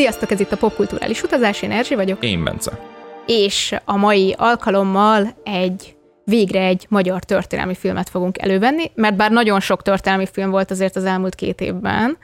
Sziasztok, 0.00 0.30
ez 0.30 0.40
itt 0.40 0.52
a 0.52 0.56
Popkulturális 0.56 1.22
Utazás, 1.22 1.62
én 1.62 1.70
Erzsi 1.70 1.94
vagyok. 1.94 2.24
Én 2.24 2.44
Bence. 2.44 2.78
És 3.26 3.74
a 3.84 3.96
mai 3.96 4.34
alkalommal 4.38 5.36
egy 5.44 5.96
végre 6.24 6.64
egy 6.64 6.86
magyar 6.88 7.24
történelmi 7.24 7.74
filmet 7.74 8.08
fogunk 8.08 8.38
elővenni, 8.38 8.90
mert 8.94 9.16
bár 9.16 9.30
nagyon 9.30 9.60
sok 9.60 9.82
történelmi 9.82 10.26
film 10.32 10.50
volt 10.50 10.70
azért 10.70 10.96
az 10.96 11.04
elmúlt 11.04 11.34
két 11.34 11.60
évben, 11.60 12.18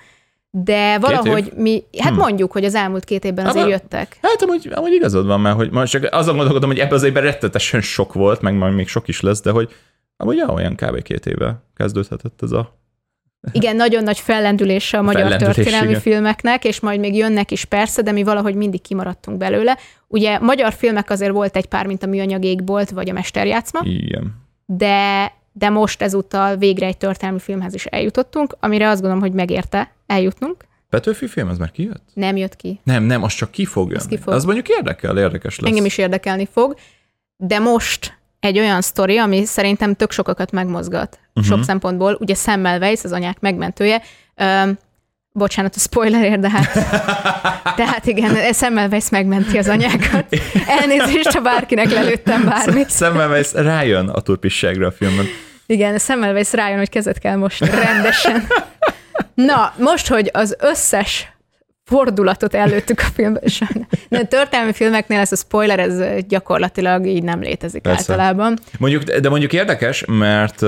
de 0.50 0.98
valahogy 0.98 1.52
mi, 1.57 1.82
hát 1.98 2.12
hmm. 2.12 2.18
mondjuk, 2.18 2.52
hogy 2.52 2.64
az 2.64 2.75
elmúlt 2.75 3.04
két 3.04 3.25
évben 3.25 3.46
azért 3.46 3.68
jöttek. 3.68 4.18
Hát 4.22 4.43
amúgy, 4.43 4.70
amúgy 4.74 4.93
igazad 4.93 5.27
van 5.27 5.40
már, 5.40 5.54
hogy 5.54 5.70
most 5.70 5.93
csak 5.93 6.08
azon 6.11 6.36
gondolkodom, 6.36 6.70
hogy 6.70 6.79
ebben 6.79 6.95
az 6.95 7.02
évben 7.02 7.22
rettetesen 7.22 7.80
sok 7.80 8.12
volt, 8.12 8.40
meg 8.40 8.54
majd 8.54 8.74
még 8.74 8.88
sok 8.88 9.08
is 9.08 9.20
lesz, 9.20 9.40
de 9.40 9.50
hogy 9.50 9.74
amúgy 10.16 10.36
ja, 10.36 10.46
olyan 10.48 10.74
kb. 10.74 11.02
két 11.02 11.27
éve 11.27 11.62
kezdődhetett 11.74 12.43
ez 12.43 12.52
a 12.52 12.79
igen, 13.53 13.77
nagyon 13.77 14.03
nagy 14.03 14.18
fellendülése 14.18 14.99
a 14.99 15.03
magyar 15.03 15.36
történelmi 15.36 15.89
igen. 15.89 16.00
filmeknek, 16.00 16.64
és 16.64 16.81
majd 16.81 17.00
még 17.00 17.14
jönnek 17.14 17.50
is 17.50 17.64
persze, 17.64 18.03
de 18.03 18.13
mi 18.13 18.22
valahogy 18.22 18.55
mindig 18.55 18.82
kimaradtunk 18.82 19.39
belőle. 19.39 19.79
Ugye 20.09 20.39
magyar 20.39 20.72
filmek 20.72 21.11
azért 21.11 21.32
volt 21.32 21.57
egy 21.57 21.67
pár, 21.67 21.86
mint 21.86 22.03
a 22.03 22.07
Műanyag 22.07 22.45
égbolt, 22.45 22.91
vagy 22.91 23.09
a 23.09 23.13
Mesterjátszma. 23.13 23.81
Igen. 23.85 24.35
De, 24.67 25.32
de 25.53 25.69
most 25.69 26.03
ezúttal 26.03 26.57
végre 26.57 26.86
egy 26.86 26.96
történelmi 26.96 27.41
filmhez 27.41 27.75
is 27.75 27.86
eljutottunk, 27.86 28.57
amire 28.61 28.89
azt 28.89 29.00
gondolom, 29.00 29.22
hogy 29.22 29.32
megérte 29.32 29.93
eljutnunk. 30.07 30.64
Petőfi 30.91 31.27
film, 31.27 31.49
az 31.49 31.58
már 31.58 31.71
kijött? 31.71 32.03
Nem 32.14 32.36
jött 32.36 32.56
ki. 32.56 32.81
Nem, 32.83 33.03
nem, 33.03 33.22
az 33.22 33.33
csak 33.33 33.50
ki 33.50 33.64
fog 33.64 33.89
jönni. 33.89 34.00
Az, 34.00 34.06
ki 34.06 34.17
fog. 34.17 34.33
az 34.33 34.44
mondjuk 34.44 34.69
érdekel, 34.69 35.19
érdekes 35.19 35.58
lesz. 35.58 35.70
Engem 35.70 35.84
is 35.84 35.98
érdekelni 35.98 36.48
fog, 36.53 36.75
de 37.36 37.58
most 37.58 38.19
egy 38.47 38.59
olyan 38.59 38.81
sztori, 38.81 39.19
ami 39.19 39.45
szerintem 39.45 39.95
tök 39.95 40.11
sokakat 40.11 40.50
megmozgat 40.50 41.19
uh-huh. 41.34 41.45
sok 41.45 41.64
szempontból. 41.64 42.17
Ugye 42.20 42.34
Semmelweis, 42.34 43.00
az 43.03 43.12
anyák 43.12 43.41
megmentője, 43.41 44.03
Üm, 44.36 44.78
bocsánat 45.33 45.75
a 45.77 45.78
spoilerért, 45.78 46.41
de 46.41 46.50
hát, 46.50 46.72
tehát 47.80 48.06
igen, 48.06 48.53
Semmelweis 48.53 49.08
megmenti 49.08 49.58
az 49.58 49.69
anyákat. 49.69 50.25
Elnézést, 50.66 51.33
ha 51.33 51.41
bárkinek 51.41 51.91
lelőttem 51.91 52.44
bármit. 52.44 52.91
Semmelweis 52.91 53.53
rájön 53.53 54.08
a 54.08 54.20
turpisságra 54.20 54.86
a 54.86 54.92
filmben. 54.92 55.27
Igen, 55.66 55.98
Semmelweis 55.98 56.53
rájön, 56.53 56.78
hogy 56.78 56.88
kezet 56.88 57.19
kell 57.19 57.36
most 57.36 57.64
rendesen. 57.64 58.47
Na, 59.34 59.72
most, 59.78 60.08
hogy 60.08 60.31
az 60.33 60.56
összes 60.60 61.35
fordulatot 61.86 62.54
előttük 62.54 63.00
a 63.00 63.06
filmben. 63.14 63.42
De 64.08 64.18
a 64.18 64.26
történelmi 64.26 64.72
filmeknél 64.72 65.18
ez 65.18 65.32
a 65.32 65.36
spoiler, 65.36 65.78
ez 65.78 66.24
gyakorlatilag 66.28 67.06
így 67.06 67.22
nem 67.22 67.40
létezik 67.40 67.82
Persze. 67.82 68.12
általában. 68.12 68.58
Mondjuk, 68.78 69.02
de 69.02 69.28
mondjuk 69.28 69.52
érdekes, 69.52 70.04
mert 70.06 70.62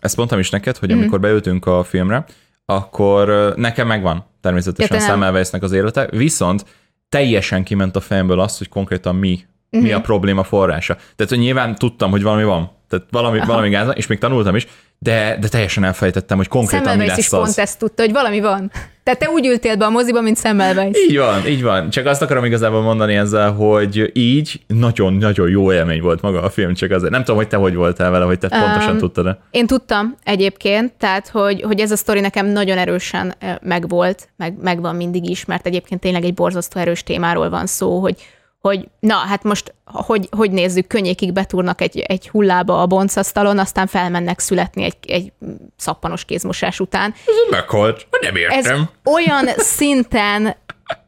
ezt 0.00 0.16
mondtam 0.16 0.38
is 0.38 0.50
neked, 0.50 0.76
hogy 0.76 0.94
mm. 0.94 0.98
amikor 0.98 1.20
beültünk 1.20 1.66
a 1.66 1.84
filmre, 1.84 2.24
akkor 2.64 3.54
nekem 3.56 3.86
megvan 3.86 4.24
természetesen 4.40 5.00
Szemmelweisnek 5.00 5.62
az 5.62 5.72
élete, 5.72 6.08
viszont 6.10 6.64
teljesen 7.08 7.64
kiment 7.64 7.96
a 7.96 8.00
fejemből 8.00 8.40
azt, 8.40 8.58
hogy 8.58 8.68
konkrétan 8.68 9.16
mi. 9.16 9.44
Mi 9.70 9.92
a 9.92 9.96
mhm. 9.96 10.06
probléma 10.06 10.42
forrása. 10.42 10.94
Tehát, 10.94 11.32
hogy 11.32 11.38
nyilván 11.38 11.74
tudtam, 11.74 12.10
hogy 12.10 12.22
valami 12.22 12.44
van, 12.44 12.70
tehát 12.88 13.06
valami, 13.10 13.40
valami 13.46 13.68
gáz, 13.68 13.88
és 13.94 14.06
még 14.06 14.18
tanultam 14.18 14.56
is, 14.56 14.66
de, 14.98 15.36
de 15.40 15.48
teljesen 15.48 15.84
elfejtettem, 15.84 16.36
hogy 16.36 16.48
konkrétan 16.48 16.96
mi 16.96 17.06
lesz 17.06 17.18
is 17.18 17.24
az. 17.24 17.30
pont 17.30 17.58
ezt 17.58 17.78
tudta, 17.78 18.02
hogy 18.02 18.12
valami 18.12 18.40
van. 18.40 18.70
Tehát 19.02 19.20
te 19.20 19.28
úgy 19.28 19.46
ültél 19.46 19.76
be 19.76 19.84
a 19.84 19.90
moziba, 19.90 20.20
mint 20.20 20.38
Semmelweis. 20.38 20.96
Így 21.08 21.16
van, 21.16 21.46
így 21.46 21.62
van. 21.62 21.90
Csak 21.90 22.06
azt 22.06 22.22
akarom 22.22 22.44
igazából 22.44 22.82
mondani 22.82 23.16
ezzel, 23.16 23.52
hogy 23.52 24.10
így 24.12 24.60
nagyon-nagyon 24.66 25.48
jó 25.48 25.72
élmény 25.72 26.00
volt 26.00 26.22
maga 26.22 26.42
a 26.42 26.50
film, 26.50 26.74
csak 26.74 26.90
azért. 26.90 27.10
Nem 27.10 27.20
tudom, 27.20 27.36
hogy 27.36 27.48
te 27.48 27.56
hogy 27.56 27.74
voltál 27.74 28.10
vele, 28.10 28.24
hogy 28.24 28.38
te 28.38 28.48
um, 28.52 28.60
pontosan 28.60 28.98
tudtad 28.98 29.26
-e. 29.26 29.38
Én 29.50 29.66
tudtam 29.66 30.16
egyébként, 30.24 30.92
tehát 30.92 31.28
hogy, 31.28 31.62
hogy 31.62 31.80
ez 31.80 31.90
a 31.90 31.96
sztori 31.96 32.20
nekem 32.20 32.46
nagyon 32.46 32.78
erősen 32.78 33.34
megvolt, 33.62 34.28
meg, 34.36 34.54
megvan 34.60 34.96
mindig 34.96 35.30
is, 35.30 35.44
mert 35.44 35.66
egyébként 35.66 36.00
tényleg 36.00 36.24
egy 36.24 36.34
borzasztó 36.34 36.80
erős 36.80 37.02
témáról 37.02 37.50
van 37.50 37.66
szó, 37.66 37.98
hogy 38.00 38.16
hogy 38.60 38.88
na, 39.00 39.14
hát 39.14 39.42
most 39.42 39.74
hogy, 39.84 40.28
hogy 40.30 40.50
nézzük, 40.50 40.86
könnyékig 40.86 41.32
betúrnak 41.32 41.80
egy, 41.80 41.98
egy 41.98 42.28
hullába 42.28 42.80
a 42.80 42.86
boncasztalon, 42.86 43.58
aztán 43.58 43.86
felmennek 43.86 44.38
születni 44.38 44.84
egy, 44.84 44.96
egy 45.06 45.32
szappanos 45.76 46.24
kézmosás 46.24 46.80
után. 46.80 47.14
Ez 47.26 47.50
meghalt, 47.50 48.06
nem 48.20 48.36
értem. 48.36 48.58
Ez 48.58 49.12
olyan 49.12 49.48
szinten 49.56 50.56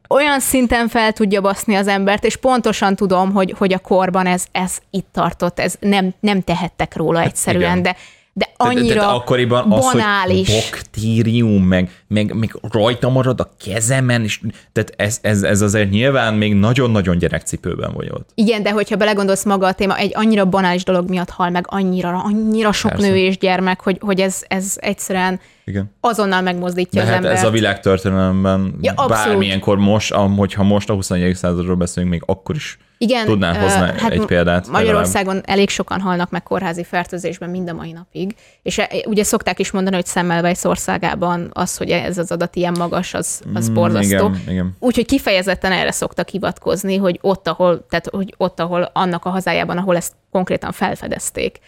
olyan 0.08 0.40
szinten 0.40 0.88
fel 0.88 1.12
tudja 1.12 1.40
baszni 1.40 1.74
az 1.74 1.86
embert, 1.86 2.24
és 2.24 2.36
pontosan 2.36 2.96
tudom, 2.96 3.32
hogy, 3.32 3.54
hogy 3.58 3.72
a 3.72 3.78
korban 3.78 4.26
ez, 4.26 4.44
ez 4.52 4.78
itt 4.90 5.06
tartott, 5.12 5.60
ez 5.60 5.74
nem, 5.80 6.14
nem 6.20 6.42
tehettek 6.42 6.96
róla 6.96 7.20
egyszerűen, 7.20 7.82
de 7.82 7.96
de 8.38 8.50
annyira 8.56 8.94
de, 8.94 9.00
de, 9.00 9.06
de 9.06 9.06
akkoriban 9.06 9.68
banális. 9.68 10.48
Az, 10.48 10.54
hogy 10.54 10.70
baktérium, 10.70 11.62
meg, 11.62 11.90
meg, 12.06 12.34
meg 12.34 12.56
rajta 12.72 13.08
marad 13.08 13.40
a 13.40 13.50
kezemen, 13.64 14.22
és 14.22 14.40
tehát 14.72 14.92
ez, 14.96 15.18
ez, 15.22 15.42
ez 15.42 15.60
azért 15.60 15.90
nyilván 15.90 16.34
még 16.34 16.54
nagyon-nagyon 16.54 17.18
gyerekcipőben 17.18 17.92
volt. 17.92 18.30
Igen, 18.34 18.62
de 18.62 18.70
hogyha 18.70 18.96
belegondolsz 18.96 19.44
maga 19.44 19.66
a 19.66 19.72
téma, 19.72 19.96
egy 19.96 20.12
annyira 20.14 20.44
banális 20.44 20.84
dolog 20.84 21.08
miatt 21.08 21.30
hal 21.30 21.50
meg 21.50 21.64
annyira, 21.68 22.22
annyira 22.22 22.72
sok 22.72 22.90
Persze. 22.90 23.08
nő 23.08 23.16
és 23.16 23.38
gyermek, 23.38 23.80
hogy, 23.80 23.98
hogy 24.00 24.20
ez, 24.20 24.42
ez 24.48 24.72
egyszerűen 24.76 25.40
igen. 25.68 25.94
azonnal 26.00 26.40
megmozdítja 26.40 27.00
De 27.00 27.06
az 27.06 27.14
hát 27.14 27.16
embert. 27.24 27.38
ez 27.38 27.44
a 27.44 27.50
világtörténelemben 27.50 28.74
ja, 28.80 28.94
bármilyenkor 29.08 29.78
most, 29.78 30.12
hogyha 30.36 30.62
most 30.62 30.90
a 30.90 30.94
21. 30.94 31.34
századról 31.34 31.76
beszélünk, 31.76 32.12
még 32.12 32.22
akkor 32.26 32.54
is 32.54 32.78
igen, 33.00 33.26
Tudnál 33.26 33.60
hozni 33.60 33.80
uh, 33.80 33.96
hát 33.96 34.12
egy 34.12 34.24
példát? 34.24 34.68
Magyarországon 34.68 35.34
legalább. 35.34 35.56
elég 35.56 35.68
sokan 35.68 36.00
halnak 36.00 36.30
meg 36.30 36.42
kórházi 36.42 36.84
fertőzésben 36.84 37.50
mind 37.50 37.68
a 37.68 37.72
mai 37.72 37.92
napig, 37.92 38.34
és 38.62 38.78
e, 38.78 38.88
ugye 39.04 39.22
szokták 39.22 39.58
is 39.58 39.70
mondani, 39.70 39.94
hogy 39.94 40.06
Szemmelweis 40.06 40.64
országában 40.64 41.50
az, 41.52 41.76
hogy 41.76 41.90
ez 41.90 42.18
az 42.18 42.30
adat 42.30 42.56
ilyen 42.56 42.74
magas, 42.78 43.14
az, 43.14 43.40
az 43.54 43.70
mm, 43.70 43.74
borzasztó. 43.74 44.28
Igen, 44.28 44.40
igen. 44.48 44.76
Úgyhogy 44.78 45.06
kifejezetten 45.06 45.72
erre 45.72 45.90
szoktak 45.90 46.28
hivatkozni, 46.28 46.96
hogy 46.96 47.18
ott, 47.22 47.48
ahol, 47.48 47.86
tehát, 47.86 48.08
hogy 48.10 48.34
ott, 48.36 48.60
ahol 48.60 48.90
annak 48.92 49.24
a 49.24 49.30
hazájában, 49.30 49.78
ahol 49.78 49.96
ezt 49.96 50.12
konkrétan 50.30 50.72
felfedezték, 50.72 51.58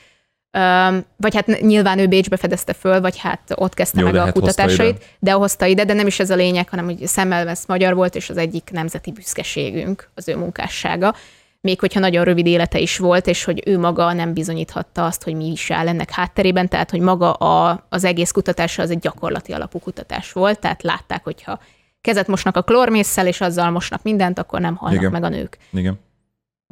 vagy 1.17 1.35
hát 1.35 1.61
nyilván 1.61 1.99
ő 1.99 2.07
Bécsbe 2.07 2.37
fedezte 2.37 2.73
föl, 2.73 3.01
vagy 3.01 3.19
hát 3.19 3.41
ott 3.55 3.75
kezdte 3.75 4.01
Jó, 4.01 4.07
meg 4.07 4.15
a 4.15 4.25
hát 4.25 4.33
kutatásait, 4.33 5.17
de 5.19 5.33
hozta 5.33 5.67
ide, 5.67 5.85
de 5.85 5.93
nem 5.93 6.07
is 6.07 6.21
ez 6.21 6.31
a 6.31 6.35
lényeg, 6.35 6.69
hanem 6.69 6.85
hogy 6.85 7.07
Szemmelweis 7.07 7.59
magyar 7.67 7.95
volt, 7.95 8.15
és 8.15 8.31
az 8.31 8.37
egyik 8.37 8.71
nemzeti 8.73 9.13
büszkeségünk 9.13 10.11
az 10.15 10.29
ő 10.29 10.37
munkássága. 10.37 11.15
Még 11.61 11.81
hogyha 11.81 12.01
nagyon 12.01 12.25
rövid 12.25 12.47
élete 12.47 12.79
is 12.79 12.99
volt, 12.99 13.27
és 13.27 13.45
hogy 13.45 13.63
ő 13.67 13.79
maga 13.79 14.13
nem 14.13 14.33
bizonyíthatta 14.33 15.05
azt, 15.05 15.23
hogy 15.23 15.35
mi 15.35 15.51
is 15.51 15.71
áll 15.71 15.89
ennek 15.89 16.11
hátterében, 16.11 16.69
tehát 16.69 16.91
hogy 16.91 17.01
maga 17.01 17.33
a, 17.33 17.87
az 17.89 18.05
egész 18.05 18.31
kutatása 18.31 18.83
az 18.83 18.91
egy 18.91 18.99
gyakorlati 18.99 19.53
alapú 19.53 19.79
kutatás 19.79 20.33
volt, 20.33 20.61
tehát 20.61 20.83
látták, 20.83 21.25
hogyha 21.25 21.61
kezet 22.01 22.27
mosnak 22.27 22.57
a 22.57 22.63
klormészsel, 22.63 23.27
és 23.27 23.41
azzal 23.41 23.71
mosnak 23.71 24.03
mindent, 24.03 24.39
akkor 24.39 24.61
nem 24.61 24.77
halnak 24.77 24.99
Igen. 24.99 25.11
meg 25.11 25.23
a 25.23 25.29
nők. 25.29 25.59
Igen. 25.73 25.99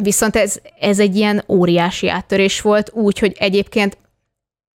Viszont 0.02 0.36
ez, 0.36 0.60
ez 0.80 0.98
egy 0.98 1.16
ilyen 1.16 1.44
óriási 1.48 2.08
áttörés 2.08 2.60
volt, 2.60 2.90
úgy, 2.92 3.18
hogy 3.18 3.36
egyébként 3.38 3.98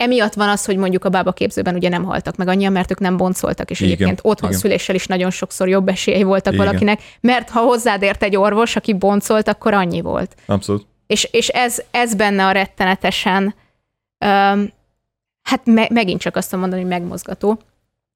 emiatt 0.02 0.34
van 0.34 0.50
az, 0.50 0.66
hogy 0.66 0.78
mondjuk 0.78 1.06
a 1.06 1.10
bábaképzőben 1.10 1.76
ugye 1.76 1.90
nem 1.90 2.04
haltak 2.04 2.36
meg 2.36 2.48
annyian, 2.48 2.72
mert 2.72 2.92
ők 2.92 3.00
nem 3.00 3.18
boncoltak, 3.18 3.70
és 3.70 3.80
igen, 3.80 3.94
egyébként 3.94 4.20
otthon 4.24 4.50
igen. 4.50 4.62
szüléssel 4.62 4.96
is 4.96 5.08
nagyon 5.08 5.30
sokszor 5.30 5.68
jobb 5.68 5.88
esélyei 5.88 6.24
voltak 6.24 6.54
igen. 6.54 6.66
valakinek, 6.66 7.02
mert 7.20 7.50
ha 7.50 7.60
hozzád 7.60 8.02
ért 8.02 8.24
egy 8.24 8.36
orvos, 8.36 8.76
aki 8.76 8.94
boncolt, 8.94 9.48
akkor 9.48 9.74
annyi 9.74 10.02
volt. 10.02 10.36
Abszolút. 10.46 10.86
És, 11.08 11.28
és 11.32 11.48
ez, 11.48 11.82
ez 11.92 12.16
benne 12.16 12.46
a 12.46 12.52
rettenetesen, 12.52 13.44
um, 14.26 14.72
hát 15.42 15.62
me, 15.64 15.88
megint 15.90 16.22
csak 16.22 16.36
azt 16.36 16.52
mondani, 16.52 16.82
hogy 16.82 16.90
megmozgató. 16.90 17.60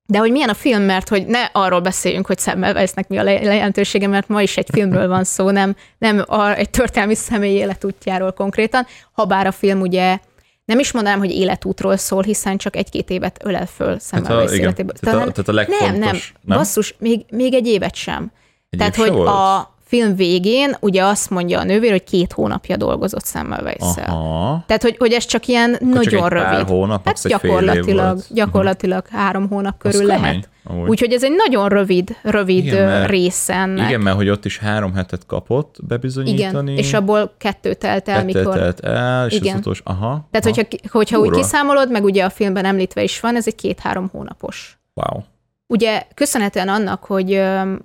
De 0.07 0.17
hogy 0.17 0.31
milyen 0.31 0.49
a 0.49 0.53
film, 0.53 0.81
mert 0.81 1.09
hogy 1.09 1.25
ne 1.25 1.43
arról 1.51 1.79
beszéljünk, 1.79 2.25
hogy 2.27 2.39
Semmelweisnek 2.39 3.07
mi 3.07 3.17
a 3.17 3.23
lejelentősége, 3.23 4.07
mert 4.07 4.27
ma 4.27 4.41
is 4.41 4.57
egy 4.57 4.67
filmről 4.71 5.07
van 5.07 5.23
szó, 5.23 5.49
nem, 5.49 5.75
nem 5.97 6.23
a, 6.27 6.55
egy 6.55 6.69
történelmi 6.69 7.15
személy 7.15 7.55
életútjáról 7.55 8.31
konkrétan, 8.31 8.85
ha 9.11 9.25
bár 9.25 9.47
a 9.47 9.51
film 9.51 9.81
ugye 9.81 10.17
nem 10.65 10.79
is 10.79 10.91
mondanám, 10.91 11.19
hogy 11.19 11.31
életútról 11.31 11.97
szól, 11.97 12.23
hiszen 12.23 12.57
csak 12.57 12.75
egy-két 12.75 13.09
évet 13.09 13.39
ölel 13.43 13.65
föl 13.65 13.99
Semmelweis 13.99 14.51
hát 14.51 14.59
életéből. 14.59 14.93
Tehát, 14.93 15.27
a, 15.27 15.31
tehát 15.31 15.47
a 15.47 15.53
legfontos, 15.53 15.87
nem, 15.87 15.99
nem, 15.99 16.17
nem, 16.41 16.57
basszus, 16.57 16.95
még, 16.99 17.25
még 17.29 17.53
egy 17.53 17.67
évet 17.67 17.95
sem. 17.95 18.31
Egy 18.69 18.79
tehát, 18.79 18.95
hogy 18.95 19.11
volt? 19.11 19.27
a 19.27 19.74
film 19.85 20.15
végén 20.15 20.75
ugye 20.79 21.03
azt 21.03 21.29
mondja 21.29 21.59
a 21.59 21.63
nővér, 21.63 21.91
hogy 21.91 22.03
két 22.03 22.33
hónapja 22.33 22.77
dolgozott 22.77 23.25
semmelweis 23.25 23.83
Tehát, 24.65 24.81
hogy, 24.81 24.95
hogy 24.97 25.11
ez 25.11 25.25
csak 25.25 25.47
ilyen 25.47 25.73
Akkor 25.73 25.87
nagyon 25.87 26.19
csak 26.19 26.29
rövid. 26.29 26.47
Pár 26.47 26.63
hónap, 26.63 27.05
hát 27.05 27.27
gyakorlatilag, 27.27 28.19
gyakorlatilag 28.29 29.03
uh-huh. 29.05 29.19
három 29.19 29.47
hónap 29.47 29.77
körül 29.77 30.01
az 30.01 30.07
lehet. 30.07 30.49
Úgyhogy 30.87 31.13
ez 31.13 31.23
egy 31.23 31.33
nagyon 31.47 31.69
rövid, 31.69 32.15
rövid 32.23 32.65
igen, 32.65 32.87
mert, 32.87 33.09
részen. 33.09 33.77
Igen, 33.77 34.01
mert 34.01 34.15
hogy 34.15 34.29
ott 34.29 34.45
is 34.45 34.57
három 34.57 34.93
hetet 34.93 35.25
kapott 35.25 35.75
bebizonyítani. 35.87 36.71
Igen, 36.71 36.83
és 36.83 36.93
abból 36.93 37.33
kettő 37.37 37.73
telt 37.73 38.09
el, 38.09 38.25
kettő 38.25 38.39
mikor. 38.39 38.55
telt 38.55 38.79
el, 38.79 39.27
és 39.27 39.35
igen. 39.35 39.53
az 39.53 39.59
utolsó, 39.59 39.81
aha. 39.85 40.27
Tehát, 40.31 40.45
aha. 40.45 40.55
hogyha, 40.55 40.89
hogyha 40.91 41.19
úgy 41.19 41.29
kiszámolod, 41.29 41.91
meg 41.91 42.03
ugye 42.03 42.23
a 42.23 42.29
filmben 42.29 42.65
említve 42.65 43.03
is 43.03 43.19
van, 43.19 43.35
ez 43.35 43.47
egy 43.47 43.55
két-három 43.55 44.09
hónapos. 44.11 44.79
Wow. 44.93 45.23
Ugye 45.67 46.03
köszönhetően 46.13 46.67
annak, 46.67 47.03
hogy 47.03 47.33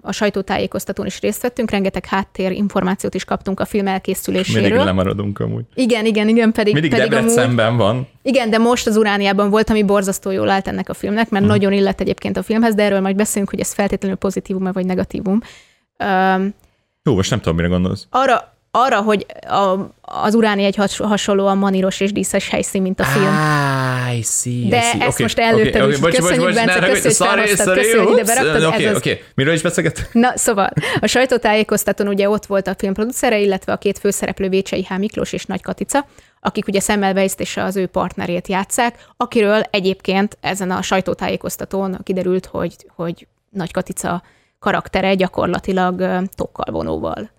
a 0.01 0.13
sajtótájékoztatón 0.13 1.07
is 1.07 1.21
részt 1.21 1.43
vettünk, 1.43 1.71
rengeteg 1.71 2.07
háttér 2.07 2.53
információt 2.53 3.15
is 3.15 3.25
kaptunk 3.25 3.61
a 3.61 3.65
film 3.65 3.87
elkészüléséről. 3.87 4.63
Mindig 4.63 4.85
lemaradunk 4.85 5.39
amúgy. 5.39 5.65
Igen, 5.75 6.07
igen, 6.07 6.29
igen, 6.29 6.53
pedig, 6.53 6.73
Mindig 6.73 6.91
pedig 6.91 7.13
amúgy, 7.13 7.31
szemben 7.31 7.77
van. 7.77 8.09
Igen, 8.23 8.51
de 8.51 8.59
most 8.59 8.87
az 8.87 8.97
Urániában 8.97 9.51
volt, 9.51 9.71
ami 9.71 9.83
borzasztó 9.83 10.31
jól 10.31 10.51
állt 10.51 10.69
ennek 10.69 10.89
a 10.89 10.95
filmnek, 10.95 11.31
mert 11.31 11.45
hmm. 11.45 11.53
nagyon 11.53 11.73
illett 11.73 12.01
egyébként 12.01 12.37
a 12.37 12.43
filmhez, 12.43 12.75
de 12.75 12.83
erről 12.83 13.01
majd 13.01 13.17
beszélünk, 13.17 13.51
hogy 13.51 13.61
ez 13.61 13.73
feltétlenül 13.73 14.17
pozitívum 14.17 14.73
vagy 14.73 14.87
negatívum. 14.87 15.41
Um, 15.99 16.55
Jó, 17.03 17.15
most 17.15 17.31
nem 17.31 17.41
tudom, 17.41 17.57
mire 17.57 17.69
gondolsz. 17.69 18.07
Arra, 18.11 18.55
arra, 18.71 19.01
hogy 19.01 19.27
a, 19.49 19.77
az 20.01 20.35
uráni 20.35 20.65
egy 20.65 20.77
has, 20.77 20.97
hasonlóan 20.97 21.59
maníros 21.59 22.01
és 22.01 22.13
díszes 22.13 22.49
helyszín, 22.49 22.83
mint 22.83 23.01
a 23.01 23.05
film. 23.05 23.27
Ah, 23.27 23.90
I 24.17 24.23
see, 24.23 24.69
De 24.69 24.77
I 24.77 24.81
see. 24.81 25.01
ezt 25.01 25.01
okay, 25.01 25.23
most 25.23 25.39
előttem 25.39 25.83
okay, 25.83 25.95
okay. 25.95 26.11
Köszönjük, 26.11 26.45
bocs, 26.45 26.55
Bence, 26.55 26.79
köszönjük, 26.79 27.03
hogy 27.03 27.15
felhoztad, 27.15 27.77
köszönjük, 27.77 28.09
hogy 28.09 28.13
ide 28.13 28.25
beraktad. 28.25 28.63
Oké, 28.63 28.67
okay, 28.67 28.95
oké. 28.95 29.11
Okay. 29.11 29.25
Miről 29.35 29.55
is 29.55 29.63
beszélget? 29.63 30.09
Na, 30.13 30.33
szóval 30.37 30.71
a 31.01 31.07
sajtótájékoztatón 31.07 32.09
ugye 32.09 32.29
ott 32.29 32.47
volt 32.47 32.67
a 32.67 32.75
filmproducere, 32.79 33.39
illetve 33.39 33.73
a 33.73 33.77
két 33.77 33.99
főszereplő 33.99 34.49
Vécsei 34.49 34.85
H. 34.89 34.99
Miklós 34.99 35.33
és 35.33 35.45
Nagy 35.45 35.63
Katica, 35.63 36.07
akik 36.41 36.67
ugye 36.67 36.81
Semmelweis 36.81 37.33
és 37.37 37.57
az 37.57 37.77
ő 37.77 37.87
partnerét 37.87 38.49
játszák, 38.49 38.95
akiről 39.17 39.63
egyébként 39.71 40.39
ezen 40.41 40.71
a 40.71 40.83
sajtótájékoztatón 40.83 41.99
kiderült, 42.03 42.47
hogy, 42.47 42.75
hogy 42.95 43.27
Nagy 43.51 43.73
Katica 43.73 44.23
karaktere 44.59 45.15
gyakorlatilag 45.15 46.25
tokkal 46.35 46.73
vonóval 46.73 47.31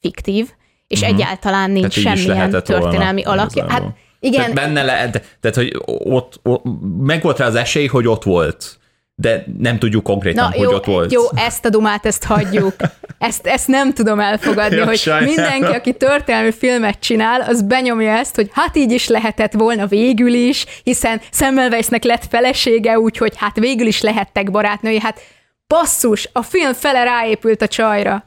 fiktív, 0.00 0.48
és 0.86 1.00
uh-huh. 1.00 1.14
egyáltalán 1.14 1.70
nincs 1.70 1.98
semmilyen 1.98 2.50
történelmi 2.50 3.22
alakja. 3.22 3.70
Hát 3.70 3.82
igen. 4.20 4.40
Tehát 4.40 4.54
benne 4.54 4.82
lehet, 4.82 5.36
tehát 5.40 5.56
hogy 5.56 5.82
ott, 5.86 6.40
ott, 6.42 6.62
meg 6.98 7.22
volt 7.22 7.38
rá 7.38 7.46
az 7.46 7.54
esély, 7.54 7.86
hogy 7.86 8.06
ott 8.06 8.22
volt 8.22 8.78
de 9.20 9.44
nem 9.58 9.78
tudjuk 9.78 10.02
konkrétan, 10.02 10.44
Na, 10.44 10.56
hogy 10.56 10.62
jó, 10.62 10.72
ott 10.72 10.84
volt. 10.84 11.12
Jó, 11.12 11.22
ezt 11.34 11.64
a 11.64 11.68
dumát, 11.68 12.06
ezt 12.06 12.24
hagyjuk. 12.24 12.74
Ezt, 13.18 13.46
ezt 13.46 13.68
nem 13.68 13.92
tudom 13.92 14.20
elfogadni, 14.20 14.76
jó, 14.76 14.84
hogy 14.84 14.98
sajnálom. 14.98 15.34
mindenki, 15.34 15.76
aki 15.76 15.92
történelmi 15.92 16.52
filmet 16.52 17.00
csinál, 17.00 17.40
az 17.40 17.62
benyomja 17.62 18.10
ezt, 18.10 18.34
hogy 18.34 18.48
hát 18.52 18.76
így 18.76 18.92
is 18.92 19.08
lehetett 19.08 19.52
volna 19.52 19.86
végül 19.86 20.32
is, 20.34 20.64
hiszen 20.82 21.20
Semmelweisnek 21.32 22.04
lett 22.04 22.24
felesége, 22.30 22.98
úgyhogy 22.98 23.32
hát 23.36 23.56
végül 23.56 23.86
is 23.86 24.00
lehettek 24.00 24.50
barátnői. 24.50 25.00
Hát 25.00 25.20
basszus, 25.66 26.28
a 26.32 26.42
film 26.42 26.72
fele 26.72 27.04
ráépült 27.04 27.62
a 27.62 27.68
csajra. 27.68 28.24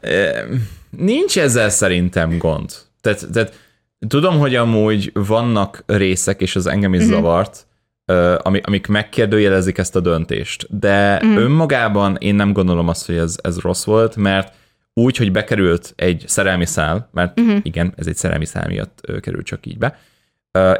Nincs 0.97 1.39
ezzel 1.39 1.69
szerintem 1.69 2.37
gond. 2.37 2.69
Tehát, 3.01 3.25
tehát 3.33 3.53
tudom, 4.07 4.39
hogy 4.39 4.55
amúgy 4.55 5.11
vannak 5.13 5.83
részek, 5.85 6.41
és 6.41 6.55
az 6.55 6.67
engem 6.67 6.93
is 6.93 7.01
mm-hmm. 7.01 7.11
zavart, 7.11 7.67
amik 8.61 8.87
megkérdőjelezik 8.87 9.77
ezt 9.77 9.95
a 9.95 9.99
döntést. 9.99 10.79
De 10.79 11.21
mm. 11.25 11.35
önmagában 11.35 12.17
én 12.19 12.35
nem 12.35 12.53
gondolom 12.53 12.87
azt, 12.87 13.05
hogy 13.05 13.15
ez, 13.15 13.35
ez 13.41 13.59
rossz 13.59 13.83
volt, 13.83 14.15
mert 14.15 14.53
úgy, 14.93 15.17
hogy 15.17 15.31
bekerült 15.31 15.93
egy 15.95 16.23
szerelmi 16.27 16.65
szál, 16.65 17.09
mert 17.11 17.41
mm-hmm. 17.41 17.57
igen, 17.61 17.93
ez 17.95 18.07
egy 18.07 18.15
szerelmi 18.15 18.45
szál 18.45 18.67
miatt 18.67 19.01
került 19.21 19.45
csak 19.45 19.65
így 19.65 19.77
be, 19.77 19.99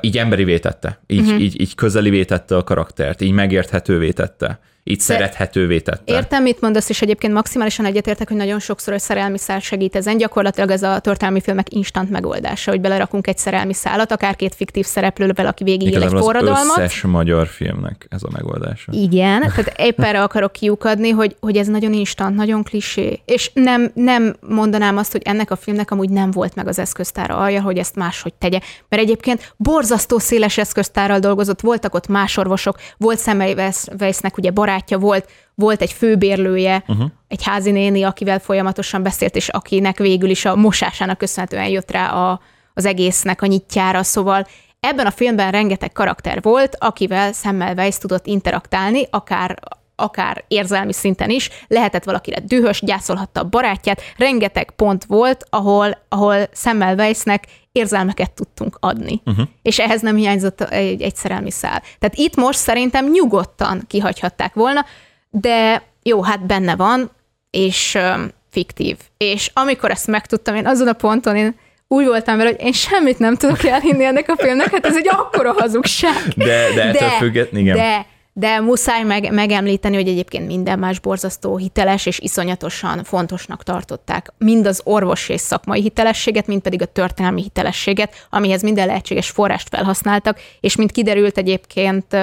így 0.01 0.17
emberi 0.17 0.43
vétette, 0.43 1.01
így, 1.07 1.21
mm-hmm. 1.21 1.39
így, 1.39 1.61
így 1.61 1.75
közeli 1.75 2.09
vétette 2.09 2.55
a 2.55 2.63
karaktert, 2.63 3.21
így 3.21 3.31
megérthetővé 3.31 4.11
tette 4.11 4.59
így 4.83 4.97
De 4.97 5.03
szerethetővé 5.03 5.79
tette. 5.79 6.13
Értem, 6.13 6.43
mit 6.43 6.61
mondasz, 6.61 6.89
és 6.89 7.01
egyébként 7.01 7.33
maximálisan 7.33 7.85
egyetértek, 7.85 8.27
hogy 8.27 8.37
nagyon 8.37 8.59
sokszor 8.59 8.93
a 8.93 8.99
szerelmi 8.99 9.37
szál 9.37 9.59
segít 9.59 9.95
ezen. 9.95 10.17
Gyakorlatilag 10.17 10.71
ez 10.71 10.83
a 10.83 10.99
történelmi 10.99 11.41
filmek 11.41 11.73
instant 11.73 12.09
megoldása, 12.09 12.71
hogy 12.71 12.81
belerakunk 12.81 13.27
egy 13.27 13.37
szerelmi 13.37 13.73
szálat, 13.73 14.11
akár 14.11 14.35
két 14.35 14.55
fiktív 14.55 14.85
szereplővel, 14.85 15.45
aki 15.45 15.63
végig 15.63 15.91
él 15.91 16.03
egy 16.03 16.09
forradalmat. 16.09 16.61
Az 16.61 16.77
összes 16.77 17.01
magyar 17.01 17.47
filmnek 17.47 18.07
ez 18.09 18.23
a 18.23 18.29
megoldása. 18.31 18.91
Igen, 18.91 19.39
tehát 19.39 19.73
épp 19.77 19.99
erre 19.99 20.23
akarok 20.23 20.51
kiukadni, 20.51 21.09
hogy, 21.09 21.35
hogy 21.39 21.57
ez 21.57 21.67
nagyon 21.67 21.93
instant, 21.93 22.35
nagyon 22.35 22.63
klisé. 22.63 23.21
És 23.25 23.51
nem, 23.53 23.91
nem 23.93 24.35
mondanám 24.47 24.97
azt, 24.97 25.11
hogy 25.11 25.21
ennek 25.25 25.51
a 25.51 25.55
filmnek 25.55 25.91
amúgy 25.91 26.09
nem 26.09 26.31
volt 26.31 26.55
meg 26.55 26.67
az 26.67 26.79
eszköztára 26.79 27.37
alja, 27.37 27.61
hogy 27.61 27.77
ezt 27.77 27.95
máshogy 27.95 28.33
tegye. 28.33 28.59
Mert 28.89 29.01
egyébként 29.01 29.53
borzasztó 29.57 30.19
széles 30.19 30.57
eszköztárral 30.57 31.19
dolgozott, 31.19 31.61
voltak 31.61 31.93
ott 31.93 32.07
más 32.07 32.37
orvosok, 32.37 32.77
volt 32.97 33.21
Semmelweisnek 33.21 34.37
ugye 34.37 34.51
barát 34.51 34.70
barátja 34.71 34.97
volt, 34.97 35.29
volt 35.55 35.81
egy 35.81 35.91
főbérlője, 35.91 36.83
uh-huh. 36.87 37.05
egy 37.27 37.43
házi 37.43 37.71
néni, 37.71 38.03
akivel 38.03 38.39
folyamatosan 38.39 39.03
beszélt, 39.03 39.35
és 39.35 39.49
akinek 39.49 39.97
végül 39.97 40.29
is 40.29 40.45
a 40.45 40.55
mosásának 40.55 41.17
köszönhetően 41.17 41.67
jött 41.67 41.91
rá 41.91 42.07
a, 42.07 42.39
az 42.73 42.85
egésznek 42.85 43.41
a 43.41 43.45
nyitjára, 43.45 44.03
szóval 44.03 44.47
ebben 44.79 45.05
a 45.05 45.11
filmben 45.11 45.51
rengeteg 45.51 45.91
karakter 45.91 46.41
volt, 46.41 46.75
akivel 46.79 47.31
Semmelweis 47.31 47.97
tudott 47.97 48.25
interaktálni, 48.25 49.07
akár 49.09 49.59
akár 49.95 50.43
érzelmi 50.47 50.93
szinten 50.93 51.29
is, 51.29 51.49
lehetett 51.67 52.03
valakire 52.03 52.39
dühös, 52.39 52.81
gyászolhatta 52.81 53.39
a 53.39 53.49
barátját, 53.49 54.01
rengeteg 54.17 54.71
pont 54.71 55.05
volt, 55.05 55.45
ahol, 55.49 55.97
ahol 56.09 56.37
Semmelweisnek 56.53 57.43
érzelmeket 57.71 58.31
tudtunk 58.31 58.77
adni. 58.79 59.21
Uh-huh. 59.25 59.45
És 59.61 59.79
ehhez 59.79 60.01
nem 60.01 60.15
hiányzott 60.15 60.61
egy, 60.61 61.01
egy 61.01 61.15
szerelmi 61.15 61.51
szál. 61.51 61.81
Tehát 61.99 62.15
itt 62.15 62.35
most 62.35 62.59
szerintem 62.59 63.09
nyugodtan 63.11 63.83
kihagyhatták 63.87 64.53
volna, 64.53 64.85
de 65.29 65.83
jó, 66.03 66.23
hát 66.23 66.45
benne 66.45 66.75
van, 66.75 67.11
és 67.49 67.97
um, 68.15 68.27
fiktív. 68.51 68.97
És 69.17 69.51
amikor 69.53 69.91
ezt 69.91 70.07
megtudtam, 70.07 70.55
én 70.55 70.67
azon 70.67 70.87
a 70.87 70.93
ponton 70.93 71.35
én 71.35 71.55
úgy 71.87 72.05
voltam 72.05 72.37
vele, 72.37 72.49
hogy 72.49 72.65
én 72.65 72.71
semmit 72.71 73.19
nem 73.19 73.35
tudok 73.35 73.63
elhinni 73.63 74.03
ennek 74.03 74.29
a 74.29 74.35
filmnek, 74.37 74.71
hát 74.71 74.85
ez 74.85 74.95
egy 74.95 75.07
akkora 75.09 75.53
hazugság. 75.53 76.27
De, 76.35 76.73
de 76.75 76.83
ettől 76.83 77.09
függet, 77.09 77.51
igen. 77.51 77.75
De 77.75 78.05
de 78.33 78.59
muszáj 78.59 79.03
meg, 79.03 79.33
megemlíteni, 79.33 79.95
hogy 79.95 80.07
egyébként 80.07 80.47
minden 80.47 80.79
más 80.79 80.99
borzasztó 80.99 81.57
hiteles 81.57 82.05
és 82.05 82.19
iszonyatosan 82.19 83.03
fontosnak 83.03 83.63
tartották. 83.63 84.33
Mind 84.37 84.65
az 84.65 84.81
orvos 84.83 85.29
és 85.29 85.41
szakmai 85.41 85.81
hitelességet, 85.81 86.47
mind 86.47 86.61
pedig 86.61 86.81
a 86.81 86.85
történelmi 86.85 87.41
hitelességet, 87.41 88.27
amihez 88.29 88.61
minden 88.61 88.87
lehetséges 88.87 89.29
forrást 89.29 89.69
felhasználtak, 89.69 90.39
és 90.59 90.75
mint 90.75 90.91
kiderült 90.91 91.37
egyébként 91.37 92.17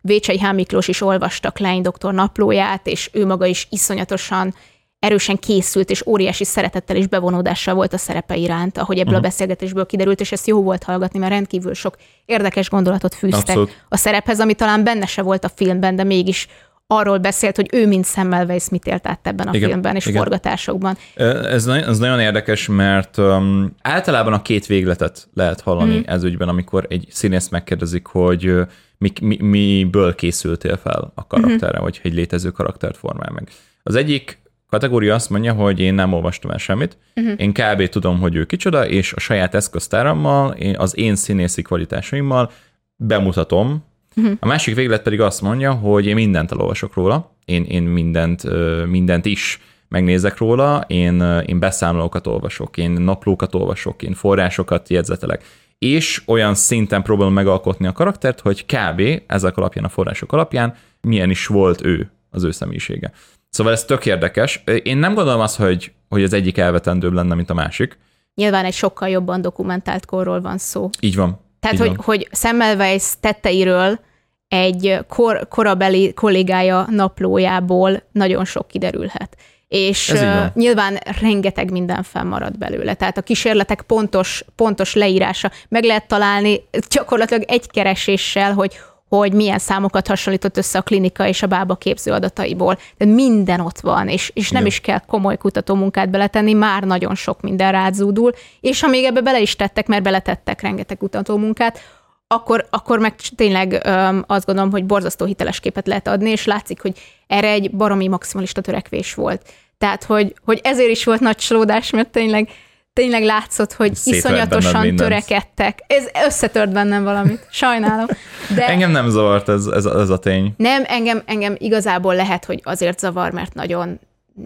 Vécsei 0.00 0.38
H. 0.38 0.52
Miklós 0.52 0.88
is 0.88 1.00
olvasta 1.00 1.50
Klein 1.50 1.82
doktor 1.82 2.14
naplóját, 2.14 2.86
és 2.86 3.10
ő 3.12 3.26
maga 3.26 3.46
is 3.46 3.66
iszonyatosan 3.70 4.54
erősen 5.00 5.36
készült, 5.36 5.90
és 5.90 6.06
óriási 6.06 6.44
szeretettel 6.44 6.96
és 6.96 7.06
bevonódással 7.06 7.74
volt 7.74 7.92
a 7.92 7.98
szerepe 7.98 8.36
iránt, 8.36 8.78
ahogy 8.78 8.98
ebből 8.98 9.12
uh-huh. 9.12 9.26
a 9.26 9.28
beszélgetésből 9.28 9.86
kiderült, 9.86 10.20
és 10.20 10.32
ezt 10.32 10.46
jó 10.46 10.62
volt 10.62 10.82
hallgatni, 10.82 11.18
mert 11.18 11.32
rendkívül 11.32 11.74
sok 11.74 11.96
érdekes 12.24 12.68
gondolatot 12.70 13.14
fűztek 13.14 13.48
Abszolút. 13.48 13.84
a 13.88 13.96
szerephez, 13.96 14.40
ami 14.40 14.54
talán 14.54 14.84
benne 14.84 15.06
se 15.06 15.22
volt 15.22 15.44
a 15.44 15.50
filmben, 15.54 15.96
de 15.96 16.04
mégis 16.04 16.48
arról 16.86 17.18
beszélt, 17.18 17.56
hogy 17.56 17.68
ő 17.72 17.86
mint 17.86 18.06
Semmelweis 18.06 18.68
mit 18.68 18.86
élt 18.86 19.06
át 19.06 19.26
ebben 19.26 19.48
a 19.48 19.54
igen, 19.54 19.68
filmben 19.68 19.96
és 19.96 20.06
igen. 20.06 20.20
forgatásokban. 20.20 20.96
Ez, 21.14 21.66
ez 21.66 21.98
nagyon 21.98 22.20
érdekes, 22.20 22.68
mert 22.68 23.18
um, 23.18 23.74
általában 23.82 24.32
a 24.32 24.42
két 24.42 24.66
végletet 24.66 25.28
lehet 25.34 25.60
hallani 25.60 25.96
mm. 25.96 26.02
ez 26.04 26.22
ügyben, 26.22 26.48
amikor 26.48 26.86
egy 26.88 27.06
színész 27.10 27.48
megkérdezik, 27.48 28.06
hogy 28.06 28.54
mi, 28.98 29.12
mi, 29.20 29.36
miből 29.40 30.14
készültél 30.14 30.76
fel 30.76 31.12
a 31.14 31.26
karakterre, 31.26 31.78
mm. 31.78 31.82
vagy 31.82 32.00
egy 32.02 32.14
létező 32.14 32.50
karaktert 32.50 32.96
formál 32.96 33.30
meg. 33.34 33.48
Az 33.82 33.94
egyik 33.94 34.40
kategória 34.70 35.14
azt 35.14 35.30
mondja, 35.30 35.52
hogy 35.52 35.80
én 35.80 35.94
nem 35.94 36.12
olvastam 36.12 36.50
el 36.50 36.58
semmit, 36.58 36.98
uh-huh. 37.16 37.34
én 37.36 37.52
kb. 37.52 37.88
tudom, 37.88 38.20
hogy 38.20 38.34
ő 38.34 38.44
kicsoda, 38.44 38.88
és 38.88 39.12
a 39.12 39.20
saját 39.20 39.54
eszköztárammal, 39.54 40.56
az 40.76 40.98
én 40.98 41.16
színészi 41.16 41.62
kvalitásaimmal 41.62 42.50
bemutatom. 42.96 43.84
Uh-huh. 44.16 44.36
A 44.40 44.46
másik 44.46 44.74
véglet 44.74 45.02
pedig 45.02 45.20
azt 45.20 45.42
mondja, 45.42 45.72
hogy 45.72 46.06
én 46.06 46.14
mindent 46.14 46.52
elolvasok 46.52 46.94
róla, 46.94 47.36
én, 47.44 47.64
én 47.64 47.82
mindent, 47.82 48.42
mindent 48.86 49.24
is 49.24 49.60
megnézek 49.88 50.38
róla, 50.38 50.84
én, 50.86 51.42
én 51.46 51.58
beszámolókat 51.58 52.26
olvasok, 52.26 52.76
én 52.76 52.90
naplókat 52.90 53.54
olvasok, 53.54 54.02
én 54.02 54.14
forrásokat 54.14 54.88
jegyzetelek, 54.88 55.44
és 55.78 56.22
olyan 56.26 56.54
szinten 56.54 57.02
próbálom 57.02 57.32
megalkotni 57.32 57.86
a 57.86 57.92
karaktert, 57.92 58.40
hogy 58.40 58.66
kb. 58.66 59.22
ezek 59.26 59.56
alapján, 59.56 59.84
a 59.84 59.88
források 59.88 60.32
alapján 60.32 60.74
milyen 61.00 61.30
is 61.30 61.46
volt 61.46 61.84
ő, 61.84 62.10
az 62.30 62.44
ő 62.44 62.50
személyisége. 62.50 63.12
Szóval 63.50 63.72
ez 63.72 63.84
tök 63.84 64.06
érdekes. 64.06 64.62
Én 64.82 64.96
nem 64.96 65.14
gondolom 65.14 65.40
azt, 65.40 65.56
hogy, 65.56 65.92
hogy 66.08 66.22
az 66.22 66.32
egyik 66.32 66.58
elvetendőbb 66.58 67.12
lenne, 67.12 67.34
mint 67.34 67.50
a 67.50 67.54
másik. 67.54 67.98
Nyilván 68.34 68.64
egy 68.64 68.74
sokkal 68.74 69.08
jobban 69.08 69.40
dokumentált 69.40 70.06
korról 70.06 70.40
van 70.40 70.58
szó. 70.58 70.90
Így 71.00 71.16
van. 71.16 71.40
Tehát, 71.60 71.76
így 71.76 71.82
hogy, 71.82 71.96
van. 71.96 72.04
hogy 72.04 72.28
Semmelweis 72.32 73.04
tetteiről 73.20 74.00
egy 74.48 74.98
kor, 75.08 75.48
korabeli 75.48 76.14
kollégája 76.14 76.86
naplójából 76.90 78.02
nagyon 78.12 78.44
sok 78.44 78.68
kiderülhet. 78.68 79.36
És 79.68 80.10
uh, 80.10 80.44
nyilván 80.54 80.98
rengeteg 81.20 81.70
minden 81.70 82.02
fennmarad 82.02 82.58
belőle. 82.58 82.94
Tehát 82.94 83.18
a 83.18 83.22
kísérletek 83.22 83.82
pontos, 83.82 84.44
pontos 84.56 84.94
leírása 84.94 85.50
meg 85.68 85.84
lehet 85.84 86.08
találni 86.08 86.60
gyakorlatilag 86.88 87.42
egy 87.46 87.70
kereséssel, 87.70 88.52
hogy 88.52 88.78
hogy 89.18 89.32
milyen 89.32 89.58
számokat 89.58 90.06
hasonlított 90.06 90.56
össze 90.56 90.78
a 90.78 90.82
klinika 90.82 91.26
és 91.26 91.42
a 91.42 91.46
bába 91.46 91.74
képző 91.74 92.12
adataiból. 92.12 92.78
De 92.96 93.04
minden 93.04 93.60
ott 93.60 93.80
van, 93.80 94.08
és, 94.08 94.30
és 94.34 94.50
nem 94.50 94.60
Igen. 94.60 94.72
is 94.72 94.80
kell 94.80 94.98
komoly 94.98 95.36
kutatómunkát 95.36 96.10
beletenni, 96.10 96.52
már 96.52 96.82
nagyon 96.82 97.14
sok 97.14 97.40
minden 97.40 97.72
rázúdul, 97.72 98.32
és 98.60 98.80
ha 98.80 98.88
még 98.88 99.04
ebbe 99.04 99.20
bele 99.20 99.40
is 99.40 99.56
tettek, 99.56 99.86
mert 99.86 100.02
beletettek 100.02 100.60
rengeteg 100.60 100.96
kutatómunkát, 100.96 101.80
akkor, 102.26 102.66
akkor 102.70 102.98
meg 102.98 103.14
tényleg 103.36 103.80
öm, 103.84 104.24
azt 104.26 104.46
gondolom, 104.46 104.70
hogy 104.70 104.84
borzasztó 104.84 105.24
hiteles 105.24 105.60
képet 105.60 105.86
lehet 105.86 106.08
adni, 106.08 106.30
és 106.30 106.44
látszik, 106.44 106.80
hogy 106.80 106.98
erre 107.26 107.48
egy 107.48 107.70
baromi 107.70 108.08
maximalista 108.08 108.60
törekvés 108.60 109.14
volt. 109.14 109.42
Tehát, 109.78 110.04
hogy, 110.04 110.34
hogy 110.44 110.60
ezért 110.62 110.90
is 110.90 111.04
volt 111.04 111.20
nagy 111.20 111.36
csalódás, 111.36 111.90
mert 111.90 112.08
tényleg 112.08 112.48
tényleg 112.92 113.22
látszott, 113.22 113.72
hogy 113.72 113.98
iszonyatosan 114.04 114.96
törekedtek. 114.96 115.78
Ez 115.86 116.04
összetört 116.26 116.72
bennem 116.72 117.04
valamit, 117.04 117.46
sajnálom. 117.50 118.06
De 118.54 118.66
engem 118.66 118.90
nem 118.90 119.08
zavart 119.08 119.48
ez, 119.48 119.66
ez, 119.66 119.84
ez 119.84 120.08
a 120.08 120.18
tény. 120.18 120.54
Nem, 120.56 120.82
engem, 120.86 121.22
engem 121.24 121.54
igazából 121.58 122.14
lehet, 122.14 122.44
hogy 122.44 122.60
azért 122.64 122.98
zavar, 122.98 123.32
mert 123.32 123.54
nagyon 123.54 123.98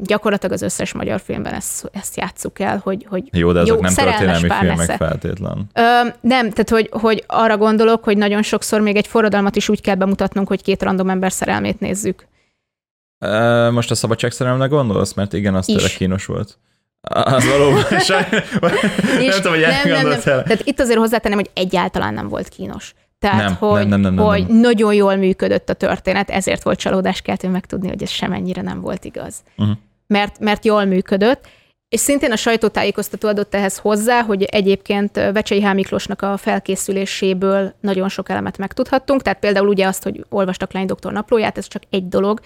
gyakorlatilag 0.02 0.54
az 0.54 0.62
összes 0.62 0.92
magyar 0.92 1.20
filmben 1.20 1.54
ezt, 1.54 1.90
ezt 1.92 2.16
játsszuk 2.16 2.60
el, 2.60 2.80
hogy, 2.82 3.06
hogy 3.08 3.28
Jó, 3.32 3.52
de 3.52 3.60
ezek 3.60 3.74
jó, 3.74 3.80
nem 3.80 3.94
történelmi 3.94 4.48
filmek 4.48 4.76
lesz 4.76 4.96
feltétlen. 4.96 5.70
Ö, 5.74 5.80
nem, 6.20 6.50
tehát 6.50 6.70
hogy, 6.70 6.88
hogy 6.92 7.24
arra 7.26 7.56
gondolok, 7.56 8.04
hogy 8.04 8.16
nagyon 8.16 8.42
sokszor 8.42 8.80
még 8.80 8.96
egy 8.96 9.06
forradalmat 9.06 9.56
is 9.56 9.68
úgy 9.68 9.80
kell 9.80 9.94
bemutatnunk, 9.94 10.48
hogy 10.48 10.62
két 10.62 10.82
random 10.82 11.08
ember 11.08 11.32
szerelmét 11.32 11.80
nézzük. 11.80 12.26
Most 13.70 13.90
a 13.90 13.94
szabadságszerelemre 13.94 14.66
gondolsz? 14.66 15.12
Mert 15.12 15.32
igen, 15.32 15.54
az 15.54 15.66
tényleg 15.66 15.90
kínos 15.90 16.26
volt. 16.26 16.58
Az 17.04 17.46
valóban 17.46 17.82
nem 19.18 19.30
tudom, 19.36 19.52
hogy 19.52 19.60
nem, 19.60 19.88
nem, 19.88 20.08
nem. 20.08 20.20
Tehát 20.20 20.60
itt 20.64 20.80
azért 20.80 20.98
hozzátenném, 20.98 21.38
hogy 21.38 21.50
egyáltalán 21.54 22.14
nem 22.14 22.28
volt 22.28 22.48
kínos. 22.48 22.94
Tehát, 23.18 23.44
nem, 23.44 23.54
hogy, 23.54 23.88
nem, 23.88 24.00
nem, 24.00 24.14
nem, 24.14 24.24
hogy 24.24 24.46
nem. 24.46 24.56
nagyon 24.56 24.94
jól 24.94 25.16
működött 25.16 25.68
a 25.68 25.74
történet, 25.74 26.30
ezért 26.30 26.62
volt 26.62 26.78
csalódáskeltő 26.78 27.48
megtudni, 27.48 27.88
hogy 27.88 28.02
ez 28.02 28.10
semennyire 28.10 28.62
nem 28.62 28.80
volt 28.80 29.04
igaz. 29.04 29.42
Uh-huh. 29.56 29.76
Mert, 30.06 30.38
mert 30.38 30.64
jól 30.64 30.84
működött, 30.84 31.46
és 31.88 32.00
szintén 32.00 32.32
a 32.32 32.36
sajtótájékoztató 32.36 33.28
adott 33.28 33.54
ehhez 33.54 33.78
hozzá, 33.78 34.22
hogy 34.22 34.42
egyébként 34.42 35.14
Vecsei 35.14 35.62
H. 35.62 35.74
Miklósnak 35.74 36.22
a 36.22 36.36
felkészüléséből 36.36 37.74
nagyon 37.80 38.08
sok 38.08 38.28
elemet 38.28 38.58
megtudhattunk, 38.58 39.22
tehát 39.22 39.38
például 39.38 39.68
ugye 39.68 39.86
azt, 39.86 40.02
hogy 40.02 40.24
olvastak 40.28 40.72
Lány 40.72 40.86
doktor 40.86 41.12
naplóját, 41.12 41.58
ez 41.58 41.68
csak 41.68 41.82
egy 41.90 42.08
dolog, 42.08 42.40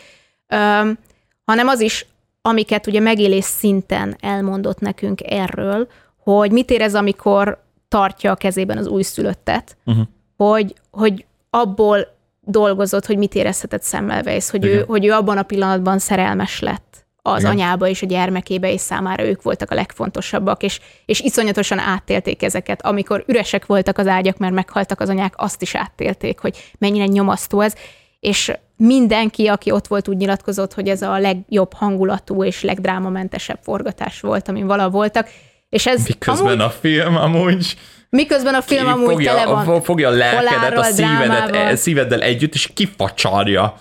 um, 0.49 0.99
hanem 1.45 1.69
az 1.69 1.81
is, 1.81 2.07
amiket 2.49 2.87
ugye 2.87 3.01
megélés 3.01 3.45
szinten 3.45 4.17
elmondott 4.21 4.81
nekünk 4.81 5.21
erről, 5.25 5.89
hogy 6.23 6.53
mit 6.53 6.71
érez, 6.71 6.95
amikor 6.95 7.63
tartja 7.89 8.31
a 8.31 8.37
kezében 8.37 8.79
az 8.79 8.87
újszülöttet, 8.87 9.77
uh-huh 9.87 10.07
hogy, 10.39 10.75
hogy 10.91 11.25
abból 11.51 12.17
dolgozott, 12.41 13.07
hogy 13.07 13.17
mit 13.17 13.35
érezhetett 13.35 13.85
Semmelweis, 13.85 14.51
hogy 14.51 14.65
ő, 14.65 14.85
hogy 14.87 15.07
ő 15.07 15.13
abban 15.13 15.39
a 15.39 15.43
pillanatban 15.43 15.99
szerelmes 15.99 16.61
lett 16.61 17.07
az 17.23 17.41
Igen. 17.41 17.51
anyába 17.51 17.89
és 17.89 18.03
a 18.03 18.07
gyermekébe, 18.07 18.73
és 18.73 18.81
számára 18.81 19.25
ők 19.25 19.43
voltak 19.43 19.71
a 19.71 19.75
legfontosabbak, 19.75 20.63
és, 20.63 20.81
és 21.07 21.21
iszonyatosan 21.21 21.79
áttélték 21.79 22.43
ezeket. 22.43 22.87
Amikor 22.87 23.25
üresek 23.27 23.67
voltak 23.67 23.99
az 23.99 24.07
ágyak, 24.07 24.39
mert 24.39 24.55
meghaltak 24.55 25.01
az 25.01 25.09
anyák, 25.09 25.35
azt 25.37 25.63
is 25.63 25.75
áttélték, 25.75 26.39
hogy 26.39 26.73
mennyire 26.79 27.07
nyomasztó 27.07 27.61
ez, 27.61 27.75
és 28.21 28.53
mindenki, 28.77 29.47
aki 29.47 29.71
ott 29.71 29.87
volt, 29.87 30.09
úgy 30.09 30.17
nyilatkozott, 30.17 30.75
hogy 30.75 30.89
ez 30.89 31.03
a 31.03 31.19
legjobb 31.19 31.73
hangulatú 31.73 32.45
és 32.45 32.63
legdrámamentesebb 32.63 33.59
forgatás 33.63 34.21
volt, 34.21 34.49
amin 34.49 34.67
vala 34.67 34.91
voltak. 34.91 35.29
És 35.69 35.87
ez 35.87 36.07
Miközben 36.07 36.47
amúgy... 36.47 36.61
a 36.61 36.71
film 36.71 37.17
amúgy 37.17 37.77
Miközben 38.11 38.55
a 38.55 38.63
film 38.63 38.87
amúgy 38.87 39.13
fogja, 39.13 39.35
tele 39.35 39.47
van 39.47 39.83
Fogja 39.83 40.09
a 40.09 40.11
lelkedet 40.11 40.79
a 40.79 40.83
szívedet, 40.83 41.77
szíveddel 41.77 42.21
együtt, 42.21 42.55
és 42.55 42.71
kifacsarja. 42.75 43.75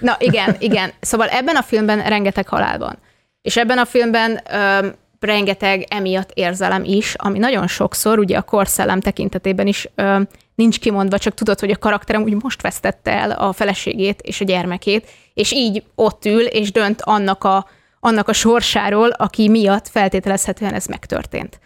Na 0.00 0.16
igen, 0.18 0.56
igen. 0.58 0.92
Szóval 1.00 1.28
ebben 1.28 1.56
a 1.56 1.62
filmben 1.62 2.02
rengeteg 2.02 2.48
halál 2.48 2.78
van. 2.78 2.98
És 3.42 3.56
ebben 3.56 3.78
a 3.78 3.84
filmben 3.84 4.40
öm, 4.52 4.94
rengeteg 5.20 5.86
emiatt 5.88 6.30
érzelem 6.34 6.84
is, 6.84 7.14
ami 7.18 7.38
nagyon 7.38 7.66
sokszor, 7.66 8.18
ugye 8.18 8.36
a 8.36 8.42
korszellem 8.42 9.00
tekintetében 9.00 9.66
is 9.66 9.88
öm, 9.94 10.28
nincs 10.60 10.78
kimondva, 10.78 11.18
csak 11.18 11.34
tudod, 11.34 11.60
hogy 11.60 11.70
a 11.70 11.78
karakterem 11.78 12.22
úgy 12.22 12.42
most 12.42 12.62
vesztette 12.62 13.10
el 13.10 13.30
a 13.30 13.52
feleségét 13.52 14.20
és 14.20 14.40
a 14.40 14.44
gyermekét, 14.44 15.08
és 15.34 15.52
így 15.52 15.82
ott 15.94 16.24
ül, 16.24 16.46
és 16.46 16.72
dönt 16.72 17.02
annak 17.02 17.44
a, 17.44 17.66
annak 18.00 18.28
a 18.28 18.32
sorsáról, 18.32 19.08
aki 19.08 19.48
miatt 19.48 19.88
feltételezhetően 19.88 20.74
ez 20.74 20.86
megtörtént 20.86 21.60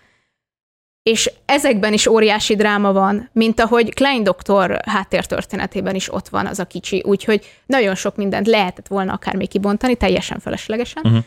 és 1.05 1.31
ezekben 1.45 1.93
is 1.93 2.07
óriási 2.07 2.57
dráma 2.57 2.93
van, 2.93 3.31
mint 3.33 3.61
ahogy 3.61 3.95
Klein 3.95 4.23
doktor 4.23 4.81
háttértörténetében 4.87 5.95
is 5.95 6.13
ott 6.13 6.29
van 6.29 6.47
az 6.47 6.59
a 6.59 6.65
kicsi, 6.65 7.03
úgyhogy 7.07 7.45
nagyon 7.67 7.95
sok 7.95 8.17
mindent 8.17 8.47
lehetett 8.47 8.87
volna 8.87 9.13
akár 9.13 9.37
még 9.37 9.49
kibontani, 9.49 9.95
teljesen 9.95 10.39
feleslegesen. 10.39 11.03
Uh-huh. 11.07 11.25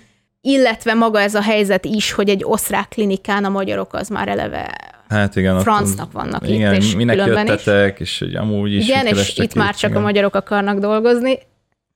Illetve 0.47 0.93
maga 0.93 1.19
ez 1.19 1.35
a 1.35 1.41
helyzet 1.41 1.85
is, 1.85 2.11
hogy 2.11 2.29
egy 2.29 2.43
osztrák 2.43 2.87
klinikán 2.87 3.45
a 3.45 3.49
magyarok 3.49 3.93
az 3.93 4.07
már 4.07 4.27
eleve 4.27 4.95
Hát 5.09 5.35
igen, 5.35 5.59
francnak 5.59 6.11
vannak 6.11 6.49
igen, 6.49 6.73
itt, 6.73 6.81
és 6.81 6.95
minek 6.95 7.15
jöttetek, 7.15 7.99
is. 7.99 8.09
és 8.09 8.19
hogy 8.19 8.35
amúgy 8.35 8.73
is 8.73 8.87
Igen, 8.87 9.05
és 9.05 9.37
itt, 9.37 9.53
már 9.53 9.75
csak 9.75 9.89
igen. 9.89 10.01
a 10.01 10.05
magyarok 10.05 10.35
akarnak 10.35 10.79
dolgozni. 10.79 11.39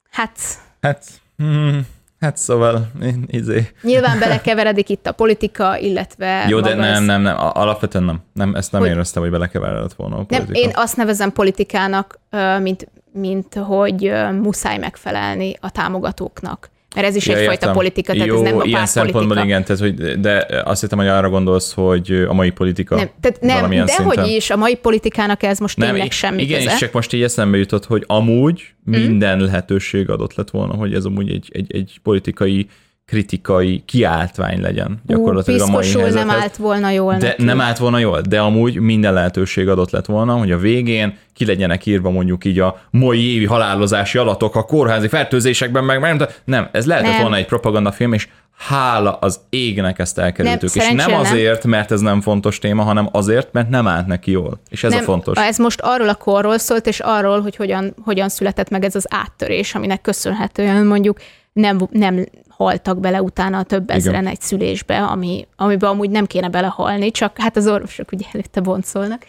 Hát... 0.10 0.38
Hát... 0.82 1.06
Hmm 1.38 1.86
Hát 2.22 2.38
szóval, 2.38 2.92
izé. 3.28 3.72
Nyilván 3.82 4.20
belekeveredik 4.20 4.90
itt 4.90 5.08
a 5.08 5.12
politika, 5.12 5.78
illetve... 5.78 6.46
Jó, 6.48 6.60
de 6.60 6.76
nem, 6.76 7.04
nem, 7.04 7.22
nem, 7.22 7.36
alapvetően 7.38 8.04
nem. 8.04 8.22
nem 8.34 8.56
ezt 8.56 8.72
nem 8.72 8.82
hogy... 8.82 8.90
éreztem, 8.90 9.22
hogy 9.22 9.32
belekeveredett 9.32 9.94
volna 9.94 10.16
a 10.16 10.24
politika. 10.24 10.52
Nem, 10.52 10.54
én 10.54 10.72
azt 10.74 10.98
nevezem 10.98 11.32
politikának, 11.32 12.20
mint, 12.62 12.88
mint 13.12 13.54
hogy 13.54 14.14
muszáj 14.42 14.78
megfelelni 14.78 15.56
a 15.60 15.72
támogatóknak. 15.72 16.70
Mert 16.96 17.08
ez 17.08 17.16
is 17.16 17.28
ja, 17.28 17.34
egyfajta 17.34 17.54
értem. 17.54 17.74
politika, 17.74 18.14
tehát 18.14 18.28
Jó, 18.28 18.36
ez 18.36 18.42
nem 18.42 18.60
a 18.60 18.64
ilyen 18.64 18.86
szempontból 18.86 19.38
igen, 19.38 19.64
tehát, 19.64 19.82
hogy, 19.82 20.20
de 20.20 20.46
azt 20.64 20.82
hittem, 20.82 20.98
hogy 20.98 21.08
arra 21.08 21.30
gondolsz, 21.30 21.74
hogy 21.74 22.26
a 22.28 22.34
mai 22.34 22.50
politika 22.50 22.96
nem, 22.96 23.10
tehát 23.22 23.42
nem, 23.42 23.86
de 23.86 24.04
hogy 24.04 24.28
is, 24.28 24.50
a 24.50 24.56
mai 24.56 24.76
politikának 24.76 25.44
ez 25.44 25.60
most 25.60 25.78
nem, 25.78 25.90
tényleg 25.90 26.12
semmi 26.12 26.42
Igen, 26.42 26.60
köze. 26.60 26.72
és 26.72 26.78
csak 26.78 26.92
most 26.92 27.14
így 27.14 27.22
eszembe 27.22 27.58
jutott, 27.58 27.86
hogy 27.86 28.04
amúgy 28.08 28.62
mm. 28.90 28.92
minden 28.92 29.40
lehetőség 29.40 30.10
adott 30.10 30.36
lett 30.36 30.50
volna, 30.50 30.74
hogy 30.74 30.94
ez 30.94 31.06
amúgy 31.06 31.32
egy, 31.32 31.50
egy, 31.54 31.76
egy 31.76 32.00
politikai 32.04 32.68
kritikai 33.12 33.84
kiáltvány 33.86 34.62
legyen 34.62 35.02
gyakorlatilag 35.06 35.60
Ú, 35.60 35.64
a 35.64 35.68
mai 35.68 35.84
helyzethez. 35.84 36.14
nem 36.14 36.30
állt 36.30 36.56
volna 36.56 36.90
jól 36.90 37.16
De 37.18 37.28
neki. 37.28 37.44
nem 37.44 37.62
állt 37.62 37.78
volna 37.78 37.98
jól, 37.98 38.22
de 38.22 38.40
amúgy 38.40 38.80
minden 38.80 39.14
lehetőség 39.14 39.70
adott 39.70 39.92
lett 39.92 40.06
volna, 40.06 40.34
hogy 40.34 40.52
a 40.52 40.58
végén 40.58 41.18
ki 41.34 41.46
legyenek 41.46 41.86
írva 41.86 42.10
mondjuk 42.10 42.46
így 42.46 42.60
a 42.60 42.82
mai 42.90 43.34
évi 43.34 43.46
halálozási 43.46 44.18
alatok 44.18 44.56
a 44.56 44.64
kórházi 44.64 45.08
fertőzésekben, 45.08 45.84
meg 45.84 46.00
nem, 46.00 46.18
nem 46.44 46.70
ez 46.72 46.86
lehetett 46.86 47.12
nem. 47.12 47.22
volna 47.22 47.36
egy 47.36 47.46
propagandafilm, 47.46 48.14
és 48.14 48.28
hála 48.58 49.14
az 49.14 49.40
égnek 49.50 50.00
ezt 50.00 50.18
elkerültük. 50.18 50.74
Nem, 50.74 50.98
és 50.98 51.06
nem 51.06 51.20
azért, 51.20 51.64
nem. 51.64 51.72
mert 51.72 51.92
ez 51.92 52.02
nem 52.02 52.22
fontos 52.22 52.60
téma, 52.60 52.84
hanem 52.84 53.10
azért, 53.12 53.54
mert 53.54 53.70
nem 53.70 53.88
állt 53.88 54.08
neki 54.08 54.32
jól. 54.32 54.60
És 54.70 54.84
ez 54.84 54.92
nem, 54.92 55.00
a 55.00 55.04
fontos. 55.04 55.38
Ez 55.38 55.58
most 55.58 55.82
arról 55.82 56.10
a 56.10 56.16
korról 56.16 56.58
szólt, 56.58 56.88
és 56.88 57.00
arról, 57.00 57.42
hogy 57.42 57.56
hogyan, 57.56 57.94
hogyan 58.04 58.30
született 58.30 58.70
meg 58.70 58.84
ez 58.84 58.96
az 58.96 59.06
áttörés, 59.10 59.76
aminek 59.76 60.02
köszönhetően 60.02 60.86
mondjuk 60.86 61.18
nem, 61.54 61.88
nem 61.92 62.26
haltak 62.50 63.00
bele 63.00 63.22
utána 63.22 63.58
a 63.58 63.64
több 63.64 63.90
ezeren 63.90 64.28
egy 64.28 64.42
szülésbe, 64.42 65.04
ami, 65.04 65.48
amiben 65.56 65.90
amúgy 65.90 66.10
nem 66.10 66.26
kéne 66.26 66.50
belehalni, 66.50 67.12
csak 67.12 67.38
hát 67.38 67.58
az 67.58 67.68
orvosok 67.68 68.12
ugye 68.12 68.26
előtte 68.32 68.62
boncolnak. 68.62 69.26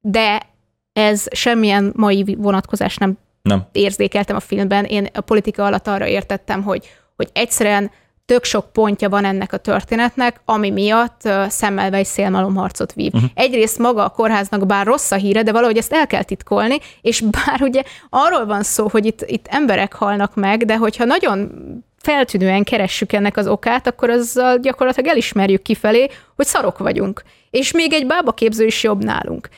De 0.00 0.42
ez 0.92 1.26
semmilyen 1.30 1.92
mai 1.96 2.36
vonatkozás 2.38 2.96
nem, 2.96 3.18
nem 3.42 3.66
érzékeltem 3.72 4.36
a 4.36 4.40
filmben. 4.40 4.84
Én 4.84 5.08
a 5.12 5.20
politika 5.20 5.64
alatt 5.64 5.86
arra 5.86 6.06
értettem, 6.06 6.62
hogy, 6.62 6.88
hogy 7.16 7.28
egyszerűen 7.32 7.90
tök 8.26 8.44
sok 8.44 8.72
pontja 8.72 9.08
van 9.08 9.24
ennek 9.24 9.52
a 9.52 9.56
történetnek, 9.56 10.40
ami 10.44 10.70
miatt 10.70 11.20
szemmelve 11.48 11.96
egy 11.96 12.06
szélmalomharcot 12.06 12.92
vív. 12.92 13.14
Uh-huh. 13.14 13.30
Egyrészt 13.34 13.78
maga 13.78 14.04
a 14.04 14.08
kórháznak 14.08 14.66
bár 14.66 14.86
rossz 14.86 15.10
a 15.10 15.16
híre, 15.16 15.42
de 15.42 15.52
valahogy 15.52 15.76
ezt 15.76 15.92
el 15.92 16.06
kell 16.06 16.22
titkolni, 16.22 16.78
és 17.00 17.20
bár 17.46 17.62
ugye 17.62 17.82
arról 18.10 18.46
van 18.46 18.62
szó, 18.62 18.88
hogy 18.88 19.06
itt, 19.06 19.22
itt 19.26 19.46
emberek 19.48 19.94
halnak 19.94 20.34
meg, 20.34 20.64
de 20.64 20.76
hogyha 20.76 21.04
nagyon 21.04 21.50
feltűnően 21.98 22.64
keressük 22.64 23.12
ennek 23.12 23.36
az 23.36 23.46
okát, 23.46 23.86
akkor 23.86 24.10
azzal 24.10 24.58
gyakorlatilag 24.58 25.10
elismerjük 25.10 25.62
kifelé, 25.62 26.08
hogy 26.36 26.46
szarok 26.46 26.78
vagyunk. 26.78 27.22
És 27.50 27.72
még 27.72 27.92
egy 27.92 28.06
bábaképző 28.06 28.64
is 28.64 28.82
jobb 28.82 29.04
nálunk. 29.04 29.48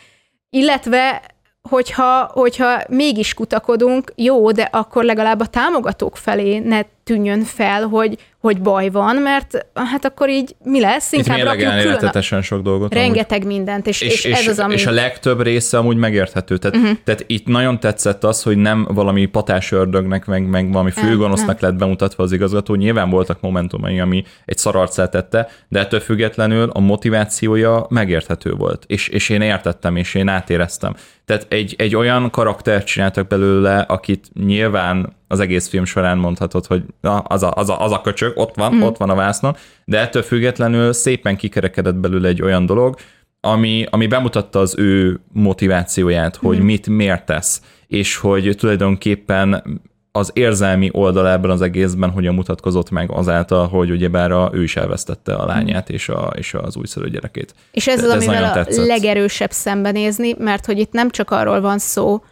Illetve 0.51 1.23
hogyha, 1.69 2.31
hogyha 2.33 2.81
mégis 2.89 3.35
kutakodunk, 3.35 4.13
jó, 4.15 4.51
de 4.51 4.69
akkor 4.73 5.05
legalább 5.05 5.41
a 5.41 5.47
támogatók 5.47 6.17
felé 6.17 6.59
ne 6.59 6.83
tűnjön 7.07 7.43
fel, 7.43 7.83
hogy, 7.83 8.19
hogy 8.41 8.61
baj 8.61 8.91
van, 8.91 9.17
mert 9.17 9.67
hát 9.75 10.05
akkor 10.05 10.29
így 10.29 10.57
mi 10.65 10.81
lesz? 10.81 11.13
Inkább 11.13 11.39
Itt 11.39 11.45
rakjuk 11.45 11.99
külön 11.99 12.43
sok 12.43 12.63
dolgot. 12.63 12.95
Rengeteg 12.95 13.41
amúgy. 13.43 13.55
mindent, 13.55 13.87
és, 13.87 14.01
és, 14.01 14.25
és, 14.25 14.33
ez 14.33 14.49
az, 14.49 14.59
ami... 14.59 14.75
És 14.75 14.87
a 14.87 14.91
legtöbb 14.91 15.43
része 15.43 15.79
amúgy 15.79 15.97
megérthető. 15.97 16.57
Tehát, 16.57 16.77
uh-huh. 16.77 16.97
tehát 17.05 17.25
itt 17.27 17.47
nagyon 17.47 17.81
tetszett 17.81 18.25
az, 18.25 18.43
hogy 18.43 18.57
nem 18.57 18.89
valami 18.91 19.27
patás 19.27 19.73
ördögnek, 19.73 20.27
meg, 20.27 20.49
meg 20.49 20.73
valami 20.73 20.91
főgonosznak 20.91 21.61
lett 21.61 21.75
bemutatva 21.75 22.23
az 22.23 22.33
igazgató. 22.33 22.75
Nyilván 22.75 23.11
voltak 23.11 23.41
momentumai, 23.41 24.01
ami 24.01 24.25
egy 24.45 24.59
szararcát 24.59 25.11
tette, 25.11 25.49
de 25.69 25.79
ettől 25.79 26.01
függetlenül 26.01 26.71
a 26.73 26.81
motivációja 26.81 27.87
megérthető 27.89 28.53
volt. 28.53 28.85
És, 28.87 29.09
és 29.09 29.29
én 29.29 29.41
értettem, 29.41 29.97
és 29.97 30.15
én 30.15 30.29
átéreztem. 30.29 30.95
Tehát 31.25 31.47
egy, 31.49 31.75
egy 31.79 31.97
olyan 31.97 32.31
karaktert 32.31 32.87
csináltak 32.87 33.27
belőle, 33.27 33.79
akit 33.79 34.27
nyilván 34.45 35.17
az 35.29 35.41
egész 35.41 35.69
film 35.69 35.85
során 35.85 36.19
mondhatod, 36.19 36.67
hogy 36.67 36.83
na, 37.01 37.19
az, 37.19 37.43
a, 37.43 37.53
az, 37.55 37.69
a, 37.69 37.83
az 37.83 37.93
a 37.93 38.01
köcsög, 38.01 38.33
ott 38.37 38.55
van, 38.55 38.75
mm. 38.75 38.83
ott 38.83 38.97
van 38.97 39.11
a 39.11 39.15
vásznon, 39.15 39.57
de 39.85 39.99
ettől 39.99 40.23
függetlenül 40.23 40.93
szépen 40.93 41.37
kikerekedett 41.37 41.95
belőle 41.95 42.29
egy 42.29 42.43
olyan 42.43 42.67
dolog, 42.67 42.97
ami, 43.41 43.87
ami 43.91 44.07
bemutatta 44.07 44.59
az 44.59 44.75
ő 44.79 45.21
motivációját, 45.33 46.37
hogy 46.37 46.59
mm. 46.59 46.65
mit 46.65 46.89
miért 46.89 47.27
tesz, 47.27 47.63
és 47.87 48.17
hogy 48.17 48.55
tulajdonképpen 48.59 49.63
az 50.17 50.31
érzelmi 50.35 50.89
oldalában 50.93 51.51
az 51.51 51.63
egészben 51.63 52.11
hogyan 52.11 52.35
mutatkozott 52.35 52.91
meg 52.91 53.11
azáltal, 53.11 53.69
hogy 53.69 53.91
ugyebár 53.91 54.31
a, 54.31 54.51
ő 54.53 54.63
is 54.63 54.77
elvesztette 54.77 55.35
a 55.35 55.47
lányát 55.47 55.91
és, 55.91 56.09
a, 56.09 56.33
és 56.37 56.55
az 56.55 56.77
újszülött 56.77 57.11
gyerekét. 57.11 57.55
És 57.71 57.87
ez 57.87 58.05
az, 58.05 58.11
amivel 58.11 58.45
a 58.45 58.53
tetszett. 58.53 58.87
legerősebb 58.87 59.51
szembenézni, 59.51 60.35
mert 60.39 60.67
hogy 60.67 60.79
itt 60.79 60.93
nem 60.93 61.11
csak 61.11 61.31
arról 61.31 61.61
van 61.61 61.79
szó, 61.79 62.23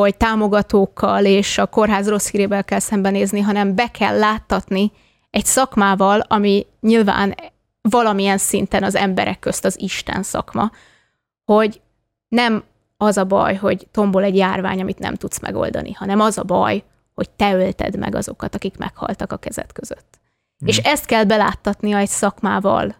hogy 0.00 0.16
támogatókkal 0.16 1.24
és 1.24 1.58
a 1.58 1.66
kórház 1.66 2.08
rossz 2.08 2.30
hírével 2.30 2.64
kell 2.64 2.78
szembenézni, 2.78 3.40
hanem 3.40 3.74
be 3.74 3.90
kell 3.90 4.18
láttatni 4.18 4.92
egy 5.30 5.44
szakmával, 5.44 6.20
ami 6.20 6.66
nyilván 6.80 7.34
valamilyen 7.82 8.38
szinten 8.38 8.82
az 8.82 8.94
emberek 8.94 9.38
közt 9.38 9.64
az 9.64 9.80
Isten 9.80 10.22
szakma, 10.22 10.70
hogy 11.44 11.80
nem 12.28 12.64
az 12.96 13.16
a 13.16 13.24
baj, 13.24 13.54
hogy 13.54 13.86
tombol 13.90 14.22
egy 14.22 14.36
járvány, 14.36 14.80
amit 14.80 14.98
nem 14.98 15.14
tudsz 15.14 15.40
megoldani, 15.40 15.92
hanem 15.92 16.20
az 16.20 16.38
a 16.38 16.42
baj, 16.42 16.82
hogy 17.14 17.30
te 17.30 17.54
ölted 17.54 17.98
meg 17.98 18.14
azokat, 18.14 18.54
akik 18.54 18.76
meghaltak 18.76 19.32
a 19.32 19.36
kezed 19.36 19.72
között. 19.72 20.20
Hmm. 20.58 20.68
És 20.68 20.78
ezt 20.78 21.06
kell 21.06 21.24
beláttatnia 21.24 21.98
egy 21.98 22.08
szakmával 22.08 22.94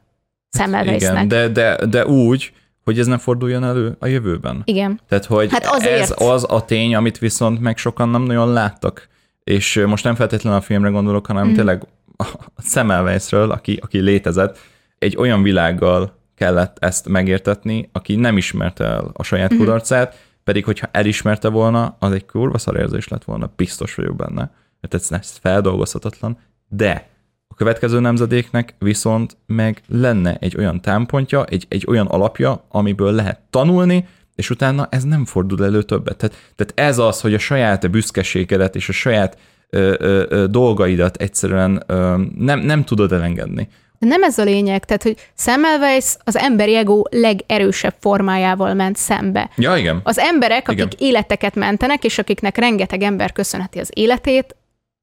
Semmelweisnek. 0.51 1.25
Igen, 1.25 1.29
de, 1.29 1.49
de, 1.49 1.87
de 1.87 2.07
úgy, 2.07 2.53
hogy 2.85 2.99
ez 2.99 3.07
nem 3.07 3.19
forduljon 3.19 3.65
elő 3.65 3.97
a 3.99 4.07
jövőben. 4.07 4.63
Igen. 4.65 5.01
Tehát, 5.09 5.25
hogy 5.25 5.53
hát 5.53 5.67
azért. 5.67 6.01
ez 6.01 6.15
az 6.19 6.47
a 6.49 6.65
tény, 6.65 6.95
amit 6.95 7.19
viszont 7.19 7.61
meg 7.61 7.77
sokan 7.77 8.09
nem 8.09 8.23
nagyon 8.23 8.53
láttak. 8.53 9.09
És 9.45 9.85
most 9.87 10.05
nem 10.05 10.15
feltétlenül 10.15 10.59
a 10.59 10.63
filmre 10.63 10.91
gondolok, 10.91 11.27
hanem 11.27 11.49
mm. 11.49 11.55
tényleg 11.55 11.83
a 12.17 12.25
Semmelweisről, 12.63 13.51
aki, 13.51 13.79
aki 13.83 13.99
létezett, 13.99 14.59
egy 14.99 15.17
olyan 15.17 15.43
világgal 15.43 16.19
kellett 16.35 16.77
ezt 16.81 17.09
megértetni, 17.09 17.89
aki 17.93 18.15
nem 18.15 18.37
ismerte 18.37 18.85
el 18.85 19.11
a 19.13 19.23
saját 19.23 19.55
mm. 19.55 19.59
kudarcát, 19.59 20.17
pedig 20.45 20.65
hogyha 20.65 20.89
elismerte 20.93 21.49
volna, 21.49 21.97
az 21.99 22.13
egy 22.13 22.27
kurva 22.27 22.59
szarérzés 22.59 23.09
lett 23.09 23.25
volna, 23.25 23.53
biztos 23.57 23.95
vagyok 23.95 24.17
benne, 24.17 24.51
mert 24.81 24.95
ez, 24.95 25.07
ez 25.11 25.37
feldolgozhatatlan, 25.41 26.39
de 26.69 27.09
a 27.49 27.55
következő 27.57 28.01
nemzedéknek 28.01 28.75
viszont 28.79 29.37
meg 29.47 29.83
lenne 29.89 30.37
egy 30.41 30.57
olyan 30.57 30.81
támpontja, 30.81 31.45
egy, 31.45 31.67
egy 31.69 31.85
olyan 31.89 32.07
alapja, 32.07 32.65
amiből 32.69 33.13
lehet 33.13 33.41
tanulni, 33.51 34.09
és 34.35 34.51
utána 34.51 34.89
ez 34.91 35.03
nem 35.03 35.25
fordul 35.25 35.65
elő 35.65 35.83
többet. 35.83 36.17
Tehát, 36.17 36.37
tehát 36.57 36.91
ez 36.91 36.99
az, 36.99 37.21
hogy 37.21 37.35
a 37.35 37.39
saját 37.39 37.91
büszkeségedet 37.91 38.77
és 38.77 38.89
a 38.89 38.93
saját 38.93 39.39
ö, 39.71 39.95
ö, 39.99 40.25
ö, 40.29 40.47
dolgaidat 40.47 41.17
egyszerűen 41.17 41.83
ö, 41.87 42.17
nem, 42.39 42.61
nem 42.61 42.85
tudod 42.85 43.13
elengedni. 43.13 43.69
De 43.99 44.07
nem 44.07 44.23
ez 44.23 44.39
a 44.39 44.45
lényeg, 44.45 44.85
tehát 44.85 45.03
hogy 45.03 45.17
Semmelweis 45.37 46.17
az 46.25 46.37
emberi 46.37 46.77
ego 46.77 47.03
legerősebb 47.11 47.95
formájával 48.01 48.75
ment 48.75 48.97
szembe. 48.97 49.51
Ja, 49.57 49.77
igen. 49.77 50.01
Az 50.03 50.19
emberek, 50.19 50.69
akik 50.69 50.79
igen. 50.79 50.93
életeket 50.99 51.55
mentenek, 51.55 52.05
és 52.05 52.19
akiknek 52.19 52.57
rengeteg 52.57 53.03
ember 53.03 53.33
köszönheti 53.33 53.79
az 53.79 53.91
életét, 53.95 54.57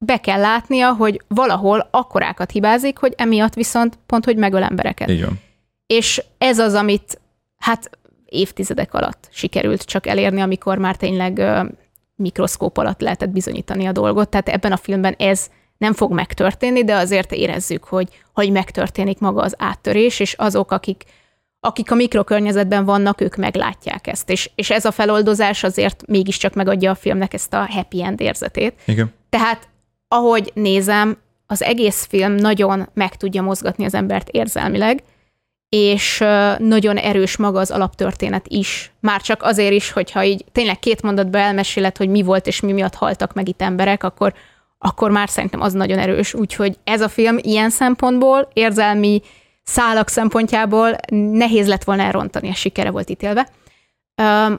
be 0.04 0.16
kell 0.16 0.40
látnia, 0.40 0.92
hogy 0.92 1.20
valahol 1.28 1.88
akkorákat 1.90 2.50
hibázik, 2.50 2.98
hogy 2.98 3.14
emiatt 3.16 3.54
viszont 3.54 3.98
pont, 4.06 4.24
hogy 4.24 4.36
megöl 4.36 4.62
embereket. 4.62 5.08
Igen. 5.08 5.40
És 5.86 6.22
ez 6.38 6.58
az, 6.58 6.74
amit 6.74 7.20
hát 7.56 7.90
évtizedek 8.24 8.94
alatt 8.94 9.28
sikerült 9.30 9.82
csak 9.82 10.06
elérni, 10.06 10.40
amikor 10.40 10.78
már 10.78 10.96
tényleg 10.96 11.38
ö, 11.38 11.64
mikroszkóp 12.16 12.76
alatt 12.76 13.00
lehetett 13.00 13.28
bizonyítani 13.28 13.86
a 13.86 13.92
dolgot. 13.92 14.28
Tehát 14.28 14.48
ebben 14.48 14.72
a 14.72 14.76
filmben 14.76 15.14
ez 15.18 15.50
nem 15.78 15.92
fog 15.92 16.12
megtörténni, 16.12 16.84
de 16.84 16.94
azért 16.94 17.32
érezzük, 17.32 17.84
hogy, 17.84 18.08
hogy 18.32 18.50
megtörténik 18.50 19.18
maga 19.18 19.42
az 19.42 19.54
áttörés, 19.58 20.20
és 20.20 20.32
azok, 20.32 20.70
akik, 20.70 21.04
akik 21.60 21.90
a 21.90 21.94
mikrokörnyezetben 21.94 22.84
vannak, 22.84 23.20
ők 23.20 23.36
meglátják 23.36 24.06
ezt. 24.06 24.30
És, 24.30 24.50
és 24.54 24.70
ez 24.70 24.84
a 24.84 24.90
feloldozás 24.90 25.64
azért 25.64 26.06
mégiscsak 26.06 26.54
megadja 26.54 26.90
a 26.90 26.94
filmnek 26.94 27.34
ezt 27.34 27.54
a 27.54 27.66
happy 27.70 28.02
end 28.02 28.20
érzetét. 28.20 28.80
Igen. 28.86 29.12
Tehát 29.28 29.70
ahogy 30.12 30.50
nézem, 30.54 31.16
az 31.46 31.62
egész 31.62 32.06
film 32.06 32.32
nagyon 32.32 32.88
meg 32.94 33.16
tudja 33.16 33.42
mozgatni 33.42 33.84
az 33.84 33.94
embert 33.94 34.28
érzelmileg, 34.28 35.02
és 35.68 36.18
nagyon 36.58 36.96
erős 36.96 37.36
maga 37.36 37.60
az 37.60 37.70
alaptörténet 37.70 38.44
is. 38.48 38.92
Már 39.00 39.20
csak 39.20 39.42
azért 39.42 39.72
is, 39.72 39.90
hogyha 39.90 40.24
így 40.24 40.44
tényleg 40.52 40.78
két 40.78 41.02
mondatba 41.02 41.38
elmeséled, 41.38 41.96
hogy 41.96 42.08
mi 42.08 42.22
volt 42.22 42.46
és 42.46 42.60
mi 42.60 42.72
miatt 42.72 42.94
haltak 42.94 43.34
meg 43.34 43.48
itt 43.48 43.62
emberek, 43.62 44.04
akkor, 44.04 44.34
akkor 44.78 45.10
már 45.10 45.28
szerintem 45.28 45.60
az 45.60 45.72
nagyon 45.72 45.98
erős. 45.98 46.34
Úgyhogy 46.34 46.78
ez 46.84 47.00
a 47.00 47.08
film 47.08 47.38
ilyen 47.40 47.70
szempontból, 47.70 48.48
érzelmi 48.52 49.22
szálak 49.62 50.08
szempontjából 50.08 50.96
nehéz 51.10 51.68
lett 51.68 51.84
volna 51.84 52.02
elrontani, 52.02 52.48
a 52.48 52.54
sikere 52.54 52.90
volt 52.90 53.10
ítélve. 53.10 53.48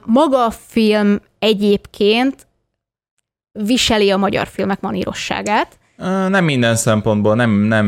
Maga 0.04 0.44
a 0.44 0.50
film 0.50 1.20
egyébként 1.38 2.46
viseli 3.62 4.10
a 4.10 4.16
magyar 4.16 4.46
filmek 4.46 4.80
manírosságát. 4.80 5.78
Nem 6.28 6.44
minden 6.44 6.76
szempontból, 6.76 7.34
nem, 7.34 7.50
nem 7.50 7.86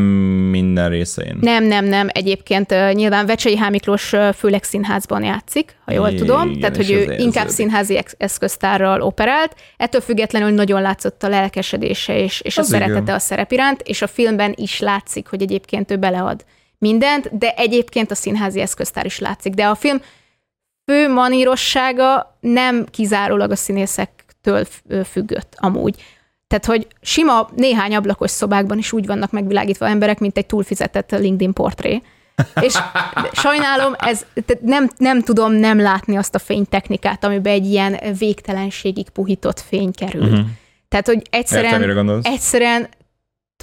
minden 0.50 0.88
részén. 0.88 1.38
Nem, 1.40 1.64
nem, 1.64 1.84
nem. 1.84 2.08
Egyébként 2.12 2.74
nyilván 2.92 3.26
Vecsei 3.26 3.56
H. 3.56 3.70
Miklós 3.70 4.14
főleg 4.36 4.62
színházban 4.62 5.22
játszik, 5.24 5.76
ha 5.84 5.92
jól 5.92 6.08
Igen, 6.08 6.26
tudom. 6.26 6.58
Tehát, 6.58 6.76
hogy 6.76 6.90
ő 6.90 7.14
inkább 7.16 7.48
színházi 7.48 8.02
eszköztárral 8.18 9.00
operált. 9.00 9.54
Ettől 9.76 10.00
függetlenül 10.00 10.50
nagyon 10.50 10.82
látszott 10.82 11.22
a 11.22 11.28
lelkesedése 11.28 12.18
és, 12.18 12.40
és 12.40 12.58
a 12.58 12.62
szeretete 12.62 13.00
igen. 13.00 13.14
a 13.14 13.18
szerep 13.18 13.52
iránt, 13.52 13.82
és 13.82 14.02
a 14.02 14.06
filmben 14.06 14.54
is 14.56 14.80
látszik, 14.80 15.28
hogy 15.28 15.42
egyébként 15.42 15.90
ő 15.90 15.96
belead 15.96 16.44
mindent, 16.78 17.38
de 17.38 17.54
egyébként 17.56 18.10
a 18.10 18.14
színházi 18.14 18.60
eszköztár 18.60 19.04
is 19.04 19.18
látszik. 19.18 19.54
De 19.54 19.66
a 19.66 19.74
film 19.74 20.00
fő 20.90 21.08
manírossága 21.08 22.38
nem 22.40 22.86
kizárólag 22.90 23.50
a 23.50 23.56
színészek 23.56 24.15
től 24.46 24.66
függött 25.04 25.54
amúgy. 25.56 26.02
Tehát, 26.46 26.64
hogy 26.64 26.86
sima 27.00 27.48
néhány 27.56 27.94
ablakos 27.94 28.30
szobákban 28.30 28.78
is 28.78 28.92
úgy 28.92 29.06
vannak 29.06 29.30
megvilágítva 29.30 29.88
emberek, 29.88 30.18
mint 30.18 30.36
egy 30.36 30.46
túlfizetett 30.46 31.10
LinkedIn 31.10 31.52
portré. 31.52 32.02
És 32.60 32.74
sajnálom, 33.32 33.94
ez, 33.98 34.26
nem, 34.60 34.90
nem 34.96 35.22
tudom 35.22 35.52
nem 35.52 35.80
látni 35.80 36.16
azt 36.16 36.34
a 36.34 36.38
fénytechnikát, 36.38 37.24
amiben 37.24 37.52
egy 37.52 37.66
ilyen 37.66 38.00
végtelenségig 38.18 39.08
puhított 39.08 39.60
fény 39.60 39.92
kerül. 39.92 40.22
Uh-huh. 40.22 40.46
Tehát, 40.88 41.06
hogy 41.06 41.22
egyszerűen, 41.30 41.82
Értem, 41.82 42.20
egyszerűen 42.22 42.88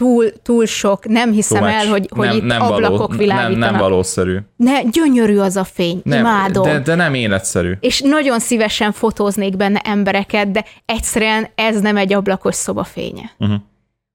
túl, 0.04 0.32
túl 0.42 0.66
sok, 0.66 1.08
nem 1.08 1.32
hiszem 1.32 1.64
el, 1.64 1.88
hogy, 1.88 2.10
hogy 2.16 2.28
nem, 2.28 2.36
itt 2.36 2.44
nem 2.44 2.62
ablakok 2.62 3.08
való, 3.08 3.20
világítanak. 3.20 3.60
Nem, 3.60 3.72
nem 3.72 3.80
valószerű. 3.82 4.38
Ne, 4.56 4.82
gyönyörű 4.82 5.38
az 5.38 5.56
a 5.56 5.64
fény, 5.64 6.02
nem, 6.04 6.20
imádom. 6.20 6.64
De, 6.64 6.80
de 6.80 6.96
nem 6.96 7.14
életszerű. 7.14 7.72
És 7.80 8.02
nagyon 8.02 8.40
szívesen 8.40 8.92
fotóznék 8.92 9.58
benne 9.58 9.80
embereket, 9.80 10.52
de 10.52 10.66
egyszerűen 10.86 11.48
ez 11.56 11.82
nem 11.82 11.98
egy 11.98 12.14
ablakos 12.14 12.56
szoba 12.56 12.84
fénye. 12.84 13.32
Uh-huh. 13.40 13.58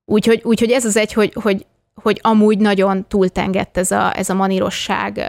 Úgyhogy, 0.04 0.40
úgyhogy 0.44 0.70
ez 0.70 0.84
az 0.84 0.96
egy, 0.96 1.12
hogy, 1.12 1.32
hogy, 1.42 1.66
hogy 1.94 2.18
amúgy 2.22 2.58
nagyon 2.58 3.06
túltengett 3.08 3.76
ez 3.76 3.90
a, 3.90 4.16
ez 4.16 4.30
a 4.30 4.34
manírosság 4.34 5.24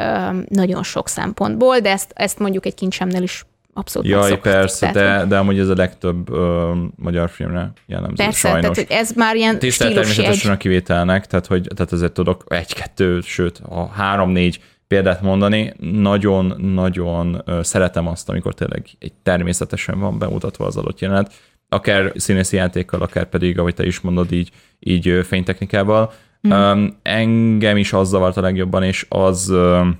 nagyon 0.49 0.83
sok 0.83 1.07
szempontból, 1.07 1.79
de 1.79 1.91
ezt, 1.91 2.11
ezt 2.15 2.39
mondjuk 2.39 2.65
egy 2.65 2.75
kincsemnél 2.75 3.21
is 3.21 3.45
abszolút 3.73 4.07
Jaj, 4.07 4.39
persze, 4.39 4.91
tehát, 4.91 5.19
de, 5.19 5.25
de 5.25 5.37
amúgy 5.37 5.59
ez 5.59 5.69
a 5.69 5.75
legtöbb 5.75 6.29
ö, 6.29 6.73
magyar 6.95 7.29
filmre 7.29 7.71
jellemző, 7.85 8.15
persze, 8.15 8.49
sajnos. 8.49 8.77
tehát 8.77 8.91
ez 8.91 9.11
már 9.11 9.35
ilyen 9.35 9.59
Tisztelt 9.59 9.93
természetesen 9.93 10.49
egy... 10.49 10.55
a 10.55 10.59
kivételnek, 10.59 11.27
tehát, 11.27 11.45
hogy, 11.45 11.67
tehát 11.75 11.93
ezért 11.93 12.13
tudok 12.13 12.43
egy-kettő, 12.47 13.21
sőt, 13.21 13.61
a 13.69 13.87
három-négy 13.87 14.61
példát 14.87 15.21
mondani, 15.21 15.73
nagyon-nagyon 15.79 17.43
szeretem 17.61 18.07
azt, 18.07 18.29
amikor 18.29 18.53
tényleg 18.53 18.85
egy 18.99 19.13
természetesen 19.23 19.99
van 19.99 20.17
bemutatva 20.17 20.65
az 20.65 20.77
adott 20.77 20.99
jelenet, 20.99 21.33
akár 21.69 22.11
színészi 22.15 22.55
játékkal, 22.55 23.01
akár 23.01 23.25
pedig, 23.25 23.59
ahogy 23.59 23.73
te 23.73 23.85
is 23.85 23.99
mondod, 23.99 24.31
így, 24.31 24.51
így 24.79 25.19
fénytechnikával. 25.23 26.13
Mm. 26.47 26.51
Um, 26.51 26.97
engem 27.01 27.77
is 27.77 27.93
az 27.93 28.09
zavart 28.09 28.37
a 28.37 28.41
legjobban, 28.41 28.83
és 28.83 29.05
az 29.09 29.49
um, 29.49 29.99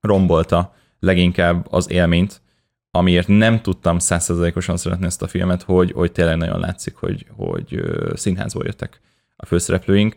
rombolta 0.00 0.74
leginkább 1.00 1.66
az 1.70 1.90
élményt, 1.90 2.40
amiért 2.90 3.28
nem 3.28 3.60
tudtam 3.60 3.98
százszerzalékosan 3.98 4.76
szeretni 4.76 5.06
ezt 5.06 5.22
a 5.22 5.28
filmet, 5.28 5.62
hogy, 5.62 5.92
hogy 5.92 6.12
tényleg 6.12 6.36
nagyon 6.36 6.60
látszik, 6.60 6.94
hogy, 6.94 7.26
hogy 7.36 7.82
színházból 8.14 8.64
jöttek 8.64 9.00
a 9.36 9.46
főszereplőink, 9.46 10.14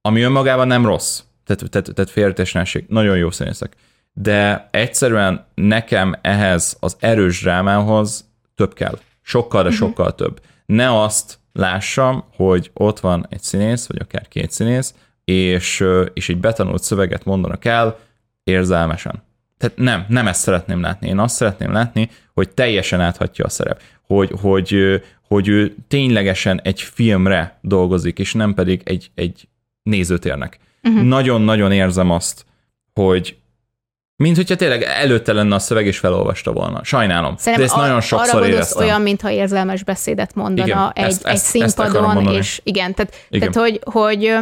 ami 0.00 0.20
önmagában 0.20 0.66
nem 0.66 0.86
rossz, 0.86 1.22
tehát, 1.44 1.70
tehát, 1.70 1.94
tehát 1.94 2.10
félretesnesség, 2.10 2.84
nagyon 2.88 3.16
jó 3.16 3.30
színészek. 3.30 3.76
De 4.12 4.68
egyszerűen 4.70 5.46
nekem 5.54 6.14
ehhez 6.20 6.76
az 6.80 6.96
erős 7.00 7.42
drámához 7.42 8.28
több 8.54 8.74
kell. 8.74 8.98
Sokkal, 9.22 9.62
de 9.62 9.68
mhm. 9.68 9.76
sokkal 9.76 10.06
uh-huh. 10.06 10.26
több. 10.26 10.40
Ne 10.66 11.02
azt 11.02 11.38
lássam, 11.52 12.24
hogy 12.36 12.70
ott 12.74 13.00
van 13.00 13.26
egy 13.30 13.42
színész, 13.42 13.86
vagy 13.86 13.98
akár 14.00 14.28
két 14.28 14.50
színész, 14.50 14.94
és, 15.24 15.84
és 16.12 16.28
egy 16.28 16.38
betanult 16.38 16.82
szöveget 16.82 17.24
mondanak 17.24 17.64
el 17.64 17.98
érzelmesen. 18.44 19.22
Tehát 19.58 19.76
nem, 19.76 20.04
nem 20.08 20.26
ezt 20.26 20.40
szeretném 20.40 20.80
látni. 20.80 21.08
Én 21.08 21.18
azt 21.18 21.34
szeretném 21.34 21.72
látni, 21.72 22.10
hogy 22.34 22.50
teljesen 22.50 23.00
áthatja 23.00 23.44
a 23.44 23.48
szerep. 23.48 23.82
Hogy, 24.06 24.32
hogy, 24.40 25.02
hogy 25.28 25.48
ő 25.48 25.74
ténylegesen 25.88 26.60
egy 26.64 26.80
filmre 26.80 27.58
dolgozik, 27.60 28.18
és 28.18 28.32
nem 28.32 28.54
pedig 28.54 28.80
egy, 28.84 29.10
egy 29.14 29.48
nézőtérnek. 29.82 30.58
Uh-huh. 30.82 31.02
Nagyon-nagyon 31.02 31.72
érzem 31.72 32.10
azt, 32.10 32.44
hogy 32.92 33.36
mint 34.16 34.36
hogyha 34.36 34.54
tényleg 34.54 34.82
előtte 34.82 35.32
lenne 35.32 35.54
a 35.54 35.58
szöveg, 35.58 35.86
és 35.86 35.98
felolvasta 35.98 36.52
volna. 36.52 36.84
Sajnálom. 36.84 37.36
Szerintem 37.36 37.66
de 37.66 37.72
ezt 37.72 37.74
a, 37.74 37.80
nagyon 37.80 38.00
sokszor 38.00 38.42
arra 38.42 38.52
éreztem. 38.52 38.84
olyan, 38.84 39.00
mintha 39.00 39.30
érzelmes 39.30 39.84
beszédet 39.84 40.34
mondana 40.34 40.66
igen, 40.66 40.90
egy, 40.94 41.04
ezt, 41.04 41.26
egy 41.26 41.34
ezt, 41.34 41.44
színpadon, 41.44 42.26
ezt 42.26 42.36
és 42.36 42.60
igen, 42.64 42.94
tehát, 42.94 43.26
igen. 43.28 43.52
tehát 43.52 43.70
hogy, 43.70 43.80
hogy 43.84 44.36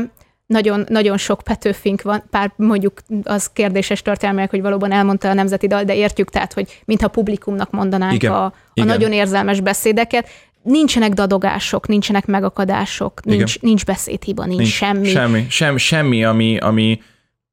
nagyon, 0.46 0.84
nagyon 0.88 1.16
sok 1.16 1.40
Petőfink 1.44 2.02
van, 2.02 2.24
pár 2.30 2.52
mondjuk 2.56 3.00
az 3.22 3.50
kérdéses 3.52 4.02
történelmileg, 4.02 4.50
hogy 4.50 4.62
valóban 4.62 4.92
elmondta 4.92 5.28
a 5.28 5.34
nemzeti 5.34 5.66
dal, 5.66 5.84
de 5.84 5.94
értjük 5.94 6.30
tehát, 6.30 6.52
hogy 6.52 6.82
mintha 6.84 7.08
publikumnak 7.08 7.70
mondanánk 7.70 8.14
igen, 8.14 8.32
a, 8.32 8.44
a 8.44 8.54
igen. 8.74 8.88
nagyon 8.88 9.12
érzelmes 9.12 9.60
beszédeket, 9.60 10.28
nincsenek 10.62 11.12
dadogások, 11.12 11.88
nincsenek 11.88 12.26
megakadások, 12.26 13.24
nincs, 13.24 13.60
nincs 13.60 13.84
beszédhiba, 13.84 14.44
nincs, 14.44 14.58
nincs 14.58 14.72
semmi. 14.72 15.08
Semmi, 15.08 15.46
sem, 15.48 15.76
semmi 15.76 16.24
ami, 16.24 16.58
ami 16.58 17.00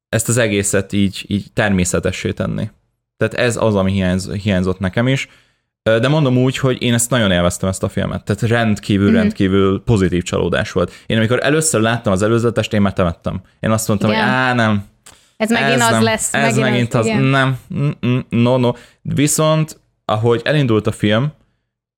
ezt 0.08 0.28
az 0.28 0.36
egészet 0.36 0.92
így, 0.92 1.24
így 1.28 1.46
természetessé 1.52 2.32
tenni. 2.32 2.70
Tehát 3.16 3.34
ez 3.34 3.56
az, 3.56 3.74
ami 3.74 3.92
hiányz, 3.92 4.30
hiányzott 4.30 4.78
nekem 4.78 5.08
is. 5.08 5.28
De 5.82 6.08
mondom 6.08 6.36
úgy, 6.38 6.58
hogy 6.58 6.82
én 6.82 6.94
ezt 6.94 7.10
nagyon 7.10 7.30
élveztem 7.30 7.68
ezt 7.68 7.82
a 7.82 7.88
filmet. 7.88 8.24
Tehát 8.24 8.42
rendkívül, 8.42 9.06
mm-hmm. 9.06 9.16
rendkívül 9.16 9.82
pozitív 9.84 10.22
csalódás 10.22 10.72
volt. 10.72 10.92
Én 11.06 11.16
amikor 11.16 11.38
először 11.42 11.80
láttam 11.80 12.12
az 12.12 12.22
előzetest, 12.22 12.72
én 12.72 12.80
már 12.80 12.92
temettem. 12.92 13.40
Én 13.60 13.70
azt 13.70 13.88
mondtam, 13.88 14.10
igen. 14.10 14.22
hogy 14.22 14.32
á, 14.32 14.54
nem. 14.54 14.84
Ez 15.36 15.50
megint 15.50 15.70
ez 15.70 15.80
az 15.80 15.90
nem, 15.90 16.02
lesz. 16.02 16.34
Ez 16.34 16.56
megint, 16.56 16.70
megint 16.70 16.94
az, 16.94 17.00
az 17.00 17.06
igen. 17.06 17.22
nem. 17.22 17.58
No, 18.28 18.56
no. 18.56 18.72
Viszont, 19.02 19.80
ahogy 20.04 20.40
elindult 20.44 20.86
a 20.86 20.92
film, 20.92 21.32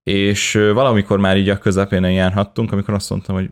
és 0.02 0.52
valamikor 0.52 1.18
már 1.18 1.36
így 1.36 1.48
a 1.48 1.58
közepén 1.58 2.04
járhattunk, 2.04 2.72
amikor 2.72 2.94
azt 2.94 3.10
mondtam, 3.10 3.34
hogy 3.34 3.50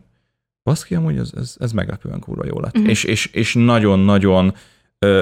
baszki, 0.63 0.95
amúgy 0.95 1.17
ez, 1.17 1.31
ez, 1.37 1.55
ez 1.59 1.71
meglepően 1.71 2.19
kurva 2.19 2.45
jó 2.45 2.59
lett. 2.59 2.77
Mm-hmm. 2.77 2.89
És, 2.89 3.03
és, 3.03 3.25
és 3.25 3.53
nagyon-nagyon 3.53 4.53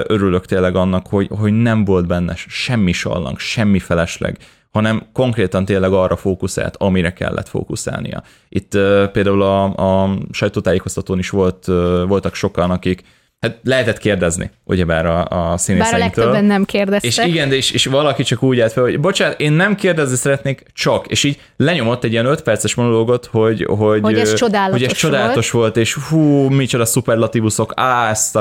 örülök 0.06 0.46
tényleg 0.46 0.76
annak, 0.76 1.06
hogy, 1.06 1.28
hogy 1.30 1.52
nem 1.52 1.84
volt 1.84 2.06
benne 2.06 2.34
semmi 2.36 2.92
sallang, 2.92 3.38
semmi 3.38 3.78
felesleg, 3.78 4.38
hanem 4.72 5.06
konkrétan 5.12 5.64
tényleg 5.64 5.92
arra 5.92 6.16
fókuszált, 6.16 6.76
amire 6.76 7.12
kellett 7.12 7.48
fókuszálnia. 7.48 8.22
Itt 8.48 8.74
uh, 8.74 9.06
például 9.06 9.42
a, 9.42 9.64
a 10.02 10.18
sajtótájékoztatón 10.30 11.18
is 11.18 11.30
volt, 11.30 11.68
uh, 11.68 12.06
voltak 12.06 12.34
sokan, 12.34 12.70
akik 12.70 13.04
Hát 13.42 13.58
lehetett 13.62 13.98
kérdezni, 13.98 14.50
ugyebár 14.64 15.06
a, 15.06 15.24
a 15.24 15.56
színészeinktől. 15.56 16.00
Bár 16.00 16.00
a 16.00 16.04
legtöbben 16.04 16.44
nem 16.44 16.64
kérdeztek. 16.64 17.10
És 17.10 17.32
igen, 17.32 17.48
de 17.48 17.54
és, 17.54 17.70
és 17.70 17.86
valaki 17.86 18.22
csak 18.22 18.42
úgy 18.42 18.60
állt 18.60 18.72
fel, 18.72 18.82
hogy 18.82 19.00
bocsánat, 19.00 19.40
én 19.40 19.52
nem 19.52 19.74
kérdezni 19.74 20.16
szeretnék, 20.16 20.62
csak. 20.72 21.06
És 21.06 21.24
így 21.24 21.40
lenyomott 21.56 22.04
egy 22.04 22.12
ilyen 22.12 22.26
öt 22.26 22.42
perces 22.42 22.74
monológot, 22.74 23.26
hogy, 23.26 23.64
hogy, 23.64 24.00
hogy 24.02 24.18
ez 24.18 24.34
csodálatos, 24.34 24.80
hogy 24.80 24.90
ez 24.90 24.96
csodálatos 24.96 25.50
volt. 25.50 25.64
volt, 25.64 25.76
és 25.86 25.94
hú, 25.94 26.48
micsoda 26.48 26.84
szuperlatívuszok, 26.84 27.72
á, 27.76 28.10
ezt. 28.10 28.38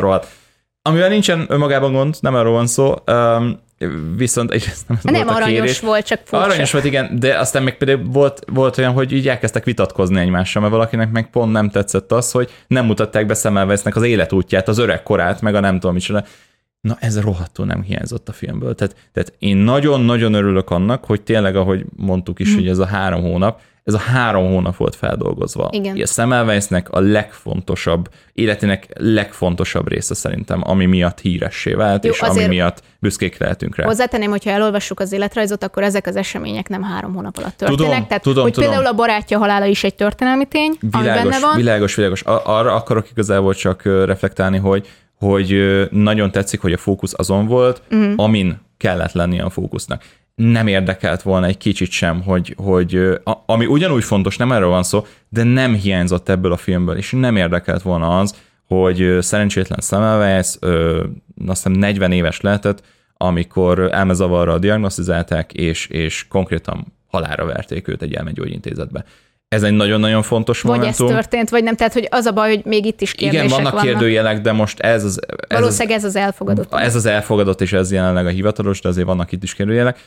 Amivel 0.81 1.09
nincsen 1.09 1.45
önmagában 1.47 1.93
gond, 1.93 2.15
nem 2.19 2.35
arról 2.35 2.53
van 2.53 2.67
szó, 2.67 2.95
um, 3.11 3.59
viszont 4.15 4.51
egyrészt 4.51 4.87
nem, 4.87 4.99
nem 5.03 5.25
volt 5.25 5.37
aranyos 5.37 5.59
kérés. 5.59 5.79
volt, 5.79 6.05
csak 6.05 6.19
furcsa. 6.23 6.45
Aranyos 6.45 6.71
volt, 6.71 6.85
igen, 6.85 7.19
de 7.19 7.39
aztán 7.39 7.63
meg 7.63 7.77
például 7.77 8.09
volt, 8.11 8.43
volt 8.47 8.77
olyan, 8.77 8.91
hogy 8.93 9.11
így 9.11 9.27
elkezdtek 9.27 9.63
vitatkozni 9.63 10.19
egymással, 10.19 10.61
mert 10.61 10.73
valakinek 10.73 11.11
meg 11.11 11.29
pont 11.29 11.51
nem 11.51 11.69
tetszett 11.69 12.11
az, 12.11 12.31
hogy 12.31 12.51
nem 12.67 12.85
mutatták 12.85 13.25
be 13.25 13.33
Szemelvesznek 13.33 13.95
az 13.95 14.03
életútját, 14.03 14.67
az 14.67 14.77
öreg 14.77 15.03
korát, 15.03 15.41
meg 15.41 15.55
a 15.55 15.59
nem 15.59 15.79
tudom 15.79 15.93
micsoda. 15.93 16.25
Na 16.81 16.97
ez 16.99 17.19
rohadtul 17.19 17.65
nem 17.65 17.81
hiányzott 17.81 18.29
a 18.29 18.31
filmből. 18.31 18.75
Tehát, 18.75 18.95
tehát 19.13 19.33
én 19.39 19.57
nagyon-nagyon 19.57 20.33
örülök 20.33 20.69
annak, 20.69 21.05
hogy 21.05 21.21
tényleg, 21.21 21.55
ahogy 21.55 21.85
mondtuk 21.95 22.39
is, 22.39 22.47
hmm. 22.47 22.57
hogy 22.57 22.67
ez 22.67 22.77
a 22.77 22.85
három 22.85 23.21
hónap, 23.21 23.61
ez 23.83 23.93
a 23.93 23.97
három 23.97 24.47
hónap 24.47 24.75
volt 24.75 24.95
feldolgozva. 24.95 25.69
Igen. 25.71 26.01
A 26.01 26.05
Semmelweisnek 26.05 26.89
a 26.89 26.99
legfontosabb, 26.99 28.09
életének 28.33 28.87
legfontosabb 28.93 29.87
része 29.87 30.13
szerintem, 30.13 30.61
ami 30.63 30.85
miatt 30.85 31.19
híressé 31.19 31.73
vált, 31.73 32.05
Jó, 32.05 32.11
és 32.11 32.19
ami 32.19 32.45
miatt 32.45 32.83
büszkék 32.99 33.37
lehetünk 33.37 33.75
rá. 33.75 33.85
Hozzátenném, 33.85 34.29
hogyha 34.29 34.49
elolvassuk 34.49 34.99
az 34.99 35.11
életrajzot, 35.11 35.63
akkor 35.63 35.83
ezek 35.83 36.07
az 36.07 36.15
események 36.15 36.69
nem 36.69 36.83
három 36.83 37.13
hónap 37.13 37.37
alatt 37.37 37.57
történnek. 37.57 37.87
Tudom, 37.87 38.07
Tehát, 38.07 38.23
tudom, 38.23 38.43
hogy 38.43 38.53
tudom. 38.53 38.69
például 38.69 38.93
a 38.93 38.95
barátja 38.95 39.37
halála 39.37 39.65
is 39.65 39.83
egy 39.83 39.95
történelmi 39.95 40.45
tény, 40.45 40.77
világos, 40.79 41.09
ami 41.09 41.29
benne 41.29 41.39
van. 41.39 41.55
Világos, 41.55 41.95
világos. 41.95 42.21
Arra 42.21 42.73
akarok 42.73 43.09
igazából 43.09 43.53
csak 43.53 43.81
reflektálni, 43.83 44.57
hogy 44.57 44.87
hogy 45.21 45.87
nagyon 45.91 46.31
tetszik, 46.31 46.61
hogy 46.61 46.73
a 46.73 46.77
fókusz 46.77 47.13
azon 47.17 47.45
volt, 47.45 47.81
uh-huh. 47.91 48.13
amin 48.15 48.59
kellett 48.77 49.11
lennie 49.11 49.43
a 49.43 49.49
fókusznak 49.49 50.03
nem 50.35 50.67
érdekelt 50.67 51.21
volna 51.21 51.45
egy 51.45 51.57
kicsit 51.57 51.91
sem, 51.91 52.21
hogy, 52.21 52.55
hogy 52.57 53.19
ami 53.45 53.65
ugyanúgy 53.65 54.03
fontos, 54.03 54.37
nem 54.37 54.51
erről 54.51 54.69
van 54.69 54.83
szó, 54.83 55.05
de 55.29 55.43
nem 55.43 55.73
hiányzott 55.73 56.29
ebből 56.29 56.51
a 56.51 56.57
filmből, 56.57 56.97
és 56.97 57.11
nem 57.11 57.35
érdekelt 57.35 57.81
volna 57.81 58.19
az, 58.19 58.35
hogy 58.67 59.17
szerencsétlen 59.19 59.79
Semmelweis, 59.81 60.57
azt 61.47 61.63
hiszem 61.63 61.71
40 61.71 62.11
éves 62.11 62.41
lehetett, 62.41 62.83
amikor 63.17 63.79
elmezavarra 63.91 64.57
diagnosztizálták, 64.57 65.53
és, 65.53 65.87
és 65.87 66.27
konkrétan 66.27 66.93
halára 67.07 67.45
verték 67.45 67.87
őt 67.87 68.01
egy 68.01 68.13
elmegyógyintézetbe. 68.13 69.05
Ez 69.55 69.63
egy 69.63 69.73
nagyon-nagyon 69.73 70.21
fontos 70.21 70.61
vagy 70.61 70.77
momentum. 70.77 71.05
Vagy 71.07 71.15
ez 71.15 71.21
történt, 71.21 71.49
vagy 71.49 71.63
nem. 71.63 71.75
Tehát, 71.75 71.93
hogy 71.93 72.07
az 72.11 72.25
a 72.25 72.31
baj, 72.31 72.49
hogy 72.49 72.65
még 72.65 72.85
itt 72.85 73.01
is 73.01 73.13
kérdések 73.13 73.45
Igen, 73.45 73.57
vannak, 73.57 73.73
vannak. 73.73 73.87
kérdőjelek, 73.87 74.41
de 74.41 74.51
most 74.51 74.79
ez 74.79 75.03
az... 75.03 75.19
Ez 75.47 75.59
Valószínűleg 75.59 75.97
ez 75.97 76.03
az 76.03 76.15
elfogadott. 76.15 76.73
Ez 76.73 76.95
az 76.95 77.05
elfogadott, 77.05 77.61
és 77.61 77.73
ez 77.73 77.91
jelenleg 77.91 78.25
a 78.25 78.29
hivatalos, 78.29 78.81
de 78.81 78.89
azért 78.89 79.07
vannak 79.07 79.31
itt 79.31 79.43
is 79.43 79.53
kérdőjelek. 79.53 79.99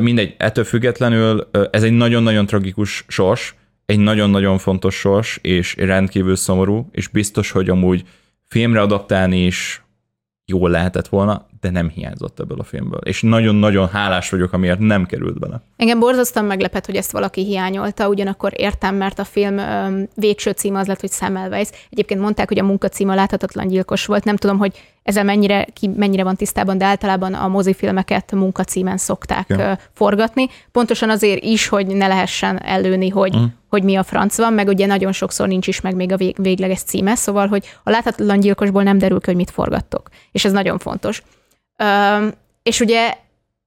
Mindegy, 0.00 0.34
ettől 0.38 0.64
függetlenül 0.64 1.50
ez 1.70 1.82
egy 1.82 1.92
nagyon-nagyon 1.92 2.46
tragikus 2.46 3.04
sors, 3.08 3.54
egy 3.86 3.98
nagyon-nagyon 3.98 4.58
fontos 4.58 4.94
sors, 4.94 5.38
és 5.42 5.74
rendkívül 5.78 6.36
szomorú, 6.36 6.88
és 6.92 7.08
biztos, 7.08 7.50
hogy 7.50 7.68
amúgy 7.68 8.04
filmre 8.48 8.80
adaptálni 8.80 9.44
is 9.44 9.82
jól 10.44 10.70
lehetett 10.70 11.08
volna, 11.08 11.46
de 11.60 11.70
nem 11.70 11.88
hiányzott 11.88 12.40
ebből 12.40 12.58
a 12.58 12.64
filmből. 12.64 13.00
És 13.04 13.22
nagyon-nagyon 13.22 13.88
hálás 13.88 14.30
vagyok, 14.30 14.52
amiért 14.52 14.78
nem 14.78 15.06
került 15.06 15.38
bele. 15.38 15.62
Engem 15.76 15.98
borzasztóan 15.98 16.46
meglepett, 16.46 16.86
hogy 16.86 16.96
ezt 16.96 17.12
valaki 17.12 17.44
hiányolta, 17.44 18.08
ugyanakkor 18.08 18.52
értem, 18.56 18.94
mert 18.94 19.18
a 19.18 19.24
film 19.24 19.60
végső 20.14 20.50
címe 20.50 20.78
az 20.78 20.86
lett, 20.86 21.00
hogy 21.00 21.12
Semmelweis. 21.12 21.68
Egyébként 21.90 22.20
mondták, 22.20 22.48
hogy 22.48 22.58
a 22.58 22.64
munkacíma 22.64 23.14
láthatatlan 23.14 23.68
gyilkos 23.68 24.06
volt. 24.06 24.24
Nem 24.24 24.36
tudom, 24.36 24.58
hogy 24.58 24.72
ezzel 25.02 25.24
mennyire, 25.24 25.66
ki 25.72 25.90
mennyire 25.96 26.24
van 26.24 26.36
tisztában, 26.36 26.78
de 26.78 26.84
általában 26.84 27.34
a 27.34 27.48
mozifilmeket 27.48 28.32
munkacímen 28.32 28.96
szokták 28.96 29.48
ja. 29.48 29.78
forgatni. 29.92 30.48
Pontosan 30.72 31.10
azért 31.10 31.44
is, 31.44 31.68
hogy 31.68 31.86
ne 31.86 32.06
lehessen 32.06 32.62
előni, 32.62 33.08
hogy, 33.08 33.34
uh. 33.34 33.42
hogy 33.68 33.82
mi 33.82 33.96
a 33.96 34.02
franc 34.02 34.36
van, 34.36 34.52
meg 34.52 34.68
ugye 34.68 34.86
nagyon 34.86 35.12
sokszor 35.12 35.48
nincs 35.48 35.66
is 35.66 35.80
meg 35.80 35.94
még 35.94 36.12
a 36.12 36.16
vég, 36.16 36.36
végleges 36.42 36.82
címe, 36.82 37.14
szóval, 37.14 37.46
hogy 37.46 37.64
a 37.82 37.90
láthatatlan 37.90 38.40
gyilkosból 38.40 38.82
nem 38.82 38.98
derül 38.98 39.20
ki, 39.20 39.26
hogy 39.26 39.36
mit 39.36 39.50
forgattok. 39.50 40.08
És 40.32 40.44
ez 40.44 40.52
nagyon 40.52 40.78
fontos. 40.78 41.22
És 42.62 42.80
ugye 42.80 43.14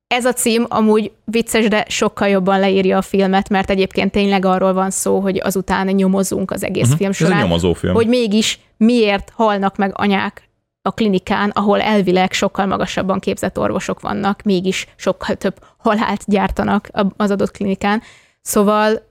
ez 0.08 0.26
a 0.26 0.34
cím 0.34 0.66
amúgy 0.70 1.12
vicces, 1.26 1.68
de 1.68 1.86
sokkal 1.88 2.28
jobban 2.28 2.60
leírja 2.60 2.98
a 2.98 3.02
filmet, 3.02 3.50
mert 3.50 3.70
egyébként 3.70 4.12
tényleg 4.12 4.46
arról 4.46 4.74
van 4.74 4.90
szó, 4.90 5.20
hogy 5.20 5.40
azután 5.44 5.88
nyomozunk 5.88 6.52
az 6.52 6.64
egész 6.64 6.84
uh-huh. 6.84 6.98
film 6.98 7.12
során. 7.12 7.52
Ez 7.52 7.64
egy 7.64 7.78
film. 7.78 7.94
Hogy 7.94 8.08
mégis 8.08 8.60
miért 8.78 9.32
halnak 9.36 9.78
meg 9.78 9.92
anyák 9.94 10.50
a 10.82 10.92
klinikán, 10.92 11.50
ahol 11.50 11.82
elvileg 11.82 12.32
sokkal 12.32 12.66
magasabban 12.66 13.20
képzett 13.20 13.60
orvosok 13.60 14.02
vannak, 14.02 14.42
mégis 14.42 14.88
sokkal 14.96 15.36
több 15.36 15.56
halált 15.78 16.22
gyártanak 16.26 16.90
az 17.18 17.32
adott 17.32 17.52
klinikán. 17.52 18.02
Szóval 18.42 19.02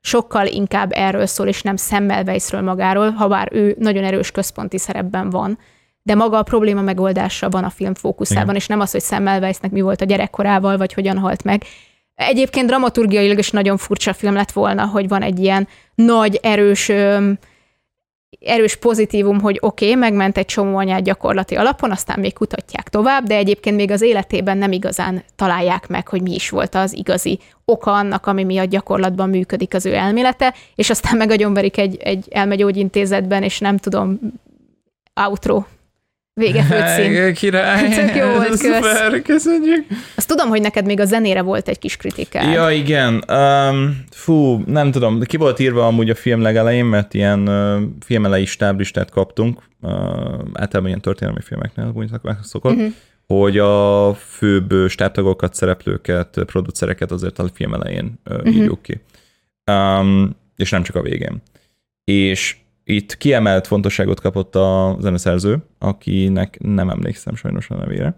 sokkal 0.00 0.46
inkább 0.46 0.92
erről 0.92 1.26
szól, 1.26 1.46
és 1.46 1.62
nem 1.62 1.76
Semmelweisről 1.76 2.60
magáról, 2.60 3.10
ha 3.10 3.28
bár 3.28 3.48
ő 3.52 3.76
nagyon 3.78 4.04
erős 4.04 4.30
központi 4.30 4.78
szerepben 4.78 5.30
van, 5.30 5.58
de 6.06 6.14
maga 6.14 6.38
a 6.38 6.42
probléma 6.42 6.80
megoldása 6.80 7.48
van 7.48 7.64
a 7.64 7.70
film 7.70 7.94
fókuszában, 7.94 8.44
Igen. 8.44 8.56
és 8.56 8.66
nem 8.66 8.80
az, 8.80 8.90
hogy 8.90 9.02
Semmelweisnek 9.02 9.70
mi 9.70 9.80
volt 9.80 10.00
a 10.00 10.04
gyerekkorával, 10.04 10.76
vagy 10.76 10.92
hogyan 10.92 11.18
halt 11.18 11.44
meg. 11.44 11.62
Egyébként 12.14 12.66
dramaturgiailag 12.66 13.38
is 13.38 13.50
nagyon 13.50 13.76
furcsa 13.76 14.12
film 14.12 14.34
lett 14.34 14.52
volna, 14.52 14.86
hogy 14.86 15.08
van 15.08 15.22
egy 15.22 15.38
ilyen 15.38 15.68
nagy, 15.94 16.38
erős 16.42 16.92
erős 18.40 18.76
pozitívum, 18.76 19.40
hogy 19.40 19.58
oké, 19.60 19.84
okay, 19.84 19.98
megment 19.98 20.38
egy 20.38 20.44
csomó 20.44 20.76
anyát 20.76 21.02
gyakorlati 21.02 21.54
alapon, 21.54 21.90
aztán 21.90 22.20
még 22.20 22.32
kutatják 22.32 22.88
tovább, 22.88 23.26
de 23.26 23.36
egyébként 23.36 23.76
még 23.76 23.90
az 23.90 24.02
életében 24.02 24.58
nem 24.58 24.72
igazán 24.72 25.22
találják 25.36 25.88
meg, 25.88 26.08
hogy 26.08 26.22
mi 26.22 26.34
is 26.34 26.50
volt 26.50 26.74
az 26.74 26.96
igazi 26.96 27.38
oka 27.64 27.92
annak, 27.92 28.26
ami 28.26 28.44
miatt 28.44 28.68
gyakorlatban 28.68 29.28
működik 29.28 29.74
az 29.74 29.86
ő 29.86 29.94
elmélete, 29.94 30.54
és 30.74 30.90
aztán 30.90 31.16
meg 31.16 31.30
agyonverik 31.30 31.78
egy, 31.78 31.96
egy 31.96 32.28
elmegyógyintézetben, 32.30 33.42
és 33.42 33.58
nem 33.58 33.76
tudom, 33.76 34.18
outro. 35.14 35.64
Vége 36.34 36.62
főcím. 36.62 37.32
Király. 37.32 37.88
Tök 37.88 38.16
jó 38.16 38.32
volt, 38.36 38.48
kösz. 38.48 38.60
Szuper, 38.60 39.22
köszönjük. 39.22 39.86
Azt 40.16 40.28
tudom, 40.28 40.48
hogy 40.48 40.60
neked 40.60 40.86
még 40.86 41.00
a 41.00 41.04
zenére 41.04 41.42
volt 41.42 41.68
egy 41.68 41.78
kis 41.78 41.96
kritikád. 41.96 42.52
Ja, 42.52 42.70
igen. 42.70 43.24
Um, 43.28 44.04
fú, 44.10 44.62
nem 44.66 44.90
tudom, 44.90 45.20
ki 45.20 45.36
volt 45.36 45.58
írva 45.58 45.86
amúgy 45.86 46.10
a 46.10 46.14
film 46.14 46.40
legelején, 46.40 46.84
mert 46.84 47.14
ilyen 47.14 47.48
uh, 47.48 47.82
filmelei 48.00 48.44
stáblistát 48.44 49.10
kaptunk, 49.10 49.62
uh, 49.80 49.90
általában 50.52 50.86
ilyen 50.86 51.00
történelmi 51.00 51.40
filmeknél, 51.40 51.92
úgy 51.94 52.10
szokott, 52.42 52.74
uh-huh. 52.74 52.92
hogy 53.26 53.58
a 53.58 54.14
főbb 54.14 54.88
stábtagokat, 54.88 55.54
szereplőket, 55.54 56.38
producereket 56.46 57.10
azért 57.10 57.38
a 57.38 57.48
film 57.54 57.74
elején 57.74 58.20
uh, 58.24 58.36
uh-huh. 58.36 58.54
írjuk 58.54 58.82
ki. 58.82 59.00
Um, 59.70 60.36
és 60.56 60.70
nem 60.70 60.82
csak 60.82 60.96
a 60.96 61.02
végén. 61.02 61.42
És 62.04 62.56
itt 62.84 63.16
kiemelt 63.16 63.66
fontosságot 63.66 64.20
kapott 64.20 64.54
a 64.54 64.96
zeneszerző, 65.00 65.58
akinek 65.78 66.58
nem 66.60 66.90
emlékszem 66.90 67.34
sajnos 67.34 67.70
a 67.70 67.76
nevére. 67.76 68.16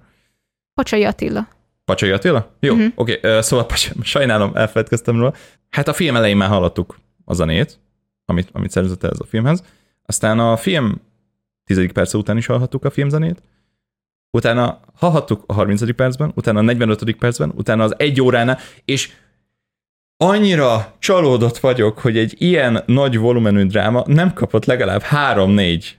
Pacsai 0.74 1.04
Attila. 1.04 1.48
Pacsai 1.84 2.10
Attila? 2.10 2.50
Jó, 2.60 2.74
uh-huh. 2.74 2.92
oké, 2.94 3.18
okay. 3.18 3.42
szóval 3.42 3.66
sajnálom, 4.02 4.50
elfelejtkeztem 4.54 5.16
róla. 5.16 5.34
Hát 5.70 5.88
a 5.88 5.92
film 5.92 6.16
elején 6.16 6.36
már 6.36 6.48
hallottuk 6.48 6.98
a 7.24 7.34
zenét, 7.34 7.78
amit, 8.24 8.48
amit 8.52 8.70
szerzett 8.70 9.04
ez 9.04 9.20
a 9.20 9.24
filmhez. 9.24 9.62
Aztán 10.06 10.38
a 10.38 10.56
film 10.56 11.00
tizedik 11.64 11.92
perc 11.92 12.14
után 12.14 12.36
is 12.36 12.46
hallhattuk 12.46 12.84
a 12.84 12.90
filmzenét, 12.90 13.42
utána 14.30 14.80
hallhattuk 14.94 15.42
a 15.46 15.52
30. 15.52 15.94
percben, 15.94 16.32
utána 16.34 16.58
a 16.58 16.62
45. 16.62 17.16
percben, 17.16 17.52
utána 17.54 17.84
az 17.84 17.94
egy 17.98 18.20
óránál, 18.20 18.58
és 18.84 19.12
annyira 20.16 20.94
csalódott 20.98 21.58
vagyok, 21.58 21.98
hogy 21.98 22.18
egy 22.18 22.34
ilyen 22.38 22.82
nagy 22.86 23.18
volumenű 23.18 23.66
dráma 23.66 24.04
nem 24.06 24.32
kapott 24.32 24.64
legalább 24.64 25.02
három-négy 25.02 25.98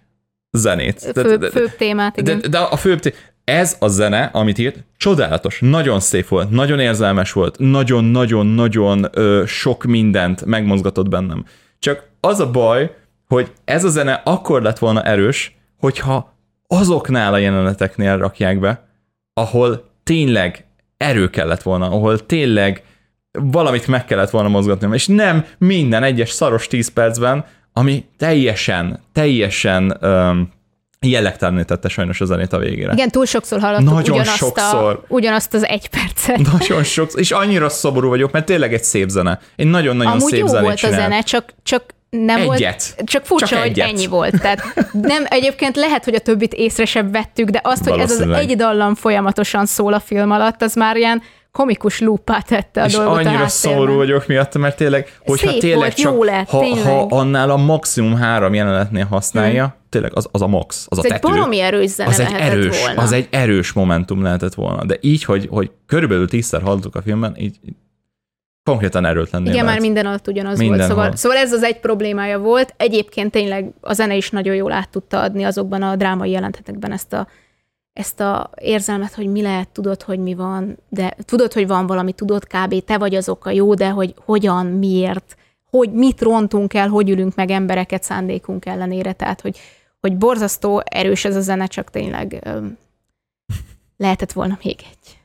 zenét. 0.51 1.11
De, 1.13 1.49
főbb 1.49 1.75
témát, 1.77 2.17
igen. 2.17 2.39
De, 2.39 2.47
de 2.47 2.57
a 2.57 2.75
főbb 2.75 2.99
témát, 2.99 3.35
ez 3.43 3.75
a 3.79 3.87
zene, 3.87 4.29
amit 4.33 4.57
írt, 4.57 4.83
csodálatos, 4.97 5.59
nagyon 5.61 5.99
szép 5.99 6.27
volt, 6.27 6.49
nagyon 6.49 6.79
érzelmes 6.79 7.31
volt, 7.31 7.59
nagyon-nagyon-nagyon 7.59 9.09
sok 9.45 9.83
mindent 9.83 10.45
megmozgatott 10.45 11.09
bennem. 11.09 11.45
Csak 11.79 12.03
az 12.19 12.39
a 12.39 12.51
baj, 12.51 12.95
hogy 13.27 13.51
ez 13.65 13.83
a 13.83 13.89
zene 13.89 14.21
akkor 14.25 14.61
lett 14.61 14.77
volna 14.77 15.03
erős, 15.03 15.57
hogyha 15.79 16.33
azoknál 16.67 17.33
a 17.33 17.37
jeleneteknél 17.37 18.17
rakják 18.17 18.59
be, 18.59 18.87
ahol 19.33 19.89
tényleg 20.03 20.65
erő 20.97 21.29
kellett 21.29 21.61
volna, 21.61 21.85
ahol 21.85 22.25
tényleg 22.25 22.83
valamit 23.41 23.87
meg 23.87 24.05
kellett 24.05 24.29
volna 24.29 24.47
mozgatni, 24.49 24.87
és 24.93 25.07
nem 25.07 25.45
minden 25.57 26.03
egyes 26.03 26.29
szaros 26.29 26.67
10 26.67 26.87
percben, 26.87 27.45
ami 27.73 28.05
teljesen, 28.17 28.99
teljesen 29.13 29.97
um, 30.01 30.55
jellegtelenné 30.99 31.63
tette 31.63 31.89
sajnos 31.89 32.21
a 32.21 32.25
zenét 32.25 32.53
a 32.53 32.57
végére. 32.57 32.93
Igen, 32.93 33.09
túl 33.09 33.25
sokszor 33.25 33.59
hallottuk 33.59 33.93
Nagyon 33.93 34.19
ugyanazt, 34.19 34.37
sokszor. 34.37 35.03
A, 35.03 35.13
ugyanazt 35.13 35.53
az 35.53 35.65
egy 35.65 35.89
percet. 35.89 36.37
Nagyon 36.57 36.83
sokszor, 36.83 37.19
és 37.19 37.31
annyira 37.31 37.69
szomorú 37.69 38.09
vagyok, 38.09 38.31
mert 38.31 38.45
tényleg 38.45 38.73
egy 38.73 38.83
szép 38.83 39.09
zene. 39.09 39.39
Egy 39.55 39.67
nagyon-nagyon 39.67 40.11
Amúgy 40.11 40.31
szép 40.31 40.39
jó 40.39 40.47
zenét 40.47 40.63
volt 40.63 40.77
csinál. 40.77 40.99
a 40.99 41.01
zene, 41.01 41.21
csak, 41.21 41.53
csak 41.63 41.83
nem 42.09 42.39
egyet. 42.39 42.49
volt, 42.49 43.09
csak 43.09 43.25
furcsa, 43.25 43.47
csak 43.47 43.59
hogy 43.59 43.79
ennyi 43.79 44.07
volt. 44.07 44.41
Tehát 44.41 44.63
nem, 44.91 45.23
egyébként 45.27 45.75
lehet, 45.75 46.03
hogy 46.03 46.15
a 46.15 46.19
többit 46.19 46.53
észre 46.53 46.85
sem 46.85 47.11
vettük, 47.11 47.49
de 47.49 47.59
azt, 47.63 47.87
hogy 47.89 47.99
ez 47.99 48.11
az 48.11 48.29
egy 48.29 48.55
dallam 48.55 48.95
folyamatosan 48.95 49.65
szól 49.65 49.93
a 49.93 49.99
film 49.99 50.31
alatt, 50.31 50.61
az 50.61 50.75
már 50.75 50.95
ilyen 50.95 51.21
komikus 51.57 51.99
lúpát 51.99 52.45
tette 52.45 52.81
a 52.81 52.85
és 52.85 52.93
dolgot 52.93 53.25
annyira 53.25 53.43
a 53.43 53.47
szomorú 53.47 53.95
vagyok 53.95 54.27
miatt, 54.27 54.57
mert 54.57 54.75
tényleg, 54.77 55.17
hogyha 55.25 55.49
Szép 55.49 55.59
tényleg 55.59 55.79
volt, 55.79 55.93
csak, 55.93 56.13
jó 56.13 56.23
lett, 56.23 56.49
ha, 56.49 56.59
tényleg. 56.59 56.83
ha 56.83 57.05
annál 57.09 57.49
a 57.49 57.57
maximum 57.57 58.15
három 58.15 58.53
jelenetnél 58.53 59.05
használja, 59.05 59.63
hmm. 59.63 59.73
tényleg 59.89 60.11
az, 60.15 60.27
az 60.31 60.41
a 60.41 60.47
max, 60.47 60.85
az 60.89 60.97
Ez 60.97 61.03
a 61.03 61.07
egy 61.07 61.13
tető. 61.21 61.33
baromi 61.33 61.59
erős 61.59 61.89
zene 61.89 62.09
az 62.09 62.19
egy 62.19 62.33
erős, 62.37 62.79
volna. 62.81 63.01
Az 63.01 63.11
egy 63.11 63.27
erős 63.29 63.73
momentum 63.73 64.23
lehetett 64.23 64.53
volna. 64.53 64.85
De 64.85 64.97
így, 65.01 65.23
hogy, 65.23 65.47
hogy 65.51 65.71
körülbelül 65.85 66.27
tízszer 66.27 66.61
hallottuk 66.61 66.95
a 66.95 67.01
filmben, 67.01 67.35
így 67.37 67.57
konkrétan 68.67 69.05
erőtlen. 69.05 69.41
Igen, 69.41 69.53
lehet. 69.53 69.69
már 69.69 69.79
minden 69.79 70.05
alatt 70.05 70.27
ugyanaz 70.27 70.57
Mindenhol. 70.57 70.85
volt. 70.85 70.97
Szóval, 70.97 71.15
szóval 71.15 71.37
ez 71.37 71.53
az 71.53 71.63
egy 71.63 71.79
problémája 71.79 72.39
volt. 72.39 72.73
Egyébként 72.77 73.31
tényleg 73.31 73.71
a 73.81 73.93
zene 73.93 74.15
is 74.15 74.29
nagyon 74.29 74.55
jól 74.55 74.71
át 74.71 74.89
tudta 74.89 75.21
adni 75.21 75.43
azokban 75.43 75.81
a 75.81 75.95
drámai 75.95 76.29
jelentetekben 76.29 76.91
ezt 76.91 77.13
a, 77.13 77.27
ezt 77.93 78.19
a 78.19 78.49
érzelmet, 78.55 79.13
hogy 79.13 79.27
mi 79.27 79.41
lehet, 79.41 79.69
tudod, 79.69 80.01
hogy 80.01 80.19
mi 80.19 80.33
van, 80.33 80.77
de 80.89 81.15
tudod, 81.25 81.53
hogy 81.53 81.67
van 81.67 81.87
valami, 81.87 82.11
tudod 82.13 82.47
kb. 82.47 82.83
te 82.85 82.97
vagy 82.97 83.15
az 83.15 83.29
oka, 83.29 83.49
jó, 83.49 83.73
de 83.73 83.89
hogy 83.89 84.13
hogyan, 84.25 84.65
miért, 84.65 85.37
hogy 85.69 85.91
mit 85.91 86.21
rontunk 86.21 86.73
el, 86.73 86.87
hogy 86.87 87.09
ülünk 87.09 87.35
meg 87.35 87.49
embereket 87.49 88.03
szándékunk 88.03 88.65
ellenére, 88.65 89.13
tehát 89.13 89.41
hogy, 89.41 89.59
hogy 89.99 90.17
borzasztó 90.17 90.81
erős 90.85 91.25
ez 91.25 91.35
a 91.35 91.41
zene, 91.41 91.65
csak 91.65 91.89
tényleg 91.89 92.41
öm, 92.43 92.77
lehetett 93.97 94.31
volna 94.31 94.57
még 94.63 94.79
egy. 94.79 95.19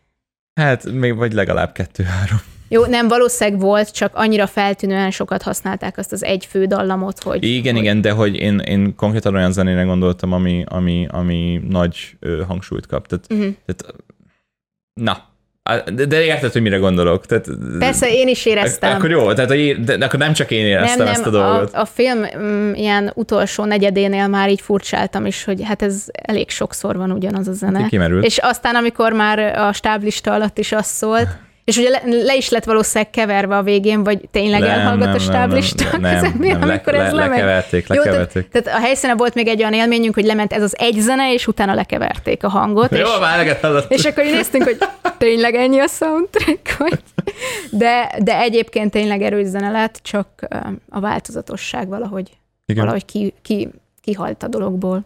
Hát 0.54 0.84
még 0.84 1.16
vagy 1.16 1.32
legalább 1.32 1.72
kettő-három. 1.72 2.38
Jó, 2.72 2.84
nem, 2.84 3.08
valószínűleg 3.08 3.60
volt, 3.60 3.92
csak 3.92 4.14
annyira 4.14 4.46
feltűnően 4.46 5.10
sokat 5.10 5.42
használták 5.42 5.98
azt 5.98 6.12
az 6.12 6.24
egy 6.24 6.46
fő 6.46 6.64
dallamot, 6.64 7.22
hogy... 7.22 7.44
Igen, 7.44 7.74
hogy... 7.74 7.82
igen, 7.82 8.00
de 8.00 8.10
hogy 8.10 8.34
én, 8.36 8.58
én 8.58 8.94
konkrétan 8.96 9.34
olyan 9.34 9.52
zenére 9.52 9.82
gondoltam, 9.82 10.32
ami, 10.32 10.64
ami, 10.68 11.06
ami 11.10 11.60
nagy 11.68 12.16
ö, 12.20 12.42
hangsúlyt 12.48 12.86
kap. 12.86 13.06
Tehát, 13.06 13.24
uh-huh. 13.30 13.54
tehát 13.66 13.94
na, 14.94 15.30
de, 15.94 16.04
de 16.04 16.24
érted, 16.24 16.52
hogy 16.52 16.62
mire 16.62 16.76
gondolok. 16.76 17.26
Tehát, 17.26 17.46
Persze, 17.78 18.12
én 18.12 18.28
is 18.28 18.46
éreztem. 18.46 18.96
Akkor 18.96 19.10
jó, 19.10 19.32
tehát 19.32 19.50
hogy, 19.50 19.80
de 19.84 20.04
akkor 20.04 20.18
nem 20.18 20.32
csak 20.32 20.50
én 20.50 20.66
éreztem 20.66 20.96
nem, 20.96 21.06
nem, 21.06 21.14
ezt 21.14 21.26
a 21.26 21.30
dolgot. 21.30 21.74
A, 21.74 21.80
a 21.80 21.84
film 21.84 22.24
mm, 22.38 22.72
ilyen 22.72 23.12
utolsó 23.14 23.64
negyedénél 23.64 24.28
már 24.28 24.50
így 24.50 24.60
furcsáltam 24.60 25.26
is, 25.26 25.44
hogy 25.44 25.62
hát 25.64 25.82
ez 25.82 26.04
elég 26.12 26.50
sokszor 26.50 26.96
van 26.96 27.10
ugyanaz 27.10 27.48
a 27.48 27.52
zene. 27.52 27.86
Kimerült. 27.86 28.24
És 28.24 28.38
aztán, 28.38 28.74
amikor 28.74 29.12
már 29.12 29.38
a 29.58 29.72
stáblista 29.72 30.32
alatt 30.32 30.58
is 30.58 30.72
az 30.72 30.86
szólt, 30.86 31.28
és 31.64 31.76
ugye 31.76 31.88
le, 31.88 32.02
le 32.04 32.36
is 32.36 32.48
lett 32.48 32.64
valószínűleg 32.64 33.10
keverve 33.10 33.56
a 33.56 33.62
végén, 33.62 34.04
vagy 34.04 34.28
tényleg 34.30 34.60
nem, 34.60 34.70
elhallgat 34.70 35.06
nem, 35.06 35.14
a 35.14 35.18
stáblista 35.18 35.84
nem, 35.92 36.00
nem, 36.00 36.14
közepén, 36.14 36.58
nem, 36.58 36.68
amikor 36.68 36.92
le, 36.92 37.00
ez 37.00 37.12
le. 37.12 37.26
Lekeverték, 37.26 37.86
lekeverték. 37.86 38.48
Jó, 38.52 38.60
tehát 38.60 38.80
a 38.80 38.84
helyszínen 38.84 39.16
volt 39.16 39.34
még 39.34 39.48
egy 39.48 39.60
olyan 39.60 39.72
élményünk, 39.72 40.14
hogy 40.14 40.24
lement 40.24 40.52
ez 40.52 40.62
az 40.62 40.78
egy 40.78 40.96
zene, 41.00 41.32
és 41.32 41.46
utána 41.46 41.74
lekeverték 41.74 42.44
a 42.44 42.48
hangot. 42.48 42.90
Jó, 42.90 42.98
és, 42.98 43.18
már 43.20 43.84
És 43.88 44.04
akkor 44.04 44.24
néztünk, 44.24 44.64
hogy 44.64 44.78
tényleg 45.18 45.54
ennyi 45.54 45.78
a 45.78 45.86
soundtrack, 45.86 46.76
vagy. 46.78 47.00
De, 47.70 48.14
de 48.22 48.38
egyébként 48.38 48.90
tényleg 48.90 49.22
erős 49.22 49.46
zene 49.46 49.70
lett, 49.70 49.98
csak 50.02 50.28
a 50.90 51.00
változatosság 51.00 51.88
valahogy, 51.88 52.30
Igen. 52.66 52.82
valahogy 52.82 53.04
ki, 53.04 53.34
ki, 53.42 53.68
kihalt 54.00 54.42
a 54.42 54.48
dologból. 54.48 55.04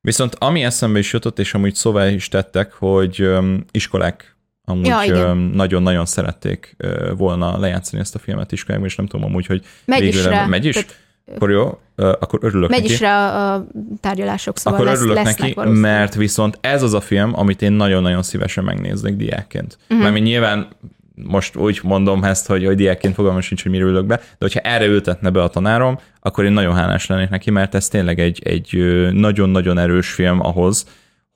Viszont 0.00 0.34
ami 0.38 0.64
eszembe 0.64 0.98
is 0.98 1.12
jutott, 1.12 1.38
és 1.38 1.54
amúgy 1.54 1.74
szóval 1.74 2.08
is 2.08 2.28
tettek, 2.28 2.72
hogy 2.72 3.28
iskolák 3.70 4.36
amúgy 4.64 4.86
ja, 4.86 5.32
nagyon-nagyon 5.34 6.06
szerették 6.06 6.76
volna 7.16 7.58
lejátszani 7.58 8.02
ezt 8.02 8.14
a 8.14 8.18
filmet 8.18 8.52
iskolákban, 8.52 8.88
és 8.88 8.96
nem 8.96 9.06
tudom 9.06 9.26
amúgy, 9.26 9.46
hogy 9.46 9.64
megy 9.84 10.00
végül 10.00 10.18
is 10.20 10.26
rá. 10.26 10.46
megy 10.46 10.64
is. 10.64 10.74
Tehát, 10.74 11.00
akkor 11.34 11.50
jó, 11.50 11.80
akkor 11.96 12.38
örülök 12.42 12.70
megy 12.70 12.80
neki. 12.80 12.92
is 12.92 13.00
rá 13.00 13.54
a 13.54 13.66
tárgyalások, 14.00 14.58
szóval 14.58 14.80
Akkor 14.80 14.92
lesz, 14.92 15.00
örülök 15.00 15.22
neki, 15.22 15.54
mert 15.64 16.14
viszont 16.14 16.58
ez 16.60 16.82
az 16.82 16.94
a 16.94 17.00
film, 17.00 17.32
amit 17.38 17.62
én 17.62 17.72
nagyon-nagyon 17.72 18.22
szívesen 18.22 18.64
megnéznék 18.64 19.16
diákként. 19.16 19.78
Uh-huh. 19.90 20.10
Mert 20.10 20.24
nyilván 20.24 20.68
most 21.14 21.56
úgy 21.56 21.80
mondom 21.82 22.24
ezt, 22.24 22.46
hogy, 22.46 22.64
hogy 22.64 22.76
diákként 22.76 23.14
fogalmam 23.14 23.40
sincs, 23.40 23.62
hogy 23.62 23.70
mire 23.70 23.84
ülök 23.84 24.06
be, 24.06 24.16
de 24.16 24.36
hogyha 24.38 24.60
erre 24.60 24.84
ültetne 24.84 25.30
be 25.30 25.42
a 25.42 25.48
tanárom, 25.48 25.98
akkor 26.20 26.44
én 26.44 26.52
nagyon 26.52 26.74
hálás 26.74 27.06
lennék 27.06 27.28
neki, 27.28 27.50
mert 27.50 27.74
ez 27.74 27.88
tényleg 27.88 28.20
egy, 28.20 28.42
egy 28.44 28.76
nagyon-nagyon 29.12 29.78
erős 29.78 30.10
film 30.10 30.40
ahhoz, 30.40 30.86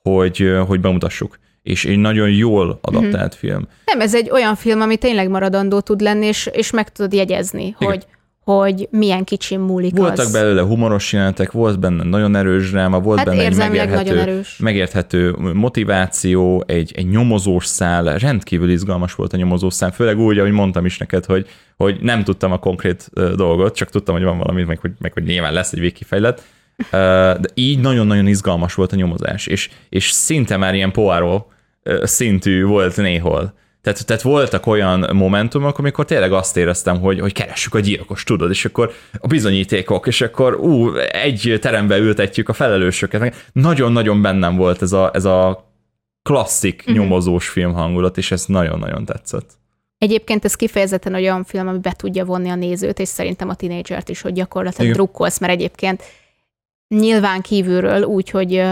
hogy, 0.01 0.53
hogy 0.67 0.79
bemutassuk 0.79 1.39
és 1.67 1.85
egy 1.85 1.97
nagyon 1.97 2.29
jól 2.29 2.79
adaptált 2.81 3.13
mm-hmm. 3.13 3.51
film. 3.51 3.67
Nem, 3.85 4.01
ez 4.01 4.15
egy 4.15 4.29
olyan 4.29 4.55
film, 4.55 4.81
ami 4.81 4.97
tényleg 4.97 5.29
maradandó 5.29 5.79
tud 5.79 6.01
lenni, 6.01 6.25
és, 6.25 6.49
és 6.51 6.71
meg 6.71 6.91
tudod 6.91 7.13
jegyezni, 7.13 7.63
Igen. 7.63 7.89
hogy 7.89 8.05
hogy 8.43 8.87
milyen 8.91 9.23
kicsi 9.23 9.57
múlik 9.57 9.97
Voltak 9.97 10.25
az. 10.25 10.31
belőle 10.31 10.61
humoros 10.61 11.13
jelenetek, 11.13 11.51
volt 11.51 11.79
benne 11.79 12.03
nagyon 12.03 12.35
erős 12.35 12.71
dráma, 12.71 12.99
volt 12.99 13.17
hát 13.17 13.27
benne 13.27 13.45
egy 13.45 13.55
megérthető, 13.55 14.41
megérthető 14.59 15.35
motiváció, 15.53 16.63
egy, 16.67 16.91
egy 16.95 17.09
nyomozós 17.09 17.65
szál, 17.65 18.17
rendkívül 18.17 18.69
izgalmas 18.69 19.15
volt 19.15 19.33
a 19.33 19.37
nyomozós 19.37 19.73
szál, 19.73 19.91
főleg 19.91 20.19
úgy, 20.19 20.39
ahogy 20.39 20.51
mondtam 20.51 20.85
is 20.85 20.97
neked, 20.97 21.25
hogy, 21.25 21.47
hogy 21.77 21.97
nem 22.01 22.23
tudtam 22.23 22.51
a 22.51 22.57
konkrét 22.57 23.09
dolgot, 23.13 23.75
csak 23.75 23.89
tudtam, 23.89 24.15
hogy 24.15 24.23
van 24.23 24.37
valami, 24.37 24.63
meg 24.63 24.79
hogy, 24.79 24.91
meg 24.99 25.13
hogy 25.13 25.23
nyilván 25.23 25.53
lesz 25.53 25.71
egy 25.71 25.79
végkifejlet, 25.79 26.43
de 26.91 27.49
így 27.53 27.79
nagyon-nagyon 27.79 28.27
izgalmas 28.27 28.73
volt 28.73 28.91
a 28.91 28.95
nyomozás, 28.95 29.47
és, 29.47 29.69
és 29.89 30.09
szinte 30.09 30.57
már 30.57 30.75
ilyen 30.75 30.91
Poirot 30.91 31.45
szintű 32.03 32.63
volt 32.63 32.97
néhol. 32.97 33.53
Tehát, 33.81 34.05
tehát 34.05 34.21
voltak 34.21 34.65
olyan 34.65 35.09
momentumok, 35.15 35.77
amikor 35.77 36.05
tényleg 36.05 36.31
azt 36.31 36.57
éreztem, 36.57 36.99
hogy, 36.99 37.19
hogy 37.19 37.33
keressük 37.33 37.75
a 37.75 37.79
gyilkos, 37.79 38.23
tudod, 38.23 38.49
és 38.49 38.65
akkor 38.65 38.93
a 39.19 39.27
bizonyítékok, 39.27 40.07
és 40.07 40.21
akkor 40.21 40.55
ú, 40.55 40.95
egy 40.97 41.57
terembe 41.61 41.97
ültetjük 41.97 42.49
a 42.49 42.53
felelősöket. 42.53 43.49
Nagyon-nagyon 43.51 44.21
bennem 44.21 44.55
volt 44.55 44.81
ez 44.81 44.91
a, 44.91 45.11
ez 45.13 45.25
a 45.25 45.71
klasszik 46.23 46.79
uh-huh. 46.79 46.95
nyomozós 46.95 47.47
film 47.49 47.73
hangulat, 47.73 48.17
és 48.17 48.31
ez 48.31 48.45
nagyon-nagyon 48.45 49.05
tetszett. 49.05 49.49
Egyébként 49.97 50.45
ez 50.45 50.55
kifejezetten 50.55 51.13
olyan 51.13 51.43
film, 51.43 51.67
ami 51.67 51.79
be 51.79 51.93
tudja 51.97 52.25
vonni 52.25 52.49
a 52.49 52.55
nézőt, 52.55 52.99
és 52.99 53.07
szerintem 53.07 53.49
a 53.49 53.55
tinédzsert 53.55 54.09
is, 54.09 54.21
hogy 54.21 54.33
gyakorlatilag 54.33 54.85
Igen. 54.85 54.93
drukkolsz, 54.93 55.39
mert 55.39 55.53
egyébként 55.53 56.03
nyilván 56.87 57.41
kívülről 57.41 58.03
úgy, 58.03 58.29
hogy 58.29 58.63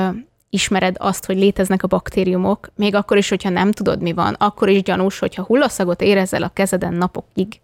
ismered 0.56 0.96
azt, 1.00 1.26
hogy 1.26 1.38
léteznek 1.38 1.84
a 1.84 1.88
baktériumok, 1.88 2.70
még 2.76 2.96
akkor 2.96 3.18
is, 3.18 3.30
hogyha 3.30 3.50
nem 3.50 3.72
tudod, 3.72 4.02
mi 4.02 4.14
van, 4.14 4.34
akkor 4.34 4.70
is 4.70 4.82
gyanús, 4.82 5.20
hogyha 5.20 5.44
hullaszagot 5.44 6.02
érezel 6.02 6.44
a 6.44 6.52
kezeden 6.54 6.94
napokig, 6.94 7.60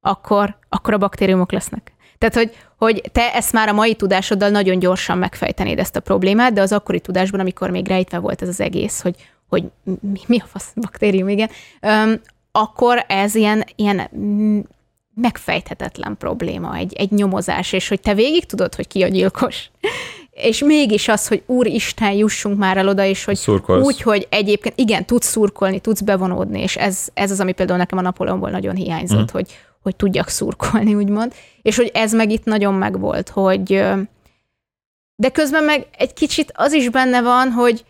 akkor, 0.00 0.56
akkor 0.68 0.94
a 0.94 0.98
baktériumok 0.98 1.52
lesznek. 1.52 1.92
Tehát, 2.18 2.34
hogy, 2.34 2.56
hogy 2.76 3.10
te 3.12 3.34
ezt 3.34 3.52
már 3.52 3.68
a 3.68 3.72
mai 3.72 3.94
tudásoddal 3.94 4.48
nagyon 4.48 4.78
gyorsan 4.78 5.18
megfejtenéd 5.18 5.78
ezt 5.78 5.96
a 5.96 6.00
problémát, 6.00 6.52
de 6.52 6.60
az 6.60 6.72
akkori 6.72 7.00
tudásban, 7.00 7.40
amikor 7.40 7.70
még 7.70 7.86
rejtve 7.86 8.18
volt 8.18 8.42
ez 8.42 8.48
az 8.48 8.60
egész, 8.60 9.00
hogy, 9.00 9.14
hogy 9.48 9.64
mi, 9.82 10.20
mi 10.26 10.38
a 10.40 10.44
fasz 10.46 10.72
baktérium, 10.74 11.28
igen, 11.28 11.50
öm, 11.80 12.20
akkor 12.52 13.04
ez 13.08 13.34
ilyen, 13.34 13.64
ilyen 13.76 14.10
megfejthetetlen 15.14 16.16
probléma, 16.18 16.76
egy, 16.76 16.92
egy 16.92 17.10
nyomozás, 17.10 17.72
és 17.72 17.88
hogy 17.88 18.00
te 18.00 18.14
végig 18.14 18.46
tudod, 18.46 18.74
hogy 18.74 18.86
ki 18.86 19.02
a 19.02 19.08
gyilkos 19.08 19.70
és 20.34 20.62
mégis 20.64 21.08
az, 21.08 21.28
hogy 21.28 21.42
Úristen, 21.46 22.12
jussunk 22.12 22.58
már 22.58 22.76
el 22.76 22.88
oda, 22.88 23.04
és 23.04 23.24
hogy 23.24 23.36
Szurkolsz. 23.36 23.86
úgy, 23.86 24.00
hogy 24.00 24.26
egyébként 24.30 24.78
igen, 24.78 25.04
tudsz 25.04 25.26
szurkolni, 25.26 25.80
tudsz 25.80 26.00
bevonódni, 26.00 26.60
és 26.60 26.76
ez, 26.76 27.08
ez 27.14 27.30
az, 27.30 27.40
ami 27.40 27.52
például 27.52 27.78
nekem 27.78 27.98
a 27.98 28.02
Napóleonból 28.02 28.50
nagyon 28.50 28.74
hiányzott, 28.74 29.32
mm. 29.32 29.32
hogy, 29.32 29.46
hogy 29.82 29.96
tudjak 29.96 30.28
szurkolni, 30.28 30.94
úgymond, 30.94 31.34
és 31.62 31.76
hogy 31.76 31.90
ez 31.94 32.12
meg 32.12 32.30
itt 32.30 32.44
nagyon 32.44 32.74
megvolt, 32.74 33.28
hogy 33.28 33.84
de 35.16 35.28
közben 35.28 35.64
meg 35.64 35.86
egy 35.98 36.12
kicsit 36.12 36.52
az 36.54 36.72
is 36.72 36.88
benne 36.88 37.22
van, 37.22 37.50
hogy, 37.50 37.84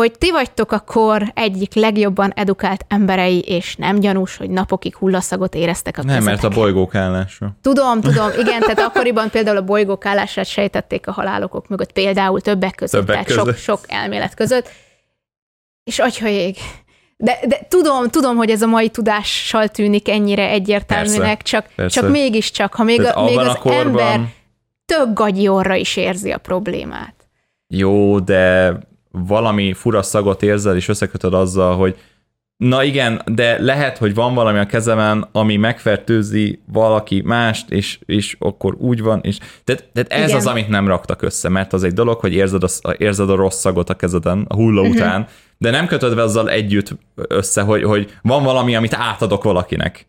hogy 0.00 0.12
ti 0.18 0.30
vagytok 0.30 0.72
a 0.72 0.78
kor 0.80 1.30
egyik 1.34 1.74
legjobban 1.74 2.32
edukált 2.34 2.84
emberei, 2.88 3.40
és 3.40 3.76
nem 3.76 3.98
gyanús, 3.98 4.36
hogy 4.36 4.50
napokig 4.50 4.96
hullaszagot 4.96 5.54
éreztek 5.54 5.98
a 5.98 6.02
Nem, 6.02 6.22
mert 6.22 6.44
a 6.44 6.48
bolygók 6.48 6.94
állásra. 6.94 7.56
Tudom, 7.62 8.00
tudom, 8.00 8.30
igen, 8.38 8.60
tehát 8.60 8.78
akkoriban 8.88 9.30
például 9.30 9.56
a 9.56 9.64
bolygók 9.64 10.06
állását 10.06 10.46
sejtették 10.46 11.06
a 11.06 11.12
halálokok 11.12 11.68
mögött, 11.68 11.92
például 11.92 12.40
többek 12.40 12.74
között, 12.74 13.00
többek 13.00 13.24
tehát 13.24 13.26
között. 13.26 13.56
Sok, 13.56 13.78
sok 13.78 13.84
elmélet 13.88 14.34
között. 14.34 14.68
És 15.84 15.98
agyhajég. 15.98 16.56
De, 17.16 17.38
de 17.46 17.66
tudom, 17.68 18.08
tudom, 18.08 18.36
hogy 18.36 18.50
ez 18.50 18.62
a 18.62 18.66
mai 18.66 18.88
tudással 18.88 19.68
tűnik 19.68 20.08
ennyire 20.08 20.48
egyértelműnek, 20.48 21.20
persze, 21.20 21.42
csak, 21.42 21.66
persze. 21.74 22.00
csak 22.00 22.10
mégiscsak, 22.10 22.74
ha 22.74 22.82
még, 22.82 23.04
a, 23.04 23.24
még 23.24 23.38
az 23.38 23.54
korban... 23.58 23.78
ember 23.78 24.20
több 24.86 25.14
gagyi 25.14 25.48
orra 25.48 25.74
is 25.74 25.96
érzi 25.96 26.30
a 26.30 26.38
problémát. 26.38 27.14
Jó, 27.66 28.20
de 28.20 28.72
valami 29.26 29.72
fura 29.72 30.02
szagot 30.02 30.42
érzel, 30.42 30.76
és 30.76 30.88
összekötöd 30.88 31.34
azzal, 31.34 31.76
hogy 31.76 31.96
na 32.56 32.82
igen, 32.82 33.22
de 33.26 33.62
lehet, 33.62 33.98
hogy 33.98 34.14
van 34.14 34.34
valami 34.34 34.58
a 34.58 34.66
kezemen, 34.66 35.28
ami 35.32 35.56
megfertőzi 35.56 36.62
valaki 36.72 37.22
mást, 37.24 37.70
és, 37.70 37.98
és 38.06 38.36
akkor 38.38 38.74
úgy 38.78 39.02
van, 39.02 39.20
és 39.22 39.38
tehát, 39.64 39.88
tehát 39.92 40.12
ez 40.12 40.24
igen. 40.24 40.36
az, 40.36 40.46
amit 40.46 40.68
nem 40.68 40.86
raktak 40.86 41.22
össze, 41.22 41.48
mert 41.48 41.72
az 41.72 41.84
egy 41.84 41.92
dolog, 41.92 42.20
hogy 42.20 42.34
érzed 42.34 42.62
a, 42.62 42.90
érzed 42.98 43.30
a 43.30 43.34
rossz 43.34 43.58
szagot 43.58 43.90
a 43.90 43.94
kezeden, 43.94 44.44
a 44.48 44.54
hulla 44.54 44.80
uh-huh. 44.80 44.96
után, 44.96 45.26
de 45.58 45.70
nem 45.70 45.86
kötöd 45.86 46.18
azzal 46.18 46.50
együtt 46.50 46.96
össze, 47.14 47.62
hogy, 47.62 47.82
hogy 47.82 48.14
van 48.22 48.42
valami, 48.42 48.76
amit 48.76 48.94
átadok 48.94 49.44
valakinek. 49.44 50.06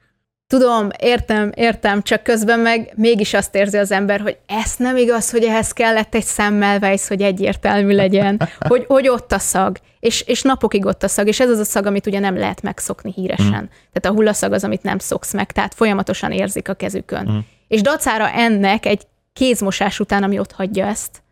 Tudom, 0.47 0.89
értem, 0.99 1.51
értem, 1.55 2.01
csak 2.01 2.23
közben 2.23 2.59
meg 2.59 2.93
mégis 2.95 3.33
azt 3.33 3.55
érzi 3.55 3.77
az 3.77 3.91
ember, 3.91 4.19
hogy 4.19 4.37
ez 4.45 4.73
nem 4.77 4.97
igaz, 4.97 5.31
hogy 5.31 5.43
ehhez 5.43 5.71
kellett 5.71 6.15
egy 6.15 6.23
szemmelvejsz, 6.23 7.07
hogy 7.07 7.21
egyértelmű 7.21 7.95
legyen, 7.95 8.41
hogy, 8.69 8.85
hogy 8.87 9.07
ott 9.07 9.31
a 9.31 9.39
szag, 9.39 9.77
és, 9.99 10.21
és 10.21 10.41
napokig 10.41 10.85
ott 10.85 11.03
a 11.03 11.07
szag, 11.07 11.27
és 11.27 11.39
ez 11.39 11.49
az 11.49 11.59
a 11.59 11.63
szag, 11.63 11.85
amit 11.85 12.07
ugye 12.07 12.19
nem 12.19 12.37
lehet 12.37 12.61
megszokni 12.61 13.11
híresen. 13.15 13.45
Mm. 13.63 13.69
Tehát 13.93 14.05
a 14.05 14.11
hullaszag 14.11 14.51
az, 14.51 14.63
amit 14.63 14.83
nem 14.83 14.97
szoksz 14.97 15.33
meg, 15.33 15.51
tehát 15.51 15.73
folyamatosan 15.73 16.31
érzik 16.31 16.69
a 16.69 16.73
kezükön. 16.73 17.29
Mm. 17.31 17.37
És 17.67 17.81
dacára 17.81 18.29
ennek 18.29 18.85
egy 18.85 19.01
kézmosás 19.33 19.99
után, 19.99 20.23
ami 20.23 20.39
ott 20.39 20.51
hagyja 20.51 20.85
ezt, 20.85 21.23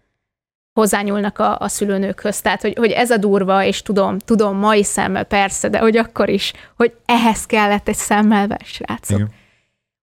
hozzányúlnak 0.75 1.39
a, 1.39 1.57
a 1.59 1.67
szülőnőkhöz. 1.67 2.41
Tehát, 2.41 2.61
hogy, 2.61 2.73
hogy 2.77 2.91
ez 2.91 3.11
a 3.11 3.17
durva, 3.17 3.63
és 3.63 3.81
tudom, 3.81 4.19
tudom, 4.19 4.57
mai 4.57 4.83
szemmel 4.83 5.23
persze, 5.23 5.69
de 5.69 5.79
hogy 5.79 5.97
akkor 5.97 6.29
is, 6.29 6.53
hogy 6.77 6.93
ehhez 7.05 7.45
kellett 7.45 7.87
egy 7.87 7.95
szemmel, 7.95 8.57
srácok. 8.63 9.17
Igen. 9.17 9.29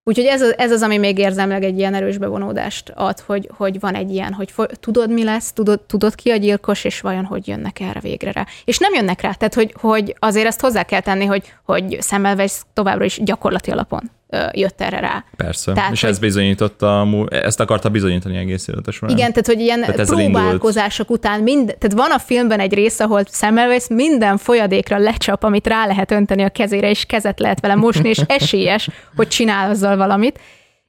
Úgyhogy 0.05 0.25
ez 0.25 0.41
az, 0.41 0.57
ez 0.57 0.71
az, 0.71 0.81
ami 0.81 0.97
még 0.97 1.17
érzemleg 1.17 1.63
egy 1.63 1.77
ilyen 1.77 1.93
erős 1.93 2.17
bevonódást 2.17 2.89
ad, 2.95 3.19
hogy, 3.19 3.49
hogy 3.57 3.79
van 3.79 3.95
egy 3.95 4.11
ilyen, 4.11 4.33
hogy 4.33 4.53
tudod, 4.79 5.11
mi 5.11 5.23
lesz, 5.23 5.51
tudod, 5.51 5.81
tudod 5.81 6.15
ki 6.15 6.29
a 6.29 6.35
gyilkos, 6.35 6.83
és 6.83 7.01
vajon 7.01 7.25
hogy 7.25 7.47
jönnek 7.47 7.79
erre 7.79 7.99
végre 7.99 8.31
rá. 8.31 8.45
És 8.65 8.77
nem 8.77 8.93
jönnek 8.93 9.21
rá, 9.21 9.33
tehát 9.33 9.53
hogy, 9.53 9.75
hogy 9.79 10.15
azért 10.19 10.47
ezt 10.47 10.61
hozzá 10.61 10.83
kell 10.83 10.99
tenni, 10.99 11.25
hogy, 11.25 11.53
hogy 11.63 11.97
szemmelvesz 11.99 12.65
továbbra 12.73 13.05
is 13.05 13.19
gyakorlati 13.23 13.71
alapon 13.71 14.11
jött 14.51 14.81
erre 14.81 14.99
rá. 14.99 15.23
Persze, 15.35 15.73
tehát, 15.73 15.91
és 15.91 16.01
hogy... 16.01 16.09
ez 16.09 16.19
bizonyította, 16.19 17.07
ezt 17.29 17.59
akarta 17.59 17.89
bizonyítani 17.89 18.37
egész 18.37 18.67
élete 18.67 18.91
során. 18.91 19.17
Igen, 19.17 19.29
tehát 19.29 19.47
hogy 19.47 19.59
ilyen 19.59 19.81
tehát 19.81 20.05
próbálkozások 20.05 21.09
után, 21.09 21.41
mind, 21.41 21.65
tehát 21.65 21.97
van 21.97 22.11
a 22.11 22.19
filmben 22.19 22.59
egy 22.59 22.73
rész, 22.73 22.99
ahol 22.99 23.23
Semmelweis 23.31 23.87
minden 23.87 24.37
folyadékra 24.37 24.97
lecsap, 24.97 25.43
amit 25.43 25.67
rá 25.67 25.85
lehet 25.85 26.11
önteni 26.11 26.43
a 26.43 26.49
kezére, 26.49 26.89
és 26.89 27.05
kezet 27.05 27.39
lehet 27.39 27.59
vele 27.59 27.75
mosni, 27.75 28.09
és 28.09 28.17
esélyes, 28.27 28.89
hogy 29.15 29.27
csinál 29.27 29.69
azzal 29.69 29.97
valamit. 29.97 30.39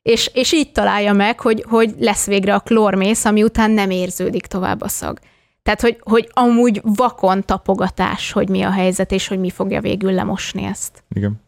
És, 0.02 0.30
és 0.34 0.52
így 0.52 0.72
találja 0.72 1.12
meg, 1.12 1.40
hogy, 1.40 1.64
hogy 1.68 1.94
lesz 1.98 2.26
végre 2.26 2.54
a 2.54 2.60
klórmész, 2.60 3.24
ami 3.24 3.42
után 3.42 3.70
nem 3.70 3.90
érződik 3.90 4.46
tovább 4.46 4.82
a 4.82 4.88
szag. 4.88 5.18
Tehát, 5.62 5.80
hogy, 5.80 5.96
hogy 6.00 6.28
amúgy 6.32 6.80
vakon 6.82 7.44
tapogatás, 7.44 8.32
hogy 8.32 8.48
mi 8.48 8.62
a 8.62 8.70
helyzet, 8.70 9.12
és 9.12 9.28
hogy 9.28 9.38
mi 9.38 9.50
fogja 9.50 9.80
végül 9.80 10.12
lemosni 10.12 10.64
ezt. 10.64 11.04
Igen. 11.14 11.42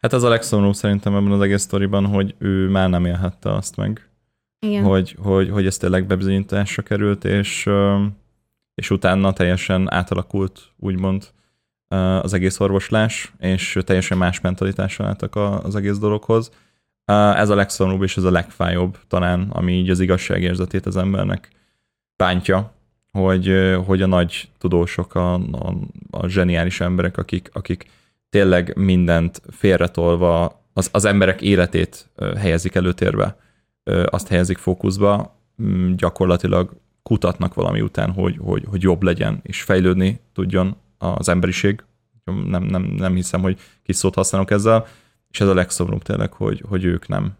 Hát 0.00 0.12
ez 0.12 0.22
a 0.22 0.28
legszomorúbb 0.28 0.74
szerintem 0.74 1.14
ebben 1.14 1.32
az 1.32 1.40
egész 1.40 1.62
sztoriban, 1.62 2.06
hogy 2.06 2.34
ő 2.38 2.68
már 2.68 2.88
nem 2.88 3.04
élhette 3.04 3.54
azt 3.54 3.76
meg. 3.76 4.08
Igen. 4.58 4.84
Hogy, 4.84 5.16
hogy, 5.18 5.50
hogy 5.50 5.66
ez 5.66 5.76
tényleg 5.76 6.06
bebizonyításra 6.06 6.82
került, 6.82 7.24
és, 7.24 7.68
és 8.74 8.90
utána 8.90 9.32
teljesen 9.32 9.92
átalakult, 9.92 10.72
úgymond, 10.76 11.28
az 12.22 12.32
egész 12.32 12.60
orvoslás, 12.60 13.32
és 13.38 13.78
teljesen 13.84 14.18
más 14.18 14.40
mentalitással 14.40 15.06
álltak 15.06 15.36
az 15.36 15.76
egész 15.76 15.98
dologhoz. 15.98 16.50
Ez 17.34 17.48
a 17.48 17.54
legszomorúbb 17.54 18.02
és 18.02 18.16
ez 18.16 18.24
a 18.24 18.30
legfájóbb 18.30 18.98
talán, 19.08 19.50
ami 19.50 19.72
így 19.72 19.90
az 19.90 20.00
igazságérzetét 20.00 20.86
az 20.86 20.96
embernek 20.96 21.48
bántja, 22.16 22.72
hogy, 23.12 23.74
hogy 23.86 24.02
a 24.02 24.06
nagy 24.06 24.48
tudósok, 24.58 25.14
a, 25.14 25.34
a, 25.34 25.74
a 26.10 26.28
zseniális 26.28 26.80
emberek, 26.80 27.16
akik, 27.16 27.50
akik 27.52 27.90
tényleg 28.30 28.76
mindent 28.76 29.42
félretolva 29.50 30.62
az, 30.72 30.88
az 30.92 31.04
emberek 31.04 31.42
életét 31.42 32.10
helyezik 32.36 32.74
előtérbe, 32.74 33.36
azt 34.04 34.28
helyezik 34.28 34.58
fókuszba, 34.58 35.36
mm, 35.62 35.94
gyakorlatilag 35.94 36.70
kutatnak 37.02 37.54
valami 37.54 37.80
után, 37.80 38.12
hogy, 38.12 38.36
hogy, 38.40 38.64
hogy 38.68 38.82
jobb 38.82 39.02
legyen 39.02 39.40
és 39.42 39.62
fejlődni 39.62 40.20
tudjon 40.32 40.76
az 40.98 41.28
emberiség. 41.28 41.82
Nem, 42.24 42.62
nem, 42.62 42.82
nem 42.82 43.14
hiszem, 43.14 43.40
hogy 43.40 43.58
kis 43.82 43.96
szót 43.96 44.14
használok 44.14 44.50
ezzel, 44.50 44.86
és 45.30 45.40
ez 45.40 45.48
a 45.48 45.54
legszomorúbb 45.54 46.02
tényleg, 46.02 46.32
hogy, 46.32 46.64
hogy 46.68 46.84
ők 46.84 47.08
nem, 47.08 47.36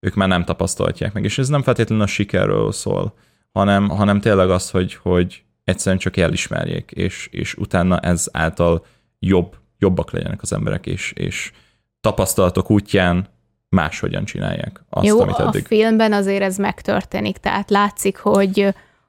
ők 0.00 0.14
már 0.14 0.28
nem 0.28 0.44
tapasztalják 0.44 1.12
meg. 1.12 1.24
És 1.24 1.38
ez 1.38 1.48
nem 1.48 1.62
feltétlenül 1.62 2.04
a 2.04 2.06
sikerről 2.06 2.72
szól, 2.72 3.14
hanem, 3.52 3.88
hanem 3.88 4.20
tényleg 4.20 4.50
az, 4.50 4.70
hogy, 4.70 4.94
hogy 4.94 5.44
egyszerűen 5.64 6.00
csak 6.00 6.16
elismerjék, 6.16 6.90
és, 6.90 7.28
és 7.30 7.54
utána 7.54 7.98
ez 7.98 8.28
által 8.32 8.84
jobb 9.18 9.56
jobbak 9.78 10.10
legyenek 10.10 10.42
az 10.42 10.52
emberek, 10.52 10.86
és, 10.86 11.12
és 11.12 11.52
tapasztalatok 12.00 12.70
útján 12.70 13.28
máshogyan 13.68 14.24
csinálják 14.24 14.84
azt, 14.90 15.06
Jó, 15.06 15.20
amit 15.20 15.38
eddig. 15.38 15.62
a 15.64 15.66
filmben 15.66 16.12
azért 16.12 16.42
ez 16.42 16.56
megtörténik, 16.56 17.36
tehát 17.36 17.70
látszik, 17.70 18.16
hogy, 18.16 18.56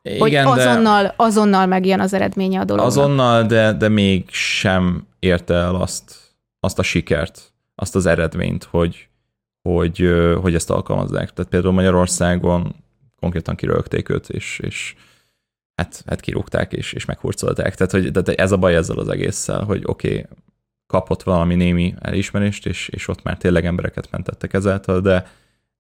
Igen, 0.01 0.19
hogy 0.19 0.36
azonnal, 0.36 1.13
azonnal 1.15 1.65
megjön 1.65 1.99
az 1.99 2.13
eredménye 2.13 2.60
a 2.60 2.63
dolognak. 2.63 2.91
Azonnal, 2.91 3.43
de, 3.43 3.73
de 3.73 3.89
még 3.89 4.30
sem 4.30 5.08
érte 5.19 5.53
el 5.53 5.75
azt, 5.75 6.15
azt 6.60 6.80
a 6.80 6.84
sikert, 6.84 7.53
azt 7.75 7.95
az 7.95 8.06
eredményt, 8.06 8.63
hogy, 8.63 9.08
hogy, 9.62 10.10
hogy 10.41 10.56
ezt 10.56 10.69
alkalmazzák. 10.69 11.34
Tehát 11.34 11.51
például 11.51 11.73
Magyarországon 11.73 12.75
konkrétan 13.19 13.56
kirögték 13.56 14.10
őt, 14.10 14.30
és, 14.30 14.60
és 14.63 14.95
hát, 15.75 16.03
hát 16.08 16.19
kirúgták, 16.19 16.73
és, 16.73 16.93
és 16.93 17.06
meghurcolták. 17.06 17.75
Tehát, 17.75 17.91
hogy, 17.91 18.12
tehát 18.12 18.39
ez 18.39 18.51
a 18.51 18.58
baj 18.58 18.75
ezzel 18.75 18.97
az 18.97 19.10
egésszel, 19.10 19.63
hogy 19.63 19.82
oké, 19.86 20.10
okay, 20.10 20.25
kapott 20.88 21.23
valami 21.23 21.56
némi 21.56 21.93
elismerést, 22.02 22.65
és, 22.65 22.88
és 22.88 23.08
ott 23.08 23.23
már 23.23 23.38
tényleg 23.38 23.65
embereket 23.65 24.12
mentettek 24.12 24.54
ezáltal, 24.54 25.00
de, 25.00 25.28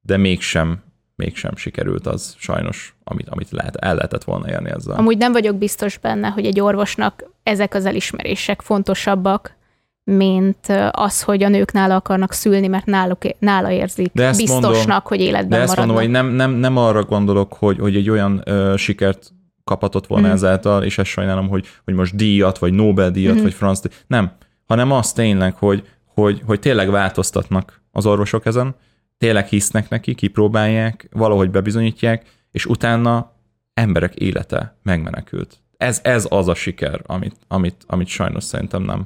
de 0.01 0.17
mégsem, 0.17 0.83
mégsem 1.15 1.55
sikerült 1.55 2.07
az 2.07 2.35
sajnos, 2.37 2.95
amit, 3.03 3.29
amit 3.29 3.51
lehet, 3.51 3.75
el 3.75 3.95
lehetett 3.95 4.23
volna 4.23 4.49
érni 4.49 4.69
ezzel. 4.69 4.95
Amúgy 4.95 5.17
nem 5.17 5.31
vagyok 5.31 5.55
biztos 5.55 5.97
benne, 5.97 6.27
hogy 6.27 6.45
egy 6.45 6.59
orvosnak 6.59 7.23
ezek 7.43 7.73
az 7.73 7.85
elismerések 7.85 8.61
fontosabbak, 8.61 9.55
mint 10.03 10.67
az, 10.91 11.21
hogy 11.21 11.43
a 11.43 11.47
nők 11.47 11.71
nála 11.71 11.95
akarnak 11.95 12.31
szülni, 12.31 12.67
mert 12.67 12.85
náluk, 12.85 13.17
nála 13.39 13.71
érzik 13.71 14.11
de 14.13 14.29
biztosnak, 14.29 14.87
mondom, 14.87 15.01
hogy 15.03 15.21
életben 15.21 15.49
De 15.49 15.57
ezt 15.57 15.75
maradnak. 15.75 15.95
mondom, 15.95 16.21
hogy 16.21 16.23
nem, 16.23 16.35
nem, 16.35 16.59
nem 16.59 16.77
arra 16.77 17.03
gondolok, 17.03 17.53
hogy, 17.53 17.79
hogy 17.79 17.95
egy 17.95 18.09
olyan 18.09 18.41
ö, 18.45 18.73
sikert 18.77 19.31
kaphatott 19.63 20.07
volna 20.07 20.27
mm. 20.27 20.31
ezáltal, 20.31 20.83
és 20.83 20.97
ezt 20.97 21.09
sajnálom, 21.09 21.47
hogy, 21.47 21.65
hogy 21.83 21.93
most 21.93 22.15
díjat, 22.15 22.57
vagy 22.57 22.73
Nobel-díjat, 22.73 23.39
mm. 23.39 23.41
vagy 23.41 23.53
franc 23.53 23.79
díjat. 23.79 24.03
Nem, 24.07 24.31
hanem 24.67 24.91
az 24.91 25.13
tényleg, 25.13 25.55
hogy, 25.55 25.87
hogy, 26.05 26.41
hogy 26.45 26.59
tényleg 26.59 26.89
változtatnak 26.89 27.81
az 27.91 28.05
orvosok 28.05 28.45
ezen, 28.45 28.75
tényleg 29.17 29.47
hisznek 29.47 29.89
neki, 29.89 30.15
kipróbálják, 30.15 31.07
valahogy 31.11 31.49
bebizonyítják, 31.49 32.25
és 32.51 32.65
utána 32.65 33.31
emberek 33.73 34.15
élete 34.15 34.77
megmenekült. 34.83 35.57
Ez, 35.77 35.99
ez 36.03 36.25
az 36.29 36.47
a 36.47 36.55
siker, 36.55 37.01
amit, 37.05 37.35
amit, 37.47 37.83
amit 37.87 38.07
sajnos 38.07 38.43
szerintem 38.43 38.83
nem, 38.83 39.05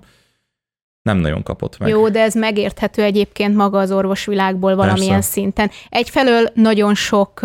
nem 1.02 1.18
nagyon 1.18 1.44
kapott 1.44 1.78
meg. 1.78 1.90
Jó, 1.90 2.10
de 2.10 2.22
ez 2.22 2.36
megérthető 2.36 3.04
egyébként 3.04 3.56
maga 3.56 3.80
az 3.80 3.92
orvosvilágból 3.92 4.76
valamilyen 4.76 5.14
Persze. 5.14 5.32
szinten. 5.32 5.70
Egyfelől 5.90 6.48
nagyon 6.54 6.96
sok 6.96 7.40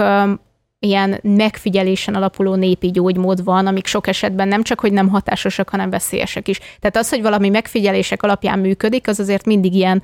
ilyen 0.78 1.18
megfigyelésen 1.22 2.14
alapuló 2.14 2.54
népi 2.54 2.90
gyógymód 2.90 3.44
van, 3.44 3.66
amik 3.66 3.86
sok 3.86 4.06
esetben 4.06 4.48
nem 4.48 4.62
csak, 4.62 4.80
hogy 4.80 4.92
nem 4.92 5.08
hatásosak, 5.08 5.68
hanem 5.68 5.90
veszélyesek 5.90 6.48
is. 6.48 6.58
Tehát 6.58 6.96
az, 6.96 7.08
hogy 7.08 7.22
valami 7.22 7.48
megfigyelések 7.48 8.22
alapján 8.22 8.58
működik, 8.58 9.08
az 9.08 9.20
azért 9.20 9.46
mindig 9.46 9.74
ilyen 9.74 10.02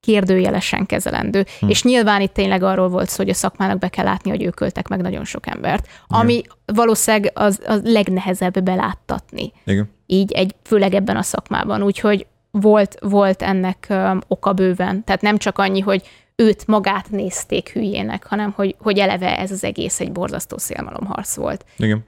kérdőjelesen 0.00 0.86
kezelendő. 0.86 1.44
Hm. 1.60 1.68
És 1.68 1.82
nyilván 1.82 2.20
itt 2.20 2.32
tényleg 2.32 2.62
arról 2.62 2.88
volt 2.88 3.08
szó, 3.08 3.16
hogy 3.16 3.28
a 3.28 3.34
szakmának 3.34 3.78
be 3.78 3.88
kell 3.88 4.04
látni, 4.04 4.30
hogy 4.30 4.42
ők 4.42 4.60
öltek 4.60 4.88
meg 4.88 5.00
nagyon 5.00 5.24
sok 5.24 5.46
embert, 5.46 5.88
ami 6.06 6.34
Igen. 6.34 6.50
valószínűleg 6.64 7.30
az, 7.34 7.60
az 7.66 7.80
legnehezebb 7.84 8.62
beláttatni. 8.62 9.52
Igen. 9.64 9.90
Így 10.06 10.32
egy, 10.32 10.54
főleg 10.62 10.94
ebben 10.94 11.16
a 11.16 11.22
szakmában. 11.22 11.82
Úgyhogy 11.82 12.26
volt, 12.60 12.96
volt 13.00 13.42
ennek 13.42 13.86
um, 13.90 14.20
oka 14.28 14.52
bőven. 14.52 15.04
Tehát 15.04 15.22
nem 15.22 15.36
csak 15.36 15.58
annyi, 15.58 15.80
hogy 15.80 16.02
őt 16.36 16.66
magát 16.66 17.10
nézték 17.10 17.68
hülyének, 17.72 18.26
hanem 18.26 18.50
hogy, 18.50 18.76
hogy 18.78 18.98
eleve 18.98 19.38
ez 19.38 19.50
az 19.50 19.64
egész 19.64 20.00
egy 20.00 20.12
borzasztó 20.12 20.58
szélmalomharc 20.58 21.34
volt. 21.34 21.64
Igen. 21.76 22.04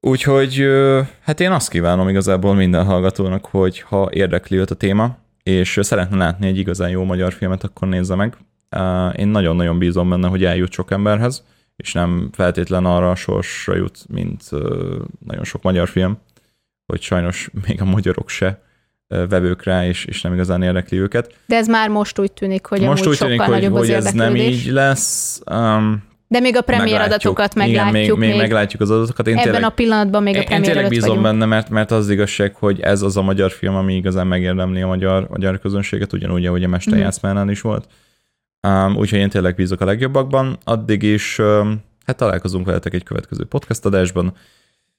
Úgyhogy 0.00 0.66
hát 1.20 1.40
én 1.40 1.50
azt 1.50 1.70
kívánom 1.70 2.08
igazából 2.08 2.54
minden 2.54 2.84
hallgatónak, 2.84 3.46
hogy 3.46 3.80
ha 3.80 4.08
érdekli 4.12 4.56
őt 4.56 4.70
a 4.70 4.74
téma, 4.74 5.16
és 5.42 5.78
szeretne 5.82 6.16
látni 6.16 6.46
egy 6.46 6.58
igazán 6.58 6.90
jó 6.90 7.04
magyar 7.04 7.32
filmet, 7.32 7.64
akkor 7.64 7.88
nézze 7.88 8.14
meg. 8.14 8.36
Én 9.16 9.28
nagyon-nagyon 9.28 9.78
bízom 9.78 10.08
benne, 10.08 10.28
hogy 10.28 10.44
eljut 10.44 10.72
sok 10.72 10.90
emberhez, 10.90 11.44
és 11.76 11.92
nem 11.92 12.28
feltétlen 12.32 12.84
arra 12.84 13.10
a 13.10 13.14
sorsra 13.14 13.74
jut, 13.74 13.98
mint 14.08 14.50
nagyon 15.26 15.44
sok 15.44 15.62
magyar 15.62 15.88
film, 15.88 16.18
hogy 16.86 17.00
sajnos 17.00 17.50
még 17.66 17.80
a 17.80 17.84
magyarok 17.84 18.28
se 18.28 18.62
vevők 19.08 19.64
rá, 19.64 19.86
és, 19.86 20.04
és 20.04 20.22
nem 20.22 20.32
igazán 20.32 20.62
érdekli 20.62 20.98
őket. 20.98 21.34
De 21.46 21.56
ez 21.56 21.66
már 21.66 21.88
most 21.88 22.18
úgy 22.18 22.32
tűnik, 22.32 22.66
hogy 22.66 22.80
most 22.80 23.06
úgy 23.06 23.18
tűnik, 23.18 23.40
hogy, 23.40 23.66
hogy 23.66 23.90
ez 23.90 24.12
nem 24.12 24.36
így 24.36 24.66
lesz. 24.66 25.40
Um, 25.50 26.06
de 26.30 26.40
még 26.40 26.56
a 26.56 26.60
premier 26.60 27.00
adatokat 27.00 27.54
meglátjuk. 27.54 28.04
Igen, 28.04 28.18
még, 28.18 28.28
még, 28.28 28.38
meglátjuk 28.38 28.82
az 28.82 28.90
adatokat. 28.90 29.26
Én 29.26 29.32
Ebben 29.32 29.44
tényleg, 29.44 29.70
a 29.70 29.74
pillanatban 29.74 30.22
még 30.22 30.36
a 30.36 30.42
premier 30.42 30.68
Én 30.68 30.72
tényleg 30.72 30.90
bízom 30.90 31.08
vagyunk. 31.08 31.26
benne, 31.26 31.44
mert, 31.44 31.68
mert 31.68 31.90
az 31.90 32.10
igazság, 32.10 32.54
hogy 32.54 32.80
ez 32.80 33.02
az 33.02 33.16
a 33.16 33.22
magyar 33.22 33.50
film, 33.50 33.74
ami 33.74 33.94
igazán 33.94 34.26
megérdemli 34.26 34.80
a 34.80 34.86
magyar, 34.86 35.28
magyar 35.28 35.58
közönséget, 35.58 36.12
ugyanúgy, 36.12 36.46
ahogy 36.46 36.64
a 36.64 36.68
Mester 36.68 36.94
mm. 36.94 37.00
játszmánál 37.00 37.48
is 37.48 37.60
volt. 37.60 37.86
Um, 38.68 38.96
úgyhogy 38.96 39.18
én 39.18 39.28
tényleg 39.28 39.54
bízok 39.54 39.80
a 39.80 39.84
legjobbakban. 39.84 40.58
Addig 40.64 41.02
is 41.02 41.38
um, 41.38 41.82
hát 42.06 42.16
találkozunk 42.16 42.66
veletek 42.66 42.94
egy 42.94 43.04
következő 43.04 43.44
podcast 43.44 43.84
adásban. 43.84 44.32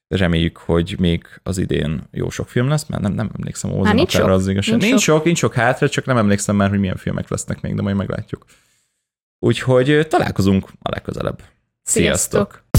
Reméljük, 0.10 0.57
hogy 0.57 0.95
még 0.99 1.26
az 1.43 1.57
idén 1.57 2.07
jó 2.12 2.30
sok 2.30 2.49
film 2.49 2.68
lesz, 2.68 2.86
mert 2.86 3.01
nem, 3.01 3.14
nem 3.14 3.30
emlékszem 3.38 3.72
hozzá 3.72 3.93
nincs 3.93 4.12
sok. 4.12 4.28
az 4.28 4.47
igazság. 4.47 4.78
Nincs, 4.78 4.89
nincs 4.89 5.01
sok. 5.01 5.16
sok, 5.16 5.26
nincs 5.26 5.38
sok 5.38 5.53
hátra, 5.53 5.89
csak 5.89 6.05
nem 6.05 6.18
emlékszem 6.18 6.55
már, 6.55 6.70
hogy 6.70 6.80
milyen 6.80 6.95
filmek 6.95 7.30
lesznek 7.30 7.62
még, 7.62 7.76
de 7.76 7.82
majd 7.82 7.95
meglátjuk. 7.95 8.45
Úgyhogy 9.39 10.07
találkozunk 10.07 10.68
a 10.82 10.89
legközelebb. 10.89 11.41
Sziasztok! 11.84 12.64
Sziasztok. 12.72 12.79